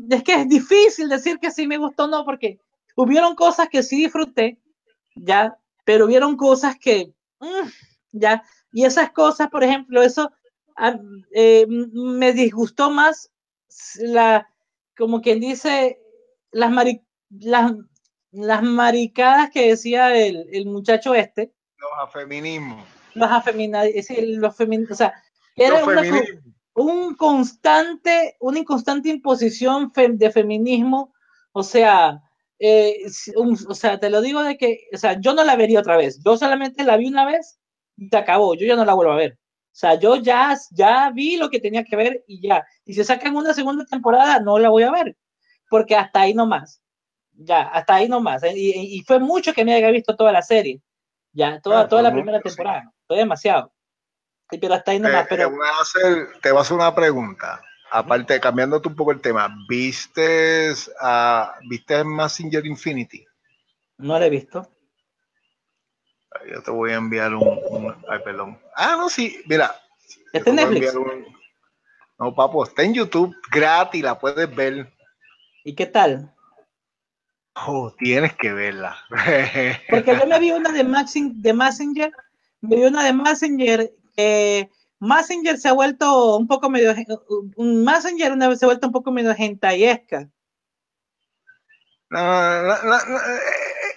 es 0.09 0.23
que 0.23 0.33
es 0.33 0.49
difícil 0.49 1.07
decir 1.07 1.37
que 1.39 1.51
sí 1.51 1.67
me 1.67 1.77
gustó 1.77 2.05
o 2.05 2.07
no, 2.07 2.25
porque 2.25 2.59
hubieron 2.95 3.35
cosas 3.35 3.69
que 3.69 3.83
sí 3.83 3.97
disfruté, 3.97 4.59
ya, 5.15 5.55
pero 5.83 6.05
hubieron 6.05 6.35
cosas 6.35 6.77
que 6.79 7.13
Mm, 7.45 7.69
ya, 8.11 8.43
y 8.71 8.85
esas 8.85 9.11
cosas, 9.11 9.49
por 9.49 9.63
ejemplo, 9.63 10.01
eso 10.01 10.31
eh, 11.33 11.65
me 11.67 12.33
disgustó 12.33 12.89
más 12.89 13.31
la, 13.99 14.49
como 14.97 15.21
quien 15.21 15.39
dice, 15.39 15.99
las, 16.51 16.71
mari, 16.71 17.01
las, 17.29 17.73
las 18.31 18.63
maricadas 18.63 19.49
que 19.51 19.69
decía 19.69 20.15
el, 20.15 20.47
el 20.51 20.65
muchacho 20.65 21.13
este. 21.13 21.53
Los 21.77 21.91
afeminismos. 21.99 22.85
Los 23.13 23.31
afeminismos, 23.31 23.87
los 24.37 24.55
femin, 24.55 24.87
o 24.91 24.95
sea, 24.95 25.13
era 25.55 25.83
una, 25.85 26.03
un 26.73 27.15
constante, 27.15 28.35
una 28.41 28.59
inconstante 28.59 29.09
imposición 29.09 29.91
de 29.95 30.31
feminismo, 30.31 31.13
o 31.53 31.63
sea, 31.63 32.21
eh, 32.59 33.05
un, 33.35 33.57
o 33.67 33.75
sea, 33.75 33.99
te 33.99 34.09
lo 34.09 34.21
digo 34.21 34.43
de 34.43 34.57
que, 34.57 34.87
o 34.93 34.97
sea, 34.97 35.19
yo 35.19 35.33
no 35.33 35.43
la 35.43 35.55
vería 35.55 35.79
otra 35.79 35.97
vez. 35.97 36.21
Yo 36.23 36.37
solamente 36.37 36.83
la 36.83 36.97
vi 36.97 37.07
una 37.07 37.25
vez 37.25 37.59
y 37.97 38.09
te 38.09 38.17
acabó. 38.17 38.55
Yo 38.55 38.65
ya 38.65 38.75
no 38.75 38.85
la 38.85 38.93
vuelvo 38.93 39.13
a 39.13 39.17
ver. 39.17 39.33
O 39.33 39.77
sea, 39.77 39.95
yo 39.95 40.15
ya, 40.15 40.57
ya 40.71 41.11
vi 41.11 41.37
lo 41.37 41.49
que 41.49 41.59
tenía 41.59 41.83
que 41.83 41.95
ver 41.95 42.23
y 42.27 42.47
ya. 42.47 42.65
Y 42.85 42.93
si 42.93 43.03
sacan 43.03 43.35
una 43.35 43.53
segunda 43.53 43.85
temporada, 43.85 44.39
no 44.39 44.57
la 44.57 44.69
voy 44.69 44.83
a 44.83 44.91
ver. 44.91 45.17
Porque 45.69 45.95
hasta 45.95 46.21
ahí 46.21 46.33
nomás. 46.33 46.81
Ya, 47.33 47.63
hasta 47.63 47.95
ahí 47.95 48.07
nomás. 48.07 48.43
¿eh? 48.43 48.53
Y, 48.55 48.97
y, 48.97 49.01
fue 49.03 49.19
mucho 49.19 49.53
que 49.53 49.65
me 49.65 49.73
haya 49.73 49.91
visto 49.91 50.15
toda 50.15 50.31
la 50.31 50.41
serie. 50.41 50.81
Ya, 51.33 51.59
toda, 51.59 51.89
toda 51.89 52.01
la 52.01 52.13
primera 52.13 52.39
temporada. 52.39 52.83
Sí. 52.83 53.03
Fue 53.07 53.17
demasiado. 53.17 53.73
Pero 54.49 54.73
hasta 54.73 54.91
ahí 54.91 54.99
nomás. 54.99 55.23
Eh, 55.23 55.27
pero... 55.29 55.49
te, 55.49 55.55
voy 55.55 55.67
a 55.67 55.81
hacer, 55.81 56.27
te 56.41 56.51
voy 56.51 56.59
a 56.59 56.61
hacer 56.61 56.77
una 56.77 56.95
pregunta 56.95 57.61
aparte, 57.91 58.39
cambiándote 58.39 58.87
un 58.89 58.95
poco 58.95 59.11
el 59.11 59.21
tema, 59.21 59.55
¿viste, 59.67 60.71
uh, 60.71 61.67
¿viste 61.69 62.03
Messenger 62.03 62.65
Infinity? 62.65 63.25
No 63.97 64.19
lo 64.19 64.25
he 64.25 64.29
visto. 64.29 64.69
Yo 66.51 66.61
te 66.61 66.71
voy 66.71 66.91
a 66.91 66.95
enviar 66.95 67.33
un, 67.33 67.59
un 67.69 67.95
ay, 68.09 68.19
perdón. 68.23 68.59
Ah, 68.75 68.95
no, 68.97 69.09
sí, 69.09 69.41
mira. 69.47 69.73
¿Está 70.33 70.49
en 70.49 70.57
Netflix? 70.57 70.93
Un, 70.95 71.25
no, 72.19 72.33
papo, 72.33 72.63
está 72.63 72.83
en 72.83 72.93
YouTube 72.93 73.35
gratis, 73.51 74.03
la 74.03 74.17
puedes 74.19 74.53
ver. 74.53 74.93
¿Y 75.63 75.75
qué 75.75 75.85
tal? 75.85 76.33
Oh, 77.55 77.93
tienes 77.97 78.35
que 78.35 78.51
verla. 78.51 78.97
Porque 79.89 80.17
yo 80.17 80.25
me 80.27 80.39
vi 80.39 80.51
una 80.51 80.71
de, 80.71 80.83
Maxing, 80.83 81.41
de 81.41 81.53
Messenger, 81.53 82.11
me 82.61 82.75
vi 82.75 82.83
una 82.83 83.03
de 83.03 83.13
Messenger 83.13 83.93
que 84.15 84.69
Messenger 85.05 85.57
se 85.57 85.69
ha 85.69 85.73
vuelto 85.73 86.37
un 86.37 86.47
poco 86.47 86.69
medio, 86.69 86.93
un 87.55 87.83
Messenger 87.83 88.31
una 88.31 88.47
vez 88.47 88.59
se 88.59 88.65
ha 88.65 88.67
vuelto 88.67 88.87
un 88.87 88.93
poco 88.93 89.11
medio 89.11 89.33
gentayesca. 89.35 90.29
No, 92.09 92.61
no, 92.63 92.83
no, 92.83 92.95
eh, 92.95 93.35
eh, 93.35 93.95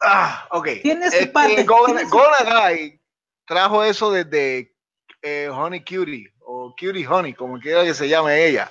ah, 0.00 0.48
ok. 0.50 0.68
Tiene 0.82 1.10
su 1.10 1.30
parte. 1.32 1.64
Guy 1.64 3.00
trajo 3.46 3.84
eso 3.84 4.10
desde 4.10 4.74
eh, 5.22 5.48
Honey 5.48 5.80
Cutie 5.80 6.32
o 6.40 6.74
Cutie 6.78 7.06
Honey, 7.06 7.34
como 7.34 7.58
quiera 7.58 7.84
que 7.84 7.94
se 7.94 8.08
llame 8.08 8.46
ella. 8.46 8.70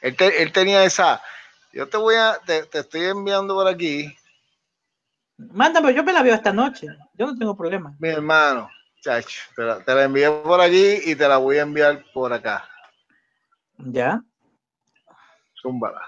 Él, 0.00 0.16
él 0.18 0.52
tenía 0.52 0.84
esa. 0.84 1.22
Yo 1.72 1.88
te 1.88 1.96
voy 1.96 2.14
a, 2.14 2.38
te, 2.46 2.62
te, 2.64 2.78
estoy 2.78 3.04
enviando 3.04 3.54
por 3.54 3.68
aquí. 3.68 4.16
Mándame, 5.36 5.92
yo 5.92 6.02
me 6.02 6.12
la 6.12 6.22
veo 6.22 6.34
esta 6.34 6.52
noche. 6.52 6.86
Yo 7.14 7.26
no 7.26 7.36
tengo 7.36 7.56
problema. 7.56 7.94
Mi 7.98 8.08
hermano, 8.08 8.70
chacho, 9.06 9.40
te 9.54 9.62
la, 9.62 9.84
te 9.84 9.94
la 9.94 10.04
envié 10.04 10.30
por 10.30 10.60
aquí 10.60 10.98
y 11.04 11.14
te 11.14 11.28
la 11.28 11.36
voy 11.36 11.58
a 11.58 11.62
enviar 11.62 12.04
por 12.12 12.32
acá. 12.32 12.68
Ya. 13.78 14.20
Zúmbala. 15.62 16.00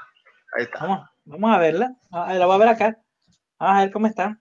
Ahí 0.57 0.65
está. 0.65 0.81
Vamos, 0.81 1.09
vamos 1.25 1.55
a 1.55 1.59
verla. 1.59 1.97
Ah, 2.11 2.35
la 2.35 2.47
voy 2.47 2.57
a 2.57 2.59
ver 2.59 2.69
acá. 2.69 2.99
Vamos 3.59 3.77
a 3.77 3.81
ver 3.83 3.93
cómo 3.93 4.07
está. 4.09 4.41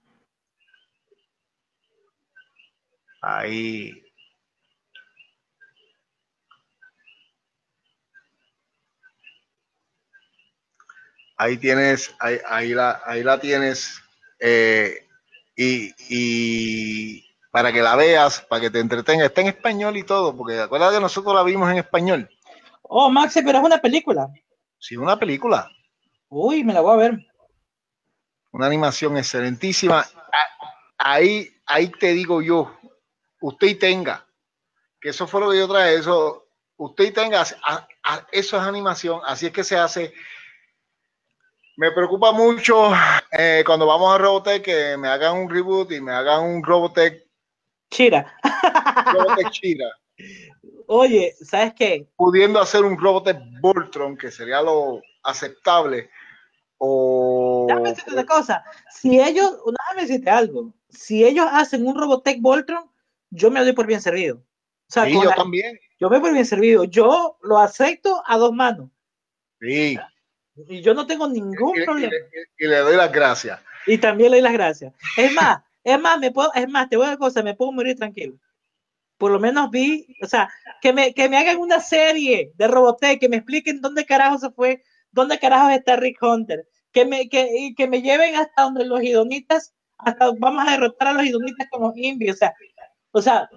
Ahí. 3.22 4.04
Ahí 11.40 11.58
tienes, 11.58 12.16
ahí, 12.20 12.40
ahí, 12.48 12.74
la, 12.74 13.02
ahí 13.06 13.22
la 13.22 13.40
tienes. 13.40 14.02
Eh, 14.40 15.08
y, 15.56 15.94
y, 16.10 17.27
para 17.58 17.74
que 17.74 17.82
la 17.82 17.96
veas, 17.96 18.42
para 18.42 18.62
que 18.62 18.70
te 18.70 18.80
entretenga. 18.80 19.26
Está 19.26 19.42
en 19.42 19.48
español 19.48 19.98
y 19.98 20.04
todo, 20.04 20.38
porque 20.38 20.60
acuérdate 20.60 20.98
que 20.98 21.02
nosotros 21.02 21.34
la 21.34 21.42
vimos 21.42 21.72
en 21.72 21.80
español. 21.80 22.30
Oh, 22.84 23.10
Maxi, 23.10 23.42
pero 23.42 23.58
es 23.58 23.64
una 23.66 23.80
película. 23.80 24.30
Sí, 24.78 24.96
una 24.96 25.18
película. 25.18 25.68
Uy, 26.30 26.64
me 26.64 26.72
la 26.72 26.82
voy 26.82 26.94
a 26.94 26.98
ver. 26.98 27.28
Una 28.52 28.68
animación 28.68 29.18
excelentísima. 29.18 30.06
Ahí, 31.00 31.50
ahí 31.66 31.90
te 31.90 32.14
digo 32.14 32.44
yo, 32.44 32.78
usted 33.42 33.80
tenga, 33.80 34.24
que 35.02 35.10
eso 35.10 35.26
fue 35.26 35.42
lo 35.42 35.50
que 35.50 35.58
yo 35.58 35.68
traje, 35.68 35.96
eso, 35.96 36.46
usted 36.76 37.12
tenga, 37.12 37.42
a, 37.42 37.88
a, 38.04 38.28
eso 38.32 38.58
es 38.58 38.64
animación, 38.64 39.20
así 39.26 39.48
es 39.48 39.52
que 39.52 39.64
se 39.64 39.78
hace. 39.78 40.14
Me 41.76 41.92
preocupa 41.92 42.32
mucho 42.34 42.92
eh, 43.32 43.64
cuando 43.66 43.88
vamos 43.88 44.14
a 44.14 44.20
Robotech 44.20 44.64
que 44.64 44.96
me 44.96 45.08
hagan 45.08 45.38
un 45.38 45.50
reboot 45.50 45.92
y 45.92 46.02
me 46.02 46.12
hagan 46.12 46.44
un 46.44 46.64
Robotech 46.64 47.27
Chira. 47.90 48.34
Robotech 49.14 49.50
Chira. 49.52 49.88
Oye, 50.88 51.36
¿sabes 51.42 51.74
qué? 51.74 52.08
Pudiendo 52.16 52.60
hacer 52.60 52.84
un 52.84 52.98
Robotech 52.98 53.38
Voltron, 53.62 54.18
que 54.18 54.32
sería 54.32 54.62
lo 54.62 55.02
aceptable. 55.24 56.10
O. 56.78 57.68
Decirte 57.84 58.14
una 58.14 58.26
cosa. 58.26 58.64
Si 58.90 59.20
ellos, 59.20 59.58
déjame 59.66 60.02
decirte 60.02 60.30
algo. 60.30 60.74
Si 60.90 61.26
ellos 61.26 61.48
hacen 61.52 61.86
un 61.86 61.98
Robotech 61.98 62.42
Voltron, 62.42 62.90
yo 63.30 63.52
me 63.52 63.62
doy 63.62 63.74
por 63.74 63.88
bien 63.88 64.02
servido. 64.02 64.38
O 64.38 64.92
sea, 64.92 65.06
sí, 65.06 65.14
yo 65.14 65.24
la, 65.24 65.36
también. 65.36 65.78
Yo 66.00 66.10
me 66.10 66.18
doy 66.18 66.22
por 66.24 66.34
bien 66.34 66.46
servido. 66.46 66.86
Yo 66.86 67.38
lo 67.42 67.58
acepto 67.58 68.24
a 68.26 68.38
dos 68.38 68.54
manos. 68.54 68.90
Sí. 69.60 69.98
Y 70.70 70.82
yo 70.82 70.94
no 70.94 71.06
tengo 71.06 71.28
ningún 71.28 71.82
y, 71.82 71.86
problema. 71.86 72.14
Y, 72.58 72.66
y, 72.66 72.68
le 72.68 72.78
doy 72.78 72.96
las 72.96 73.12
gracias. 73.12 73.60
Y 73.86 73.98
también 73.98 74.32
le 74.32 74.38
doy 74.38 74.44
las 74.44 74.54
gracias. 74.54 74.94
Es 75.18 75.34
más, 75.34 75.62
es 75.88 76.00
más, 76.02 76.20
me 76.20 76.32
puedo, 76.32 76.54
es 76.54 76.68
más, 76.68 76.90
te 76.90 76.98
voy 76.98 77.06
a 77.06 77.10
decir 77.10 77.20
cosa, 77.20 77.44
me 77.44 77.56
puedo 77.56 77.72
morir 77.72 77.96
tranquilo. 77.96 78.38
Por 79.18 79.32
lo 79.32 79.40
menos 79.40 79.72
vi, 79.72 80.06
o 80.22 80.28
sea, 80.28 80.50
que 80.82 80.92
me, 80.94 81.14
que 81.14 81.30
me 81.30 81.38
hagan 81.38 81.58
una 81.58 81.80
serie 81.80 82.52
de 82.56 82.68
Robotech, 82.68 83.20
que 83.20 83.30
me 83.30 83.38
expliquen 83.38 83.80
dónde 83.82 84.06
carajo 84.06 84.38
se 84.38 84.52
fue, 84.52 84.84
dónde 85.12 85.40
carajo 85.40 85.70
está 85.70 85.96
Rick 85.96 86.22
Hunter, 86.22 86.68
que 86.92 87.06
me, 87.06 87.30
que, 87.30 87.74
que 87.78 87.88
me 87.88 88.02
lleven 88.02 88.36
hasta 88.36 88.64
donde 88.64 88.86
los 88.86 89.02
idonitas, 89.02 89.74
hasta 89.98 90.32
vamos 90.40 90.68
a 90.68 90.72
derrotar 90.72 91.08
a 91.08 91.14
los 91.14 91.26
idonitas 91.26 91.68
como 91.72 91.94
Invi, 91.96 92.32
o 92.32 92.36
sea, 92.36 92.54
o 93.12 93.22
sea, 93.22 93.50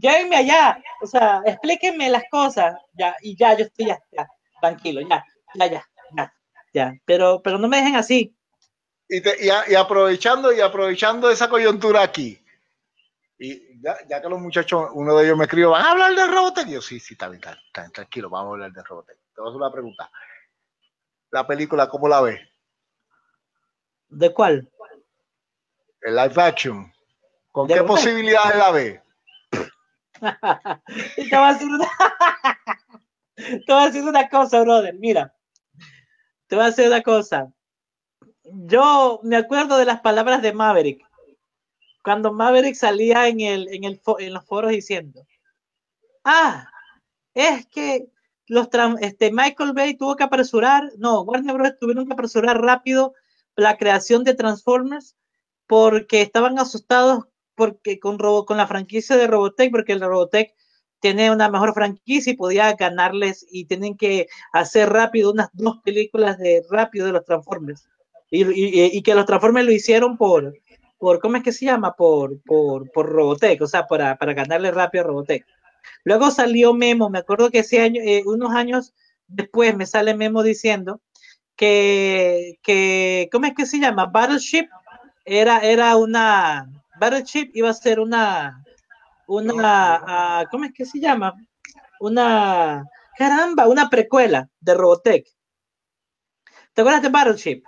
llévenme 0.00 0.36
allá, 0.36 0.82
o 1.02 1.06
sea, 1.06 1.42
explíquenme 1.44 2.08
las 2.08 2.24
cosas, 2.30 2.74
ya, 2.94 3.14
y 3.22 3.36
ya, 3.36 3.54
yo 3.54 3.66
estoy 3.66 3.86
ya, 3.88 3.98
ya 4.12 4.26
tranquilo, 4.62 5.02
ya, 5.02 5.22
ya, 5.54 5.66
ya, 5.66 5.84
ya, 6.16 6.34
ya, 6.72 6.94
pero, 7.04 7.42
pero 7.42 7.58
no 7.58 7.68
me 7.68 7.76
dejen 7.76 7.96
así. 7.96 8.34
Y, 9.08 9.20
te, 9.20 9.36
y, 9.44 9.48
y, 9.72 9.74
aprovechando 9.74 10.52
y 10.52 10.60
aprovechando 10.60 11.30
esa 11.30 11.48
coyuntura 11.48 12.02
aquí, 12.02 12.42
y 13.38 13.80
ya, 13.82 13.96
ya, 14.08 14.22
que 14.22 14.28
los 14.28 14.40
muchachos, 14.40 14.88
uno 14.94 15.16
de 15.16 15.26
ellos 15.26 15.36
me 15.36 15.44
escribió, 15.44 15.70
¿van 15.70 15.84
a 15.84 15.90
hablar 15.90 16.14
de 16.14 16.26
Robotech? 16.26 16.68
Y 16.68 16.72
yo, 16.72 16.80
sí, 16.80 16.98
sí, 16.98 17.14
está 17.14 17.28
bien, 17.28 17.40
está, 17.42 17.58
está, 17.66 17.88
tranquilo, 17.90 18.30
vamos 18.30 18.50
a 18.50 18.52
hablar 18.52 18.72
de 18.72 18.82
Robotech. 18.82 19.18
Te 19.34 19.40
voy 19.40 19.48
a 19.48 19.50
hacer 19.50 19.60
una 19.60 19.72
pregunta. 19.72 20.10
La 21.30 21.46
película, 21.46 21.88
¿cómo 21.88 22.08
la 22.08 22.22
ves? 22.22 22.40
¿De 24.08 24.32
cuál? 24.32 24.70
El 26.00 26.16
live 26.16 26.42
action. 26.42 26.92
¿Con 27.52 27.68
qué 27.68 27.76
Robotech? 27.76 28.04
posibilidades 28.04 28.56
la 28.56 28.70
ves? 28.70 29.00
te, 31.16 31.36
voy 31.36 31.48
a 31.48 31.52
decir 31.52 31.68
una... 31.68 31.88
te 33.36 33.72
voy 33.72 33.82
a 33.82 33.86
decir 33.86 34.02
una 34.02 34.28
cosa, 34.30 34.62
brother. 34.62 34.94
Mira, 34.94 35.34
te 36.46 36.56
voy 36.56 36.64
a 36.64 36.68
decir 36.68 36.86
una 36.86 37.02
cosa. 37.02 37.52
Yo 38.52 39.20
me 39.22 39.36
acuerdo 39.36 39.76
de 39.76 39.84
las 39.84 40.00
palabras 40.00 40.42
de 40.42 40.52
Maverick 40.52 41.06
cuando 42.06 42.32
Maverick 42.32 42.76
salía 42.76 43.26
en, 43.26 43.40
el, 43.40 43.66
en, 43.74 43.82
el, 43.82 44.00
en 44.20 44.32
los 44.32 44.44
foros 44.44 44.70
diciendo, 44.70 45.26
ah, 46.22 46.70
es 47.34 47.66
que 47.66 48.06
los 48.46 48.68
este, 49.00 49.32
Michael 49.32 49.72
Bay 49.72 49.96
tuvo 49.96 50.14
que 50.14 50.22
apresurar, 50.22 50.84
no, 50.98 51.22
Warner 51.22 51.54
Bros. 51.56 51.78
tuvieron 51.80 52.06
que 52.06 52.12
apresurar 52.12 52.62
rápido 52.62 53.12
la 53.56 53.76
creación 53.76 54.22
de 54.22 54.34
Transformers 54.34 55.16
porque 55.66 56.22
estaban 56.22 56.60
asustados 56.60 57.24
porque 57.56 57.98
con, 57.98 58.20
Robo, 58.20 58.46
con 58.46 58.56
la 58.56 58.68
franquicia 58.68 59.16
de 59.16 59.26
Robotech, 59.26 59.72
porque 59.72 59.94
el 59.94 60.00
Robotech 60.00 60.54
tiene 61.00 61.32
una 61.32 61.48
mejor 61.48 61.74
franquicia 61.74 62.32
y 62.32 62.36
podía 62.36 62.72
ganarles 62.74 63.44
y 63.50 63.64
tienen 63.64 63.96
que 63.96 64.28
hacer 64.52 64.90
rápido 64.90 65.32
unas 65.32 65.48
dos 65.54 65.78
películas 65.82 66.38
de 66.38 66.64
rápido 66.70 67.06
de 67.06 67.12
los 67.14 67.24
Transformers. 67.24 67.88
Y, 68.30 68.96
y, 68.96 69.02
que 69.02 69.14
los 69.14 69.24
Transformers 69.24 69.66
lo 69.66 69.72
hicieron 69.72 70.16
por, 70.16 70.52
por 70.98 71.20
¿cómo 71.20 71.36
es 71.36 71.44
que 71.44 71.52
se 71.52 71.64
llama? 71.64 71.94
Por, 71.94 72.42
por, 72.42 72.90
por 72.90 73.06
Robotech, 73.06 73.60
o 73.62 73.66
sea, 73.66 73.86
para, 73.86 74.16
para 74.16 74.34
ganarle 74.34 74.70
rápido 74.72 75.04
a 75.04 75.06
Robotech. 75.06 75.46
Luego 76.04 76.30
salió 76.30 76.74
Memo, 76.74 77.08
me 77.08 77.20
acuerdo 77.20 77.50
que 77.50 77.60
ese 77.60 77.80
año, 77.80 78.02
eh, 78.04 78.22
unos 78.26 78.52
años 78.52 78.94
después 79.28 79.76
me 79.76 79.86
sale 79.86 80.14
Memo 80.14 80.42
diciendo 80.42 81.00
que, 81.54 82.58
que, 82.62 83.28
¿cómo 83.30 83.46
es 83.46 83.54
que 83.54 83.66
se 83.66 83.78
llama? 83.78 84.06
Battleship 84.06 84.68
era, 85.24 85.60
era 85.60 85.96
una, 85.96 86.68
Battleship 87.00 87.50
iba 87.54 87.70
a 87.70 87.74
ser 87.74 88.00
una, 88.00 88.64
una, 89.26 90.42
uh, 90.42 90.48
¿cómo 90.50 90.64
es 90.64 90.72
que 90.72 90.84
se 90.84 91.00
llama? 91.00 91.34
Una, 92.00 92.84
caramba, 93.16 93.66
una 93.68 93.88
precuela 93.88 94.48
de 94.60 94.74
Robotech. 94.74 95.26
¿Te 96.72 96.82
acuerdas 96.82 97.02
de 97.02 97.08
Battleship? 97.08 97.62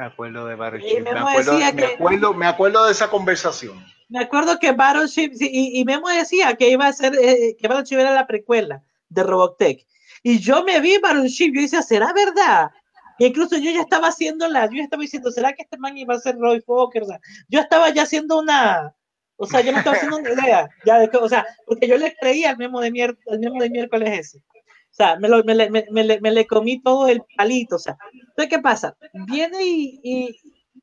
Me 0.00 0.06
acuerdo 0.06 0.46
de 0.46 0.54
Battleship. 0.54 1.02
Me 1.02 1.10
acuerdo, 1.10 1.52
me, 1.52 1.76
que, 1.76 1.84
acuerdo, 1.84 2.32
me 2.32 2.46
acuerdo, 2.46 2.86
de 2.86 2.92
esa 2.92 3.10
conversación. 3.10 3.84
Me 4.08 4.20
acuerdo 4.20 4.58
que 4.58 4.72
Battleship, 4.72 5.32
y, 5.38 5.78
y 5.78 5.84
Memo 5.84 6.08
decía 6.08 6.54
que 6.54 6.70
iba 6.70 6.86
a 6.86 6.92
ser, 6.94 7.14
eh, 7.16 7.54
que 7.60 7.68
Battleship 7.68 7.98
era 7.98 8.12
la 8.12 8.26
precuela 8.26 8.82
de 9.10 9.22
Robotech. 9.22 9.86
Y 10.22 10.38
yo 10.38 10.64
me 10.64 10.80
vi 10.80 10.96
Battleship, 10.96 11.52
yo 11.54 11.60
decía, 11.60 11.82
¿será 11.82 12.14
verdad? 12.14 12.70
E 13.18 13.26
incluso 13.26 13.58
yo 13.58 13.70
ya 13.72 13.82
estaba 13.82 14.08
haciendo 14.08 14.48
la, 14.48 14.64
yo 14.70 14.76
ya 14.76 14.84
estaba 14.84 15.02
diciendo, 15.02 15.30
¿será 15.30 15.52
que 15.52 15.64
este 15.64 15.76
man 15.76 15.98
iba 15.98 16.14
a 16.14 16.18
ser 16.18 16.38
Roy 16.38 16.62
Fokker? 16.62 17.02
O 17.02 17.06
sea, 17.06 17.20
yo 17.48 17.60
estaba 17.60 17.90
ya 17.90 18.04
haciendo 18.04 18.38
una, 18.38 18.94
o 19.36 19.46
sea, 19.46 19.60
yo 19.60 19.70
me 19.70 19.80
estaba 19.80 19.96
haciendo 19.96 20.16
una 20.16 20.32
idea, 20.32 20.70
ya 20.86 20.98
de, 20.98 21.10
o 21.14 21.28
sea, 21.28 21.46
porque 21.66 21.86
yo 21.86 21.98
le 21.98 22.16
creía 22.16 22.48
al 22.48 22.56
memo 22.56 22.80
de, 22.80 22.90
mier, 22.90 23.18
al 23.30 23.38
memo 23.38 23.60
de 23.60 23.68
miércoles 23.68 24.18
ese. 24.18 24.42
O 24.90 24.94
sea, 24.94 25.16
me, 25.16 25.28
lo, 25.28 25.42
me, 25.44 25.54
me, 25.54 25.86
me, 25.90 26.20
me, 26.20 26.30
le 26.30 26.46
comí 26.46 26.82
todo 26.82 27.08
el 27.08 27.22
palito. 27.36 27.76
O 27.76 27.78
sea, 27.78 27.96
entonces, 28.12 28.48
¿qué 28.48 28.58
pasa? 28.58 28.96
Viene 29.26 29.64
y, 29.64 30.00
y, 30.02 30.36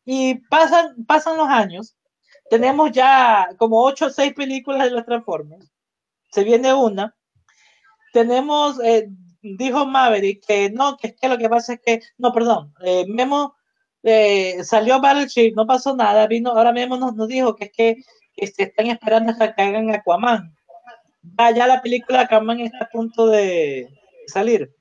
y, 0.05 0.35
pasan, 0.49 1.05
pasan 1.05 1.37
los 1.37 1.47
años. 1.47 1.95
Tenemos 2.49 2.91
ya 2.91 3.49
como 3.57 3.83
ocho 3.83 4.05
o 4.07 4.09
seis 4.09 4.33
películas 4.33 4.85
de 4.85 4.91
los 4.91 5.05
Transformers. 5.05 5.69
Se 6.31 6.43
viene 6.43 6.73
una. 6.73 7.15
Tenemos, 8.13 8.79
eh, 8.83 9.09
dijo 9.41 9.85
Maverick 9.85 10.45
que 10.45 10.69
no, 10.69 10.97
que 10.97 11.07
es 11.07 11.15
que 11.15 11.27
lo 11.27 11.37
que 11.37 11.49
pasa 11.49 11.73
es 11.73 11.81
que, 11.85 12.01
no, 12.17 12.31
perdón, 12.31 12.73
eh, 12.83 13.05
Memo 13.07 13.55
eh, 14.03 14.63
salió 14.63 15.01
Battleship, 15.01 15.53
no 15.55 15.67
pasó 15.67 15.95
nada. 15.95 16.27
Vino, 16.27 16.51
ahora 16.51 16.71
Memo 16.71 16.97
nos, 16.97 17.13
nos 17.13 17.27
dijo 17.27 17.55
que 17.55 17.65
es 17.65 17.71
que, 17.71 17.95
que 18.33 18.47
se 18.47 18.63
están 18.63 18.87
esperando 18.87 19.31
hasta 19.31 19.53
que 19.53 19.61
hagan 19.61 19.93
Aquaman. 19.93 20.55
Ya 21.55 21.67
la 21.67 21.81
película 21.81 22.21
Aquaman 22.21 22.61
está 22.61 22.85
a 22.85 22.89
punto 22.89 23.27
de 23.27 23.96
salir. 24.27 24.73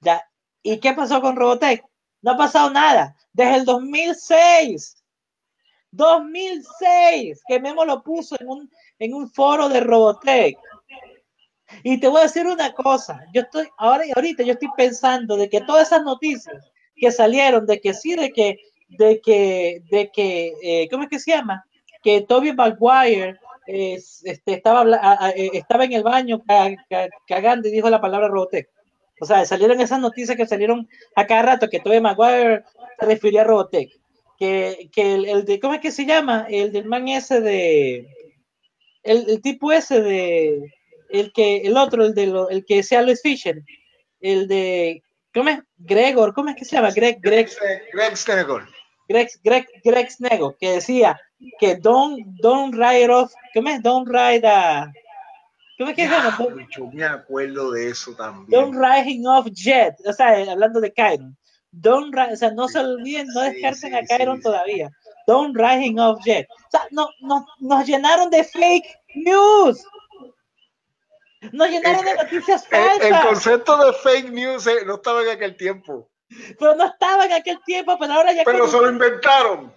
Ya. 0.00 0.22
¿Y 0.62 0.78
qué 0.78 0.92
pasó 0.92 1.20
con 1.20 1.36
Robotech? 1.36 1.84
No 2.22 2.32
ha 2.32 2.36
pasado 2.36 2.70
nada. 2.70 3.16
Desde 3.32 3.56
el 3.56 3.64
2006. 3.64 5.02
2006. 5.90 7.42
Que 7.46 7.60
Memo 7.60 7.84
lo 7.84 8.02
puso 8.02 8.36
en 8.40 8.48
un, 8.48 8.70
en 8.98 9.14
un 9.14 9.30
foro 9.30 9.68
de 9.68 9.80
Robotech. 9.80 10.58
Y 11.82 11.98
te 12.00 12.08
voy 12.08 12.20
a 12.20 12.24
decir 12.24 12.46
una 12.46 12.72
cosa, 12.72 13.24
yo 13.34 13.42
estoy, 13.42 13.68
ahora 13.76 14.06
y 14.06 14.12
ahorita 14.16 14.42
yo 14.42 14.54
estoy 14.54 14.70
pensando 14.76 15.36
de 15.36 15.50
que 15.50 15.60
todas 15.60 15.88
esas 15.88 16.02
noticias 16.02 16.56
que 16.96 17.12
salieron, 17.12 17.66
de 17.66 17.80
que 17.80 17.92
sí, 17.92 18.16
de 18.16 18.32
que, 18.32 18.56
de 18.88 19.20
que, 19.20 19.82
de 19.90 20.10
que, 20.10 20.54
eh, 20.62 20.88
¿cómo 20.90 21.04
es 21.04 21.10
que 21.10 21.18
se 21.18 21.32
llama? 21.32 21.64
Que 22.02 22.22
Toby 22.22 22.52
Maguire 22.54 23.38
este, 23.68 24.54
estaba, 24.54 24.84
eh, 25.36 25.50
estaba 25.52 25.84
en 25.84 25.92
el 25.92 26.02
baño 26.02 26.42
cagando 27.26 27.68
y 27.68 27.72
dijo 27.72 27.90
la 27.90 28.00
palabra 28.00 28.28
Robotech. 28.28 28.68
O 29.20 29.26
sea, 29.26 29.44
salieron 29.44 29.80
esas 29.80 30.00
noticias 30.00 30.36
que 30.36 30.46
salieron 30.46 30.88
a 31.14 31.26
cada 31.26 31.42
rato 31.42 31.68
que 31.68 31.80
Toby 31.80 32.00
Maguire 32.00 32.64
se 32.98 33.06
refería 33.06 33.42
a 33.42 33.44
Robotech. 33.44 33.90
Que, 34.38 34.88
que 34.92 35.14
el, 35.14 35.44
de, 35.44 35.58
¿cómo 35.60 35.74
es 35.74 35.80
que 35.80 35.90
se 35.90 36.06
llama? 36.06 36.46
El 36.48 36.72
del 36.72 36.84
man 36.84 37.08
ese 37.08 37.40
de, 37.40 38.06
el, 39.02 39.28
el 39.28 39.42
tipo 39.42 39.72
ese 39.72 40.00
de, 40.00 40.72
el 41.10 41.32
que, 41.32 41.58
el 41.58 41.76
otro, 41.76 42.04
el 42.04 42.14
de 42.14 42.28
lo, 42.28 42.48
el 42.48 42.64
que 42.64 42.82
sea 42.82 43.02
Luis 43.02 43.20
Fisher, 43.20 43.62
el 44.20 44.46
de, 44.46 45.02
¿cómo 45.34 45.50
es? 45.50 45.58
Gregor, 45.76 46.32
¿cómo 46.34 46.50
es 46.50 46.56
que 46.56 46.64
se 46.64 46.76
llama? 46.76 46.92
Greg, 46.92 47.18
Greg, 47.20 47.50
Greg 47.92 48.16
Snegor. 48.16 48.68
Greg, 49.08 49.28
Greg, 49.42 49.66
Greg 49.82 50.10
Snegor, 50.10 50.56
que 50.58 50.72
decía 50.72 51.18
que 51.58 51.76
don't, 51.76 52.18
don't 52.40 52.74
ride 52.74 53.08
off, 53.10 53.32
¿cómo 53.54 53.70
es? 53.70 53.82
Don't 53.82 54.06
ride 54.06 54.46
a, 54.46 54.92
¿cómo 55.78 55.90
es 55.90 55.96
que 55.96 56.06
se 56.06 56.10
llama? 56.10 56.38
Yo 56.76 56.86
me 56.92 57.04
acuerdo 57.04 57.70
de 57.70 57.88
eso 57.88 58.14
también. 58.14 58.48
Don't 58.50 58.76
riding 58.76 59.26
off 59.26 59.46
jet, 59.52 59.94
o 60.06 60.12
sea, 60.12 60.50
hablando 60.50 60.80
de 60.80 60.92
Kyron. 60.92 61.36
Don't 61.70 62.14
ride, 62.14 62.32
o 62.32 62.36
sea, 62.36 62.50
no 62.50 62.68
se 62.68 62.78
olviden, 62.80 63.26
no 63.34 63.42
descarten 63.42 63.94
a 63.94 64.02
Kyron 64.02 64.40
todavía. 64.40 64.90
Don't 65.26 65.56
riding 65.56 65.98
off 65.98 66.22
jet. 66.24 66.48
O 66.50 66.70
sea, 66.70 66.82
no, 66.90 67.08
no, 67.20 67.46
nos 67.60 67.86
llenaron 67.86 68.30
de 68.30 68.44
fake 68.44 68.86
news. 69.14 69.82
Nos 71.52 71.70
llenaron 71.70 72.04
de 72.04 72.14
noticias 72.14 72.66
falsas. 72.66 73.00
El, 73.00 73.26
concepto 73.26 73.76
de 73.76 73.92
fake 73.92 74.30
news 74.30 74.66
eh, 74.66 74.84
no 74.86 74.96
estaba 74.96 75.22
en 75.22 75.28
aquel 75.30 75.56
tiempo. 75.56 76.10
Pero 76.58 76.74
no 76.74 76.86
estaba 76.86 77.24
en 77.24 77.32
aquel 77.32 77.58
tiempo, 77.64 77.96
pero 77.98 78.12
ahora 78.12 78.32
ya. 78.32 78.44
Pero 78.44 78.68
se 78.68 78.76
lo 78.76 78.90
inventaron. 78.90 79.72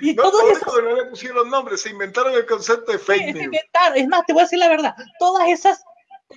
y 0.00 0.14
no, 0.14 0.22
todo 0.22 0.50
eso... 0.50 0.82
no 0.82 0.96
le 0.96 1.04
pusieron 1.06 1.50
nombres, 1.50 1.82
se 1.82 1.90
inventaron 1.90 2.34
el 2.34 2.46
concepto 2.46 2.92
de 2.92 2.98
fake 2.98 3.34
news. 3.34 3.44
Inventaron. 3.44 3.98
Es 3.98 4.08
más, 4.08 4.24
te 4.26 4.32
voy 4.32 4.40
a 4.40 4.44
decir 4.44 4.58
la 4.58 4.68
verdad. 4.68 4.94
Todas 5.18 5.48
esas. 5.48 5.84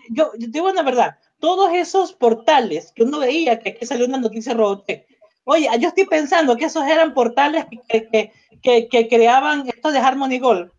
Yo, 0.10 0.32
yo 0.34 0.48
te 0.48 0.52
digo 0.52 0.72
la 0.72 0.84
verdad. 0.84 1.18
Todos 1.40 1.72
esos 1.74 2.14
portales 2.14 2.92
que 2.94 3.04
uno 3.04 3.20
veía 3.20 3.60
que 3.60 3.70
aquí 3.70 3.86
salió 3.86 4.06
una 4.06 4.18
noticia 4.18 4.54
Robotech. 4.54 5.06
Oye, 5.46 5.70
yo 5.80 5.90
estoy 5.90 6.06
pensando 6.06 6.58
que 6.58 6.66
esos 6.66 6.86
eran 6.88 7.14
portales 7.14 7.66
que, 7.88 8.08
que, 8.10 8.34
que, 8.64 8.88
que 8.88 9.08
creaban 9.08 9.68
esto 9.68 9.92
de 9.92 10.00
Harmony 10.00 10.40
Gold, 10.40 10.72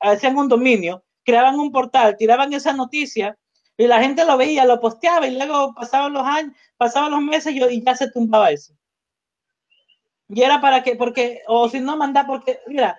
hacían 0.00 0.36
un 0.36 0.48
dominio, 0.48 1.04
creaban 1.24 1.60
un 1.60 1.70
portal, 1.70 2.16
tiraban 2.16 2.52
esa 2.52 2.72
noticia 2.72 3.38
y 3.76 3.86
la 3.86 4.00
gente 4.02 4.24
lo 4.24 4.36
veía, 4.36 4.64
lo 4.64 4.80
posteaba 4.80 5.26
y 5.26 5.36
luego 5.36 5.74
pasaban 5.74 6.12
los 6.12 6.26
años, 6.26 6.54
pasaban 6.76 7.10
los 7.10 7.22
meses 7.22 7.54
y, 7.54 7.82
ya 7.82 7.94
se 7.94 8.10
tumbaba 8.10 8.50
eso. 8.50 8.74
Y 10.28 10.42
era 10.42 10.60
para 10.60 10.82
que, 10.82 10.96
porque, 10.96 11.42
o 11.46 11.68
si 11.68 11.80
no 11.80 11.96
manda, 11.96 12.26
porque, 12.26 12.60
mira, 12.66 12.98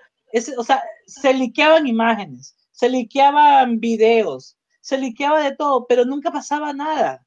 o 0.58 0.64
sea, 0.64 0.84
se 1.06 1.34
liqueaban 1.34 1.88
imágenes, 1.88 2.56
se 2.72 2.90
liqueaban 2.90 3.80
videos, 3.80 4.58
se 4.82 4.98
liqueaba 4.98 5.42
de 5.42 5.56
todo, 5.56 5.86
pero 5.88 6.06
nunca 6.06 6.32
pasaba 6.32 6.74
nada. 6.74 7.26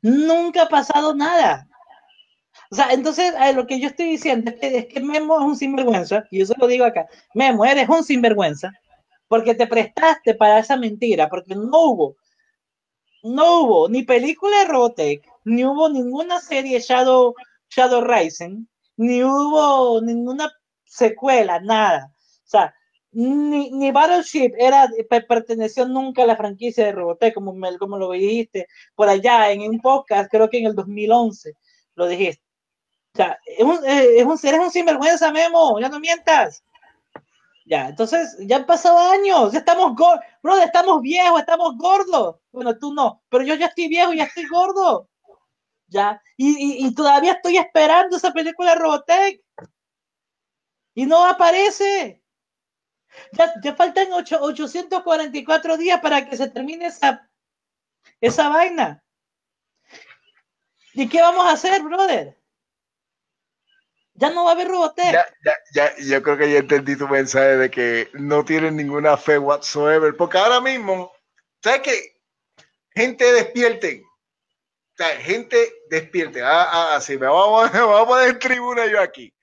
Nunca 0.00 0.62
ha 0.62 0.68
pasado 0.68 1.14
nada. 1.14 1.68
O 2.70 2.74
sea, 2.74 2.90
entonces 2.92 3.34
lo 3.54 3.66
que 3.66 3.78
yo 3.78 3.88
estoy 3.88 4.06
diciendo 4.06 4.50
es 4.50 4.58
que, 4.58 4.78
es 4.78 4.86
que 4.86 5.00
Memo 5.00 5.38
es 5.38 5.44
un 5.44 5.56
sinvergüenza, 5.56 6.24
y 6.30 6.40
eso 6.40 6.54
lo 6.56 6.66
digo 6.66 6.84
acá, 6.86 7.06
Memo, 7.34 7.64
eres 7.64 7.88
un 7.88 8.02
sinvergüenza, 8.02 8.72
porque 9.28 9.54
te 9.54 9.66
prestaste 9.66 10.34
para 10.34 10.58
esa 10.58 10.76
mentira, 10.76 11.28
porque 11.28 11.54
no 11.54 11.70
hubo, 11.70 12.16
no 13.22 13.60
hubo 13.60 13.88
ni 13.88 14.02
película 14.02 14.58
de 14.58 14.64
Robotech, 14.66 15.26
ni 15.44 15.64
hubo 15.64 15.88
ninguna 15.88 16.40
serie 16.40 16.80
Shadow, 16.80 17.34
Shadow 17.70 18.02
Rising, 18.02 18.66
ni 18.96 19.22
hubo 19.22 20.00
ninguna 20.00 20.52
secuela, 20.84 21.60
nada. 21.60 22.12
O 22.44 22.48
sea, 22.48 22.74
ni, 23.12 23.70
ni 23.70 23.92
Battleship 23.92 24.52
era, 24.58 24.88
perteneció 25.28 25.86
nunca 25.86 26.22
a 26.22 26.26
la 26.26 26.36
franquicia 26.36 26.86
de 26.86 26.92
Robotech, 26.92 27.34
como, 27.34 27.54
como 27.78 27.98
lo 27.98 28.10
dijiste 28.12 28.66
por 28.94 29.08
allá 29.08 29.50
en 29.52 29.62
un 29.62 29.80
podcast, 29.80 30.30
creo 30.30 30.48
que 30.48 30.58
en 30.58 30.66
el 30.66 30.74
2011 30.74 31.54
lo 31.94 32.06
dijiste. 32.06 32.42
O 33.14 33.16
sea, 33.16 33.38
es 33.44 33.62
un, 33.62 33.78
es 33.84 34.24
un, 34.24 34.38
eres 34.42 34.60
un 34.60 34.70
sinvergüenza, 34.70 35.30
Memo, 35.32 35.78
ya 35.80 35.88
no 35.88 36.00
mientas. 36.00 36.64
Ya, 37.72 37.88
entonces 37.88 38.36
ya 38.40 38.56
han 38.56 38.66
pasado 38.66 38.98
años, 38.98 39.50
ya 39.50 39.60
estamos 39.60 39.96
gordos, 39.96 40.20
bro, 40.42 40.58
estamos 40.58 41.00
viejos, 41.00 41.40
estamos 41.40 41.74
gordos. 41.78 42.36
Bueno, 42.52 42.78
tú 42.78 42.92
no, 42.92 43.22
pero 43.30 43.44
yo 43.44 43.54
ya 43.54 43.68
estoy 43.68 43.88
viejo, 43.88 44.12
ya 44.12 44.24
estoy 44.24 44.46
gordo. 44.46 45.08
Ya, 45.86 46.20
y, 46.36 46.86
y, 46.86 46.94
todavía 46.94 47.32
estoy 47.32 47.56
esperando 47.56 48.18
esa 48.18 48.30
película 48.30 48.74
Robotech. 48.74 49.40
Y 50.94 51.06
no 51.06 51.24
aparece. 51.24 52.22
Ya, 53.32 53.54
ya 53.62 53.74
faltan 53.74 54.12
8, 54.12 54.38
844 54.42 55.78
días 55.78 56.00
para 56.02 56.28
que 56.28 56.36
se 56.36 56.50
termine 56.50 56.86
esa, 56.86 57.26
esa 58.20 58.50
vaina. 58.50 59.02
¿Y 60.92 61.08
qué 61.08 61.22
vamos 61.22 61.46
a 61.46 61.52
hacer, 61.52 61.82
brother? 61.82 62.41
Ya 64.22 64.30
no 64.30 64.44
va 64.44 64.50
a 64.50 64.54
haber 64.54 64.68
Robotech. 64.68 65.12
Ya, 65.12 65.26
ya, 65.44 65.56
ya, 65.74 65.96
yo 65.98 66.22
creo 66.22 66.38
que 66.38 66.52
ya 66.52 66.60
entendí 66.60 66.94
tu 66.94 67.08
mensaje 67.08 67.56
de 67.56 67.68
que 67.68 68.08
no 68.12 68.44
tienen 68.44 68.76
ninguna 68.76 69.16
fe 69.16 69.36
whatsoever. 69.36 70.16
Porque 70.16 70.38
ahora 70.38 70.60
mismo, 70.60 71.10
¿sabes 71.60 71.80
qué? 71.80 72.20
Gente 72.94 73.32
despierten. 73.32 74.04
O 74.04 74.96
sea, 74.96 75.08
gente 75.20 75.72
despierten. 75.90 76.44
Ah, 76.44 76.68
ah, 76.70 76.94
así 76.94 77.18
me 77.18 77.26
vamos, 77.26 77.68
a 77.74 78.06
poner 78.06 78.28
en 78.28 78.38
tribuna 78.38 78.86
yo 78.86 79.00
aquí. 79.00 79.34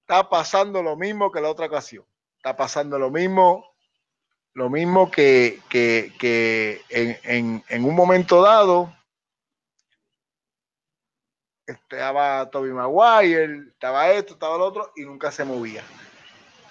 Está 0.00 0.26
pasando 0.30 0.82
lo 0.82 0.96
mismo 0.96 1.30
que 1.30 1.42
la 1.42 1.50
otra 1.50 1.66
ocasión. 1.66 2.06
Está 2.38 2.56
pasando 2.56 2.98
lo 2.98 3.10
mismo, 3.10 3.74
lo 4.54 4.70
mismo 4.70 5.10
que, 5.10 5.60
que, 5.68 6.14
que 6.18 6.80
en, 6.88 7.18
en, 7.22 7.64
en 7.68 7.84
un 7.84 7.94
momento 7.94 8.40
dado 8.40 8.97
estaba 11.72 12.50
Toby 12.50 12.70
Maguire, 12.70 13.68
estaba 13.68 14.10
esto, 14.10 14.34
estaba 14.34 14.56
lo 14.56 14.66
otro, 14.66 14.92
y 14.96 15.02
nunca 15.02 15.30
se 15.30 15.44
movía. 15.44 15.82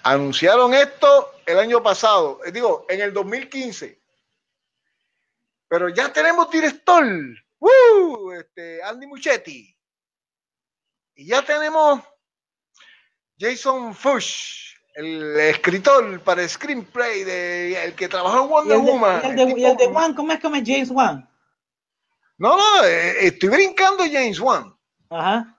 Anunciaron 0.02 0.74
esto 0.74 1.32
el 1.46 1.58
año 1.58 1.82
pasado, 1.82 2.40
eh, 2.44 2.52
digo, 2.52 2.86
en 2.88 3.00
el 3.00 3.12
2015. 3.12 4.00
Pero 5.68 5.88
ya 5.90 6.12
tenemos 6.12 6.50
director, 6.50 7.04
¡Woo! 7.60 8.32
Este, 8.32 8.82
Andy 8.82 9.06
Muchetti. 9.06 9.76
Y 11.14 11.26
ya 11.26 11.42
tenemos 11.42 12.00
Jason 13.38 13.94
Fush, 13.94 14.74
el 14.94 15.38
escritor 15.38 16.20
para 16.20 16.42
el 16.42 16.48
screenplay 16.48 17.24
de 17.24 17.84
el 17.84 17.94
que 17.94 18.08
trabajó 18.08 18.42
en 18.42 18.48
Wonder 18.48 18.78
Woman. 18.78 19.22
Y 19.24 19.28
el 19.28 19.36
de, 19.36 19.42
el 19.42 19.76
de 19.76 19.86
One, 19.86 20.14
¿cómo 20.14 20.32
es 20.32 20.40
que 20.40 20.48
me 20.48 20.64
James 20.64 20.90
Wan? 20.90 21.28
No, 22.36 22.56
no, 22.56 22.84
eh, 22.84 23.26
estoy 23.26 23.48
brincando 23.48 24.04
James 24.04 24.38
Wan. 24.38 24.77
Ajá. 25.10 25.56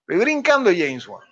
Estoy 0.00 0.16
brincando 0.24 0.70
James 0.70 1.06
Wan. 1.06 1.26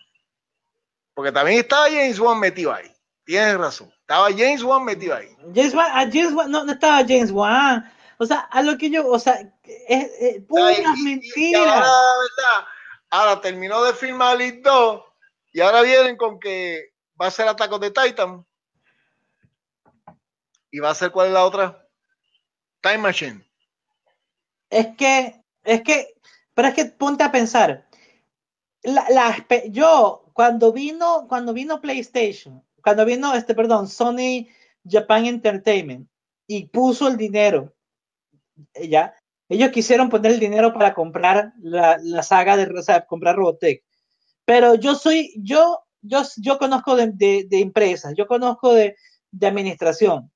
Porque 1.15 1.33
también 1.33 1.61
estaba 1.61 1.87
James 1.87 2.19
Wan 2.19 2.39
metido 2.39 2.73
ahí. 2.73 2.91
Tienes 3.25 3.59
razón. 3.59 3.93
Estaba 4.01 4.29
James 4.31 4.63
Wan 4.63 4.85
metido 4.85 5.15
ahí. 5.15 5.29
James 5.55 5.75
Wan, 5.75 5.91
a 5.93 6.01
James 6.11 6.33
Wan 6.33 6.51
no, 6.51 6.65
no, 6.65 6.73
estaba 6.73 6.99
James 6.99 7.31
Wan. 7.31 7.93
O 8.19 8.27
sea, 8.27 8.41
a 8.51 8.63
lo 8.63 8.77
que 8.77 8.91
yo, 8.91 9.07
o 9.07 9.19
sea, 9.19 9.41
es, 9.65 10.11
es 10.21 10.43
puras 10.43 10.99
mentiras. 10.99 11.87
ahora, 13.11 13.41
terminó 13.41 13.83
de 13.83 13.95
filmar 13.95 14.37
Elite 14.37 14.61
2 14.63 15.03
y 15.53 15.61
ahora 15.61 15.83
vienen 15.83 16.17
con 16.17 16.39
que 16.39 16.93
va 17.21 17.27
a 17.27 17.31
ser 17.31 17.49
Ataque 17.49 17.79
de 17.79 17.91
Titan. 17.91 18.45
¿Y 20.71 20.79
va 20.79 20.91
a 20.91 20.95
ser 20.95 21.11
cuál 21.11 21.29
es 21.29 21.33
la 21.33 21.45
otra? 21.45 21.87
Time 22.81 22.99
Machine. 22.99 23.45
Es 24.69 24.89
que, 24.97 25.43
es 25.65 25.83
que 25.83 26.15
pero 26.61 26.69
es 26.69 26.75
que 26.75 26.85
ponte 26.85 27.25
a 27.25 27.33
pensar. 27.33 27.87
La, 28.83 29.47
yo, 29.71 30.31
cuando 30.35 30.75
vino, 30.75 31.25
cuando 31.27 31.55
vino 31.55 31.81
PlayStation, 31.81 32.63
cuando 32.83 33.07
vino, 33.07 33.33
este, 33.33 33.55
perdón, 33.55 33.89
Sony 33.89 34.47
Japan 34.85 35.25
Entertainment 35.25 36.07
y 36.47 36.67
puso 36.67 37.09
el 37.09 37.17
dinero, 37.17 37.75
ya, 38.75 39.15
ellos 39.49 39.71
quisieron 39.71 40.11
poner 40.11 40.33
el 40.33 40.39
dinero 40.39 40.75
para 40.75 40.93
comprar 40.93 41.55
la, 41.63 41.97
la 42.03 42.23
saga 42.23 42.59
de, 42.59 42.79
o 42.79 42.83
sea, 42.83 43.07
comprar 43.07 43.37
Robotech. 43.37 43.83
Pero 44.45 44.75
yo 44.75 44.95
soy, 44.97 45.33
yo, 45.39 45.79
yo, 46.03 46.25
yo 46.37 46.59
conozco 46.59 46.95
de, 46.95 47.07
de, 47.15 47.47
de 47.49 47.61
empresas, 47.61 48.13
yo 48.15 48.27
conozco 48.27 48.75
de, 48.75 48.97
de 49.31 49.47
administración. 49.47 50.31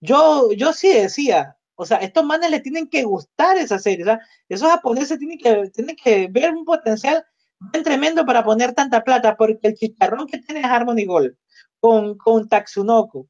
Yo, 0.00 0.50
yo 0.52 0.72
sí 0.72 0.94
decía, 0.94 1.58
o 1.74 1.86
sea, 1.86 1.98
estos 1.98 2.24
manes 2.24 2.50
le 2.50 2.60
tienen 2.60 2.88
que 2.88 3.02
gustar 3.04 3.56
esa 3.56 3.78
serie. 3.78 4.04
O 4.04 4.06
sea, 4.06 4.20
esos 4.48 4.70
japoneses 4.70 5.18
tienen 5.18 5.38
que, 5.38 5.70
tienen 5.70 5.96
que 5.96 6.28
ver 6.28 6.54
un 6.54 6.64
potencial 6.64 7.24
bien 7.72 7.84
tremendo 7.84 8.24
para 8.26 8.44
poner 8.44 8.74
tanta 8.74 9.02
plata, 9.04 9.36
porque 9.36 9.68
el 9.68 9.74
chicharrón 9.74 10.26
que 10.26 10.38
tiene 10.38 10.64
Harmony 10.64 11.04
Gold 11.04 11.36
con, 11.80 12.16
con 12.18 12.48
Tatsunoko 12.48 13.26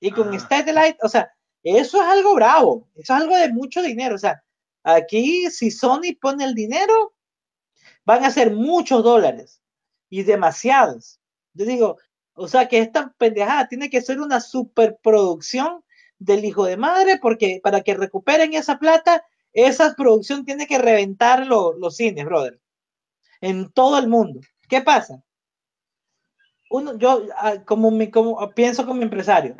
y 0.00 0.10
con 0.10 0.34
ah. 0.34 0.38
Satellite, 0.38 0.98
o 1.02 1.08
sea, 1.08 1.30
eso 1.62 2.00
es 2.00 2.08
algo 2.08 2.34
bravo, 2.34 2.88
eso 2.94 3.14
es 3.14 3.22
algo 3.22 3.36
de 3.36 3.52
mucho 3.52 3.82
dinero, 3.82 4.14
o 4.14 4.18
sea, 4.18 4.42
aquí 4.82 5.50
si 5.50 5.70
Sony 5.70 6.16
pone 6.20 6.44
el 6.44 6.54
dinero, 6.54 7.14
van 8.04 8.24
a 8.24 8.30
ser 8.30 8.52
muchos 8.52 9.02
dólares 9.02 9.60
y 10.08 10.22
demasiados. 10.22 11.20
Yo 11.52 11.66
digo, 11.66 11.98
o 12.34 12.48
sea 12.48 12.68
que 12.68 12.78
esta 12.78 13.12
pendejada 13.18 13.68
tiene 13.68 13.90
que 13.90 14.00
ser 14.00 14.20
una 14.20 14.40
superproducción 14.40 15.84
del 16.18 16.44
hijo 16.44 16.64
de 16.64 16.76
madre, 16.76 17.18
porque 17.20 17.60
para 17.62 17.82
que 17.82 17.94
recuperen 17.94 18.54
esa 18.54 18.78
plata, 18.78 19.24
esa 19.52 19.94
producción 19.94 20.44
tiene 20.44 20.66
que 20.66 20.78
reventar 20.78 21.46
los 21.46 21.96
cines, 21.96 22.24
brother, 22.24 22.60
en 23.40 23.70
todo 23.72 23.98
el 23.98 24.08
mundo. 24.08 24.40
¿Qué 24.68 24.82
pasa? 24.82 25.22
Uno, 26.70 26.98
yo 26.98 27.22
ah, 27.36 27.64
como, 27.64 27.90
mi, 27.90 28.10
como 28.10 28.50
pienso 28.50 28.84
como 28.84 29.02
empresario, 29.02 29.56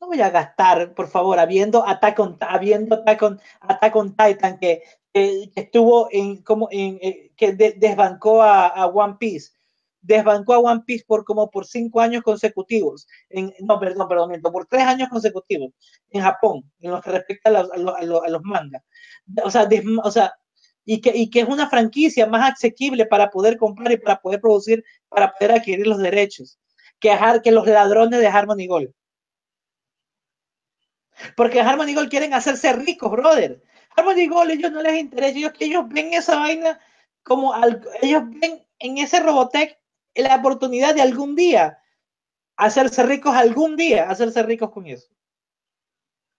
no 0.00 0.08
voy 0.08 0.20
a 0.20 0.30
gastar, 0.30 0.94
por 0.94 1.08
favor, 1.08 1.38
habiendo 1.38 1.86
Attack 1.86 2.18
on, 2.18 2.36
habiendo 2.40 2.96
Attack 2.96 3.94
on, 3.96 4.16
Titan 4.16 4.58
que, 4.58 4.82
estuvo 5.12 6.08
en 6.10 6.42
como 6.42 6.68
en 6.70 6.98
eh, 7.02 7.32
que 7.36 7.52
desbancó 7.52 8.42
a, 8.42 8.86
One 8.86 9.16
Piece 9.20 9.52
desbancó 10.02 10.54
a 10.54 10.58
One 10.58 10.82
Piece 10.84 11.04
por 11.06 11.24
como 11.24 11.48
por 11.48 11.64
cinco 11.64 12.00
años 12.00 12.22
consecutivos, 12.22 13.06
no, 13.60 13.78
perdón, 13.78 14.08
perdón, 14.08 14.42
por 14.42 14.66
tres 14.66 14.82
años 14.82 15.08
consecutivos 15.08 15.72
en 16.10 16.22
Japón, 16.22 16.70
en 16.80 16.90
lo 16.90 17.00
que 17.00 17.10
respecta 17.10 17.50
a, 17.50 17.62
los 17.62 18.42
mangas. 18.42 18.82
O 19.44 19.50
sea, 19.50 19.68
o 20.02 20.10
sea 20.10 20.34
y, 20.84 21.00
que, 21.00 21.12
y 21.14 21.30
que 21.30 21.40
es 21.40 21.48
una 21.48 21.68
franquicia 21.70 22.26
más 22.26 22.52
asequible 22.52 23.06
para 23.06 23.30
poder 23.30 23.56
comprar 23.56 23.92
y 23.92 23.96
para 23.96 24.20
poder 24.20 24.40
producir, 24.40 24.84
para 25.08 25.32
poder 25.32 25.52
adquirir 25.52 25.86
los 25.86 25.98
derechos, 25.98 26.58
que, 26.98 27.16
que 27.44 27.52
los 27.52 27.66
ladrones 27.66 28.20
de 28.20 28.26
Harmony 28.26 28.66
Gold. 28.66 28.92
Porque 31.36 31.60
Harmony 31.60 31.94
Gold 31.94 32.10
quieren 32.10 32.34
hacerse 32.34 32.72
ricos, 32.72 33.10
brother. 33.10 33.62
Harmony 33.96 34.26
Gold, 34.26 34.50
ellos 34.50 34.72
no 34.72 34.82
les 34.82 34.98
interesa, 34.98 35.38
ellos, 35.38 35.52
ellos 35.60 35.84
ven 35.88 36.12
esa 36.14 36.36
vaina 36.36 36.80
como, 37.22 37.54
ellos 38.00 38.22
ven 38.26 38.66
en 38.80 38.98
ese 38.98 39.20
Robotech 39.20 39.78
la 40.14 40.36
oportunidad 40.36 40.94
de 40.94 41.02
algún 41.02 41.34
día 41.34 41.78
hacerse 42.56 43.02
ricos, 43.02 43.34
algún 43.34 43.76
día 43.76 44.10
hacerse 44.10 44.42
ricos 44.42 44.70
con 44.70 44.86
eso. 44.86 45.08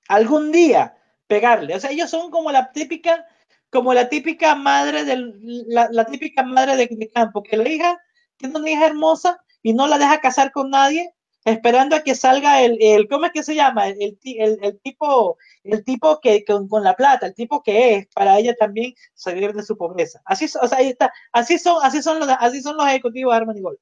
Algún 0.08 0.52
día 0.52 0.98
pegarle. 1.28 1.76
O 1.76 1.80
sea, 1.80 1.92
ellos 1.92 2.10
son 2.10 2.30
como 2.30 2.52
la 2.52 2.72
típica, 2.72 3.26
como 3.70 3.94
la 3.94 4.10
típica 4.10 4.56
madre 4.56 5.04
del, 5.06 5.34
la, 5.68 6.06
típica 6.06 6.44
madre 6.44 6.76
de, 6.76 7.12
campo, 7.12 7.42
que 7.42 7.58
la 7.58 7.68
hija 7.68 8.00
tiene 8.38 8.58
una 8.60 8.70
hija 8.70 8.86
hermosa 8.86 9.44
y 9.62 9.74
no 9.74 9.88
la 9.88 9.98
deja 9.98 10.22
casar 10.22 10.52
con 10.52 10.70
nadie, 10.70 11.14
esperando 11.46 11.96
a 11.96 12.02
que 12.02 12.16
salga 12.16 12.62
el, 12.62 12.78
el 12.80 13.08
¿cómo 13.08 13.26
es 13.26 13.32
que 13.32 13.44
se 13.44 13.56
llama? 13.56 13.90
El, 13.90 14.18
el, 14.24 14.80
tipo, 14.82 15.38
el 15.64 15.84
tipo 15.84 16.20
que 16.22 16.44
con, 16.46 16.68
la 16.84 16.96
plata, 16.96 17.28
el 17.28 17.36
tipo 17.36 17.62
que 17.62 17.96
es, 17.96 18.08
para 18.14 18.38
ella 18.40 18.56
también 18.56 18.94
salir 19.14 19.54
de 19.54 19.64
su 19.64 19.78
pobreza. 19.78 20.22
Así, 20.26 20.46
o 20.46 20.68
sea, 20.68 20.78
ahí 20.78 20.90
está, 20.90 21.12
así 21.32 21.58
son, 21.60 21.78
así 21.84 22.02
son 22.02 22.20
los, 22.20 22.30
así 22.30 22.62
son 22.62 22.78
los 22.78 22.88
ejecutivos 22.88 23.34
de 23.34 23.38
Harmony 23.38 23.62
Gold. 23.62 23.80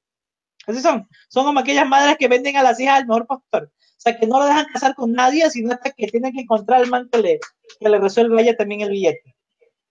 Así 0.66 0.80
son, 0.80 1.08
son 1.28 1.44
como 1.44 1.60
aquellas 1.60 1.86
madres 1.86 2.16
que 2.18 2.28
venden 2.28 2.56
a 2.56 2.62
las 2.62 2.78
hijas 2.80 3.00
al 3.00 3.06
mejor 3.06 3.26
pastor. 3.26 3.64
O 3.64 4.00
sea, 4.02 4.18
que 4.18 4.26
no 4.26 4.40
la 4.40 4.46
dejan 4.46 4.66
casar 4.72 4.94
con 4.94 5.12
nadie, 5.12 5.48
sino 5.50 5.72
hasta 5.72 5.90
que 5.90 6.08
tienen 6.08 6.32
que 6.32 6.40
encontrar 6.40 6.82
el 6.82 6.90
man 6.90 7.08
que 7.10 7.18
le, 7.18 7.40
que 7.78 7.88
le 7.88 7.98
resuelva 7.98 8.38
a 8.38 8.42
ella 8.42 8.56
también 8.56 8.80
el 8.80 8.90
billete. 8.90 9.36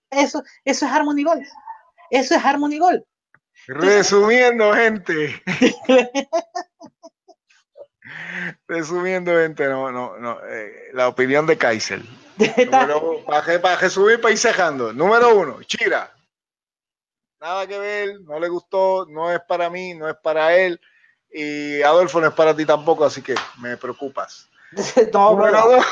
Eso, 0.09 0.43
eso 0.65 0.85
es 0.85 0.91
Harmony 0.91 1.23
Gold. 1.23 1.45
Eso 2.09 2.35
es 2.35 2.43
Harmony 2.43 2.77
Gold. 2.77 3.03
Resumiendo, 3.67 4.73
gente. 4.73 5.41
Resumiendo, 8.67 9.31
gente, 9.31 9.67
no, 9.67 9.91
no, 9.91 10.17
no. 10.17 10.39
Eh, 10.47 10.89
la 10.93 11.07
opinión 11.07 11.45
de 11.45 11.57
Kaiser. 11.57 12.01
para, 12.71 13.75
resumir, 13.77 14.19
para 14.19 14.31
ir 14.31 14.37
cejando. 14.37 14.93
Número 14.93 15.35
uno, 15.35 15.61
Chira. 15.63 16.13
Nada 17.39 17.65
que 17.65 17.77
ver, 17.77 18.21
no 18.21 18.39
le 18.39 18.49
gustó, 18.49 19.05
no 19.07 19.31
es 19.31 19.41
para 19.41 19.69
mí, 19.69 19.93
no 19.93 20.07
es 20.07 20.15
para 20.15 20.55
él. 20.55 20.79
Y 21.33 21.81
Adolfo 21.81 22.21
no 22.21 22.27
es 22.27 22.33
para 22.33 22.55
ti 22.55 22.65
tampoco, 22.65 23.05
así 23.05 23.21
que 23.21 23.35
me 23.59 23.77
preocupas. 23.77 24.49
no, 25.13 25.31
Número 25.31 25.61
dos. 25.61 25.85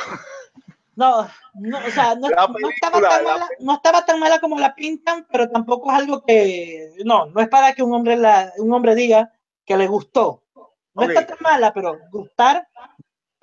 No, 0.95 1.29
no, 1.53 1.77
o 1.77 1.91
sea, 1.91 2.13
no, 2.15 2.27
estaba 2.27 2.99
tan 3.01 3.23
mala, 3.23 3.49
no, 3.61 3.73
estaba 3.75 4.05
tan 4.05 4.19
mala, 4.19 4.39
como 4.41 4.59
la 4.59 4.75
pintan, 4.75 5.25
pero 5.31 5.49
tampoco 5.49 5.89
es 5.91 5.97
algo 5.97 6.25
que, 6.25 6.91
no, 7.05 7.27
no 7.27 7.39
es 7.39 7.47
para 7.47 7.73
que 7.73 7.81
un 7.81 7.93
hombre, 7.93 8.17
la, 8.17 8.51
un 8.57 8.73
hombre 8.73 8.95
diga 8.95 9.31
que 9.65 9.77
le 9.77 9.87
gustó. 9.87 10.43
No 10.99 11.11
está 11.11 11.27
tan 11.27 11.37
mala, 11.41 11.73
pero 11.73 11.97
gustar, 12.11 12.67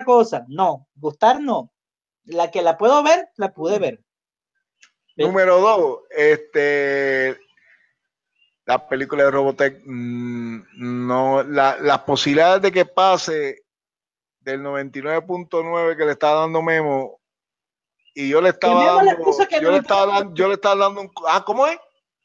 cosa, 0.05 0.45
no, 0.47 0.87
gustar 0.95 1.41
no. 1.41 1.71
La 2.25 2.51
que 2.51 2.61
la 2.61 2.77
puedo 2.77 3.03
ver, 3.03 3.29
la 3.37 3.53
pude 3.53 3.79
ver. 3.79 4.03
Número 5.15 5.59
dos, 5.59 5.99
este, 6.11 7.39
la 8.65 8.87
película 8.87 9.23
de 9.23 9.31
Robotech, 9.31 9.81
mm, 9.85 11.07
no, 11.07 11.43
la, 11.43 11.77
las 11.79 11.99
posibilidades 11.99 12.61
de 12.61 12.71
que 12.71 12.85
pase 12.85 13.63
del 14.41 14.61
99.9 14.61 15.97
que 15.97 16.05
le 16.05 16.11
estaba 16.11 16.41
dando 16.41 16.61
Memo 16.61 17.19
y 18.13 18.29
yo 18.29 18.41
le 18.41 18.49
estaba 18.49 19.03
dando, 19.03 19.11
yo 19.61 19.71
le 19.71 19.77
estaba 19.77 20.05
dando, 20.05 20.35
yo 20.35 20.47
le 20.47 20.53
estaba 20.55 20.75
dando 20.75 21.01
un, 21.01 21.11
ah, 21.27 21.43
¿cómo 21.45 21.67
es? 21.67 21.77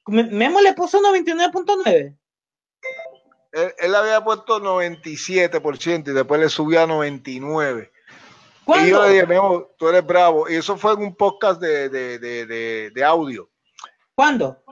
Memo 0.07 0.61
le 0.61 0.75
puso 0.75 1.01
99.9 1.01 2.19
él, 3.53 3.95
había 3.95 4.25
puesto 4.25 4.61
97% 4.61 6.09
y 6.09 6.13
después 6.13 6.41
le 6.41 6.49
subió 6.49 6.83
a 6.83 6.87
99%. 6.87 7.91
Y 8.67 8.91
yo 8.91 9.03
le 9.03 9.13
dije, 9.13 9.27
tú 9.77 9.89
eres 9.89 10.07
bravo. 10.07 10.49
Y 10.49 10.55
eso 10.55 10.77
fue 10.77 10.93
en 10.93 11.01
un 11.01 11.15
podcast 11.15 11.61
de, 11.61 13.05
audio. 13.05 13.49
¿Cuándo? 14.15 14.63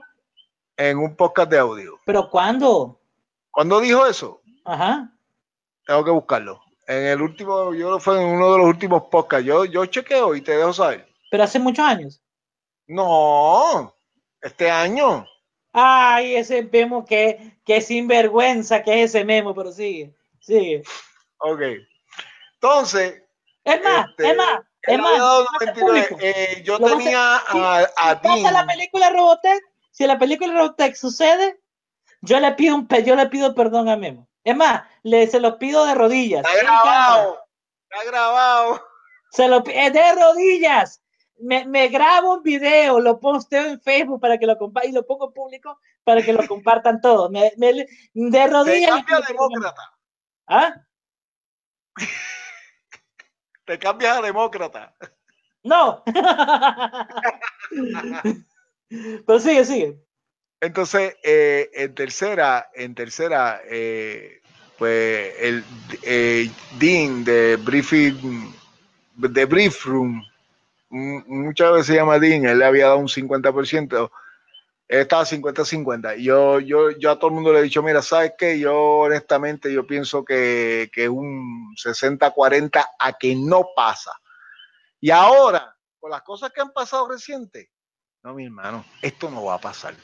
En 0.77 0.97
un 0.97 1.15
podcast 1.15 1.51
de 1.51 1.59
audio. 1.59 1.99
¿Pero 2.05 2.29
cuándo? 2.29 2.99
¿Cuándo 3.51 3.79
dijo 3.81 4.05
eso? 4.05 4.41
Ajá. 4.65 5.11
Tengo 5.85 6.05
que 6.05 6.11
buscarlo. 6.11 6.61
En 6.87 7.05
el 7.05 7.21
último, 7.21 7.73
yo 7.73 7.99
fue 7.99 8.19
en 8.19 8.27
uno 8.27 8.53
de 8.53 8.57
los 8.59 8.67
últimos 8.67 9.03
podcasts. 9.11 9.45
Yo, 9.45 9.65
yo 9.65 9.85
chequeo 9.85 10.35
y 10.35 10.41
te 10.41 10.55
dejo 10.55 10.73
saber. 10.73 11.07
¿Pero 11.29 11.43
hace 11.43 11.59
muchos 11.59 11.85
años? 11.85 12.21
No, 12.87 13.93
este 14.41 14.69
año. 14.71 15.25
Ay, 15.73 16.35
ese 16.35 16.63
memo 16.63 17.05
que, 17.05 17.57
que 17.65 17.81
sinvergüenza 17.81 18.83
que 18.83 19.03
es 19.03 19.11
ese 19.11 19.23
memo, 19.23 19.55
pero 19.55 19.71
sigue, 19.71 20.13
sigue. 20.39 20.83
Ok. 21.37 21.61
Entonces. 22.55 23.23
Es 23.63 23.83
más, 23.83 24.09
este, 24.09 24.31
es 24.31 24.37
más, 24.37 24.61
es 24.81 24.99
más. 24.99 25.21
Eh, 26.19 26.63
yo 26.65 26.79
tenía 26.79 27.37
a, 27.37 27.87
a, 27.97 28.21
si 28.21 28.41
la 28.41 28.65
película 28.65 29.09
Robotech, 29.11 29.63
si 29.91 30.07
la 30.07 30.17
película 30.17 30.53
Robotech 30.53 30.95
sucede, 30.95 31.59
yo 32.21 32.39
le 32.39 32.51
pido 32.53 32.75
un 32.75 32.87
yo 33.05 33.15
le 33.15 33.27
pido 33.27 33.53
perdón 33.55 33.89
a 33.89 33.95
Memo. 33.95 34.27
Es 34.43 34.55
más, 34.55 34.83
le, 35.03 35.27
se 35.27 35.39
lo 35.39 35.59
pido 35.59 35.85
de 35.85 35.95
rodillas. 35.95 36.43
Está 36.43 36.57
grabado. 36.63 37.39
Está 37.89 38.11
grabado. 38.11 38.83
Se 39.31 39.47
lo 39.47 39.61
de 39.61 40.15
rodillas 40.15 41.01
me, 41.41 41.65
me, 41.65 41.87
grabo 41.87 42.35
un 42.35 42.43
video, 42.43 42.99
lo 42.99 43.19
posteo 43.19 43.65
en 43.65 43.81
Facebook 43.81 44.21
para 44.21 44.37
que 44.37 44.45
lo 44.45 44.57
compartan 44.57 44.91
y 44.91 44.93
lo 44.93 45.05
pongo 45.05 45.33
público 45.33 45.79
para 46.03 46.21
que 46.21 46.33
lo 46.33 46.45
compartan 46.47 47.01
todos. 47.01 47.31
Me, 47.31 47.51
de 48.13 48.47
rodillas. 48.47 49.03
Te 49.05 49.05
cambias 49.05 49.21
a 49.21 49.27
demócrata. 49.27 49.97
¿Ah? 50.47 50.75
Te 53.65 53.79
cambias 53.79 54.17
a 54.17 54.21
demócrata. 54.21 54.95
No. 55.63 56.03
Pero 58.89 59.39
sigue, 59.39 59.65
sigue. 59.65 59.97
Entonces, 60.59 61.15
eh, 61.23 61.69
en 61.73 61.95
tercera, 61.95 62.69
en 62.73 62.93
tercera, 62.93 63.61
eh, 63.65 64.41
pues 64.77 65.33
el 65.39 65.63
eh, 66.03 66.51
Dean 66.77 67.23
de 67.23 67.55
Briefing, 67.55 68.53
de 69.15 69.45
Brief 69.45 69.85
Room, 69.85 70.21
muchas 70.91 71.73
veces 71.73 71.95
llama 71.95 72.19
Dean, 72.19 72.45
él 72.45 72.59
le 72.59 72.65
había 72.65 72.87
dado 72.87 72.97
un 72.97 73.07
50%, 73.07 74.11
él 74.87 74.99
estaba 74.99 75.23
50-50. 75.23 76.17
Yo, 76.17 76.59
yo, 76.59 76.91
yo 76.91 77.11
a 77.11 77.17
todo 77.17 77.29
el 77.29 77.35
mundo 77.35 77.53
le 77.53 77.59
he 77.59 77.63
dicho, 77.63 77.81
mira, 77.81 78.01
¿sabes 78.01 78.33
qué? 78.37 78.59
Yo 78.59 78.75
honestamente 78.75 79.71
yo 79.71 79.87
pienso 79.87 80.25
que, 80.25 80.91
que 80.93 81.07
un 81.07 81.73
60-40 81.75 82.85
a 82.99 83.13
que 83.13 83.35
no 83.35 83.67
pasa. 83.73 84.11
Y 84.99 85.09
ahora, 85.09 85.75
con 85.99 86.11
las 86.11 86.21
cosas 86.23 86.51
que 86.51 86.61
han 86.61 86.71
pasado 86.71 87.07
recientes, 87.07 87.69
no, 88.23 88.35
mi 88.35 88.45
hermano, 88.45 88.85
esto 89.01 89.31
no 89.31 89.45
va 89.45 89.55
a 89.55 89.61
pasar. 89.61 89.95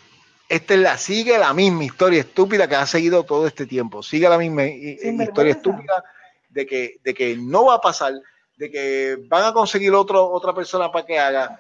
Esta 0.50 0.74
es 0.74 0.80
la, 0.80 0.98
sigue 0.98 1.38
la 1.38 1.54
misma 1.54 1.84
historia 1.84 2.22
estúpida 2.22 2.68
que 2.68 2.76
ha 2.76 2.86
seguido 2.86 3.24
todo 3.26 3.46
este 3.46 3.66
tiempo. 3.66 4.02
Sigue 4.02 4.30
la 4.30 4.38
misma 4.38 4.66
historia 4.66 5.52
estúpida 5.52 6.04
de 6.50 6.66
que, 6.66 6.96
de 7.04 7.14
que 7.14 7.36
no 7.36 7.66
va 7.66 7.76
a 7.76 7.82
pasar 7.82 8.14
de 8.58 8.72
que 8.72 9.18
van 9.28 9.46
a 9.46 9.54
conseguir 9.54 9.94
otro, 9.94 10.30
otra 10.30 10.54
persona 10.54 10.92
para 10.92 11.06
que 11.06 11.18
haga. 11.18 11.60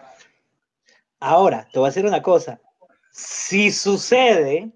Ahora, 1.19 1.67
te 1.71 1.79
voy 1.79 1.87
a 1.87 1.89
decir 1.89 2.05
una 2.05 2.21
cosa. 2.21 2.59
Si 3.11 3.71
sucede, 3.71 4.71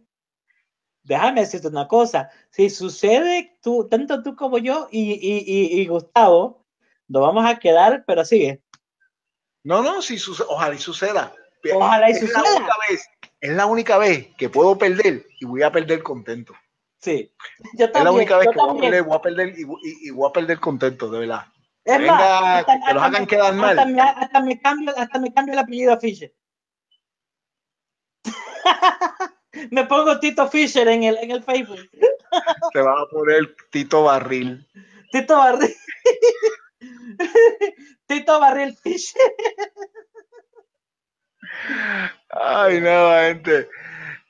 déjame 1.03 1.41
decirte 1.41 1.67
una 1.67 1.87
cosa, 1.87 2.29
si 2.49 2.69
sucede 2.69 3.57
tú, 3.61 3.87
tanto 3.89 4.23
tú 4.23 4.35
como 4.35 4.57
yo 4.57 4.87
y, 4.91 5.13
y, 5.13 5.81
y, 5.81 5.87
Gustavo, 5.87 6.65
nos 7.07 7.21
vamos 7.21 7.45
a 7.45 7.59
quedar, 7.59 8.03
pero 8.05 8.23
sigue. 8.23 8.61
No, 9.63 9.83
no, 9.83 10.01
si 10.01 10.17
sucede, 10.17 10.47
ojalá 10.49 10.75
y 10.75 10.79
suceda. 10.79 11.33
Ojalá 11.75 12.09
y 12.09 12.15
suceda. 12.15 12.41
La 12.41 12.55
única 12.55 12.75
vez, 12.89 13.09
es 13.39 13.51
la 13.51 13.65
única 13.65 13.97
vez 13.97 14.27
que 14.37 14.49
puedo 14.49 14.77
perder 14.77 15.27
y 15.39 15.45
voy 15.45 15.63
a 15.63 15.71
perder 15.71 16.01
contento. 16.01 16.53
Sí, 16.97 17.33
yo 17.73 17.91
también. 17.91 17.95
Es 17.95 18.03
la 18.03 18.11
única 18.11 18.37
vez 18.37 18.47
que 18.49 18.59
voy 18.59 18.77
a, 18.77 18.81
perder, 18.81 19.03
voy 19.03 19.15
a 19.15 19.21
perder 19.21 19.53
y, 19.57 20.07
y, 20.07 20.09
voy 20.11 20.29
a 20.29 20.33
perder 20.33 20.59
contento, 20.59 21.09
de 21.09 21.19
verdad. 21.19 21.50
Es 21.83 21.97
Venga, 21.97 22.13
más, 22.13 22.59
hasta, 22.59 22.79
que 22.79 22.93
los 22.93 23.03
hagan 23.03 23.25
quedar 23.25 23.53
mal. 23.55 23.79
Hasta 23.79 23.91
me, 23.91 24.01
hasta 24.01 24.39
me, 24.41 24.61
cambio, 24.61 24.93
hasta 24.95 25.19
me 25.19 25.33
cambio 25.33 25.53
el 25.53 25.59
apellido 25.59 25.93
a 25.93 25.99
Fisher. 25.99 26.33
Me 29.71 29.85
pongo 29.85 30.19
Tito 30.19 30.47
Fisher 30.47 30.87
en 30.87 31.03
el, 31.03 31.17
en 31.17 31.31
el 31.31 31.43
Facebook. 31.43 31.89
Te 32.71 32.79
vas 32.79 33.01
a 33.01 33.05
poner 33.07 33.55
Tito 33.69 34.03
Barril. 34.03 34.65
Tito 35.11 35.37
Barril. 35.37 35.75
Tito 38.07 38.39
Barril 38.39 38.77
Fisher. 38.77 39.21
Ay, 42.29 42.79
no, 42.79 43.11
gente. 43.11 43.67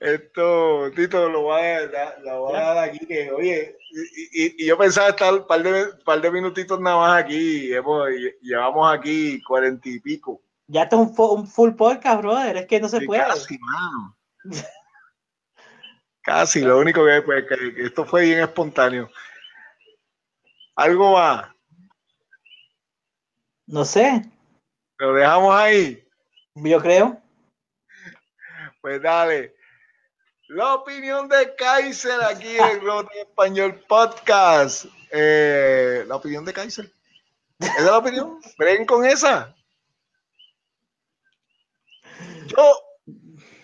Esto, 0.01 0.89
Tito, 0.95 1.29
lo 1.29 1.41
voy 1.43 1.61
a, 1.61 2.17
lo 2.23 2.39
voy 2.41 2.55
a 2.55 2.73
dar 2.73 2.77
aquí. 2.79 3.05
Que, 3.05 3.31
oye, 3.31 3.77
y, 4.33 4.63
y, 4.63 4.65
yo 4.65 4.75
pensaba 4.75 5.09
estar 5.09 5.31
un 5.31 5.45
par 5.45 5.61
de, 5.61 5.93
par 6.03 6.19
de 6.19 6.31
minutitos 6.31 6.79
nada 6.79 6.97
más 6.97 7.23
aquí. 7.23 7.71
Hemos, 7.71 8.09
llevamos 8.41 8.91
aquí 8.91 9.39
cuarenta 9.43 9.87
y 9.87 9.99
pico. 9.99 10.41
Ya 10.65 10.83
esto 10.83 11.03
es 11.03 11.19
un, 11.19 11.47
full 11.47 11.73
podcast, 11.73 12.19
brother. 12.19 12.57
Es 12.57 12.65
que 12.65 12.79
no 12.79 12.89
se 12.89 13.01
puede. 13.01 13.21
Casi, 13.21 13.59
mano. 13.59 14.17
Casi, 16.23 16.61
lo 16.61 16.79
único 16.79 17.05
que, 17.05 17.21
pues, 17.21 17.45
que, 17.47 17.83
esto 17.83 18.03
fue 18.03 18.23
bien 18.23 18.39
espontáneo. 18.39 19.07
¿Algo 20.77 21.13
más? 21.13 21.47
No 23.67 23.85
sé. 23.85 24.23
¿Lo 24.97 25.13
dejamos 25.13 25.53
ahí? 25.53 26.03
Yo 26.55 26.81
creo. 26.81 27.21
Pues 28.81 28.99
dale. 28.99 29.60
La 30.53 30.75
opinión 30.75 31.29
de 31.29 31.55
Kaiser 31.55 32.21
aquí 32.23 32.57
en 32.57 32.81
Rote 32.81 33.21
Español 33.21 33.81
Podcast. 33.87 34.83
Eh, 35.09 36.03
la 36.05 36.17
opinión 36.17 36.43
de 36.43 36.51
Kaiser. 36.51 36.91
¿Es 37.57 37.83
la 37.85 37.97
opinión? 37.97 38.37
¿Ven 38.57 38.85
con 38.85 39.05
esa? 39.05 39.55
Yo 42.47 42.75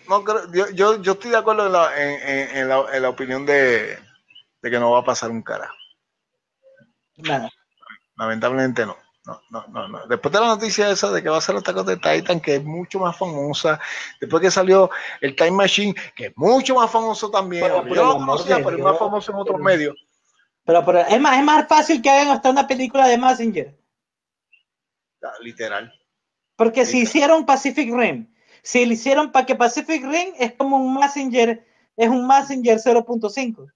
no 0.08 0.24
yo, 0.54 0.70
yo, 0.70 1.02
yo, 1.02 1.12
estoy 1.12 1.30
de 1.30 1.36
acuerdo 1.36 1.66
en 1.66 1.72
la, 1.72 2.02
en, 2.02 2.56
en, 2.56 2.68
la, 2.70 2.86
en 2.90 3.02
la, 3.02 3.08
opinión 3.10 3.44
de, 3.44 3.98
de, 4.62 4.70
que 4.70 4.78
no 4.78 4.92
va 4.92 5.00
a 5.00 5.04
pasar 5.04 5.30
un 5.30 5.42
cara. 5.42 5.70
Nada. 7.16 7.50
Lamentablemente 8.16 8.86
no. 8.86 8.96
No, 9.28 9.42
no, 9.50 9.66
no, 9.68 9.88
no. 9.88 10.06
Después 10.06 10.32
de 10.32 10.40
la 10.40 10.46
noticia 10.46 10.88
esa 10.88 11.12
de 11.12 11.22
que 11.22 11.28
va 11.28 11.36
a 11.36 11.42
ser 11.42 11.54
los 11.54 11.62
tacos 11.62 11.84
de 11.84 11.98
Titan, 11.98 12.40
que 12.40 12.54
es 12.54 12.64
mucho 12.64 12.98
más 12.98 13.14
famosa, 13.14 13.78
después 14.18 14.40
que 14.40 14.50
salió 14.50 14.88
el 15.20 15.36
Time 15.36 15.50
Machine, 15.50 15.94
que 16.16 16.26
es 16.28 16.32
mucho 16.34 16.76
más 16.76 16.90
famoso 16.90 17.30
también, 17.30 17.62
pero, 17.62 17.86
yo 17.94 18.04
lo 18.04 18.16
conocía, 18.16 18.56
pero 18.56 18.78
es 18.78 18.82
más 18.82 18.98
famoso 18.98 19.30
en 19.30 19.36
otros 19.36 19.60
medios. 19.60 19.94
Pero, 20.64 20.82
pero 20.82 21.00
es, 21.00 21.20
más, 21.20 21.36
es 21.36 21.44
más 21.44 21.68
fácil 21.68 22.00
que 22.00 22.08
hagan 22.08 22.28
hasta 22.28 22.48
una 22.48 22.66
película 22.66 23.06
de 23.06 23.18
Messenger. 23.18 23.78
Literal. 25.42 25.92
Porque 26.56 26.86
si 26.86 27.00
hicieron 27.00 27.44
Pacific 27.44 27.92
Rim, 27.92 28.32
si 28.62 28.86
lo 28.86 28.94
hicieron 28.94 29.30
para 29.30 29.44
que 29.44 29.56
Pacific 29.56 30.04
Ring 30.04 30.32
es 30.38 30.54
como 30.54 30.78
un 30.78 30.94
Messenger, 30.94 31.66
es 31.98 32.08
un 32.08 32.26
Messenger 32.26 32.78
0.5. 32.78 33.70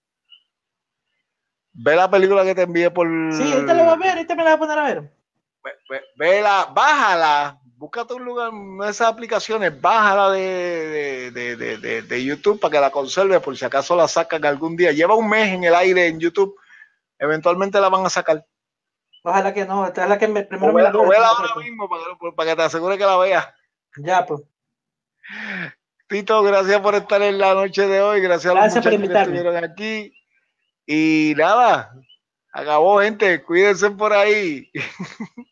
Ve 1.74 1.96
la 1.96 2.10
película 2.10 2.42
que 2.42 2.54
te 2.54 2.62
envié 2.62 2.90
por. 2.90 3.06
Sí, 3.34 3.52
ahorita 3.52 3.74
la 3.74 3.82
voy 3.82 3.92
a 3.92 3.96
ver, 3.96 4.16
ahorita 4.16 4.34
me 4.34 4.44
la 4.44 4.50
voy 4.50 4.56
a 4.56 4.58
poner 4.58 4.78
a 4.78 4.84
ver. 4.84 5.21
Vela, 6.16 6.68
bájala, 6.72 7.60
búscate 7.76 8.14
un 8.14 8.24
lugar, 8.24 8.52
en 8.52 8.82
esas 8.84 9.08
aplicaciones, 9.08 9.80
bájala 9.80 10.30
de, 10.30 11.30
de, 11.32 11.56
de, 11.56 12.02
de, 12.02 12.24
YouTube 12.24 12.60
para 12.60 12.72
que 12.72 12.80
la 12.80 12.90
conserve 12.90 13.40
por 13.40 13.56
si 13.56 13.64
acaso 13.64 13.96
la 13.96 14.06
sacan 14.06 14.44
algún 14.44 14.76
día. 14.76 14.92
Lleva 14.92 15.16
un 15.16 15.28
mes 15.28 15.52
en 15.52 15.64
el 15.64 15.74
aire 15.74 16.06
en 16.06 16.20
YouTube, 16.20 16.56
eventualmente 17.18 17.80
la 17.80 17.88
van 17.88 18.06
a 18.06 18.10
sacar. 18.10 18.46
Ojalá 19.24 19.52
que 19.52 19.64
no, 19.64 19.86
esta 19.86 20.04
es 20.04 20.08
la 20.08 20.18
que 20.18 20.28
me, 20.28 20.42
primero 20.42 20.72
me 20.72 20.82
la, 20.82 20.90
vela 20.90 21.28
ahora 21.28 21.54
mismo 21.56 21.88
para, 21.88 22.02
para, 22.34 22.50
que 22.50 22.56
te 22.56 22.62
asegure 22.62 22.98
que 22.98 23.04
la 23.04 23.18
veas. 23.18 23.48
Ya, 23.96 24.26
pues. 24.26 24.42
Tito, 26.08 26.42
gracias 26.42 26.80
por 26.80 26.94
estar 26.94 27.22
en 27.22 27.38
la 27.38 27.54
noche 27.54 27.86
de 27.86 28.00
hoy. 28.00 28.20
Gracias, 28.20 28.54
a 28.54 28.66
los 28.66 28.74
por 28.74 28.82
que 28.82 28.94
estuvieron 28.94 29.56
aquí. 29.64 30.12
Y 30.86 31.34
nada, 31.36 31.92
acabó, 32.52 33.00
gente. 33.00 33.42
Cuídense 33.42 33.90
por 33.90 34.12
ahí. 34.12 34.70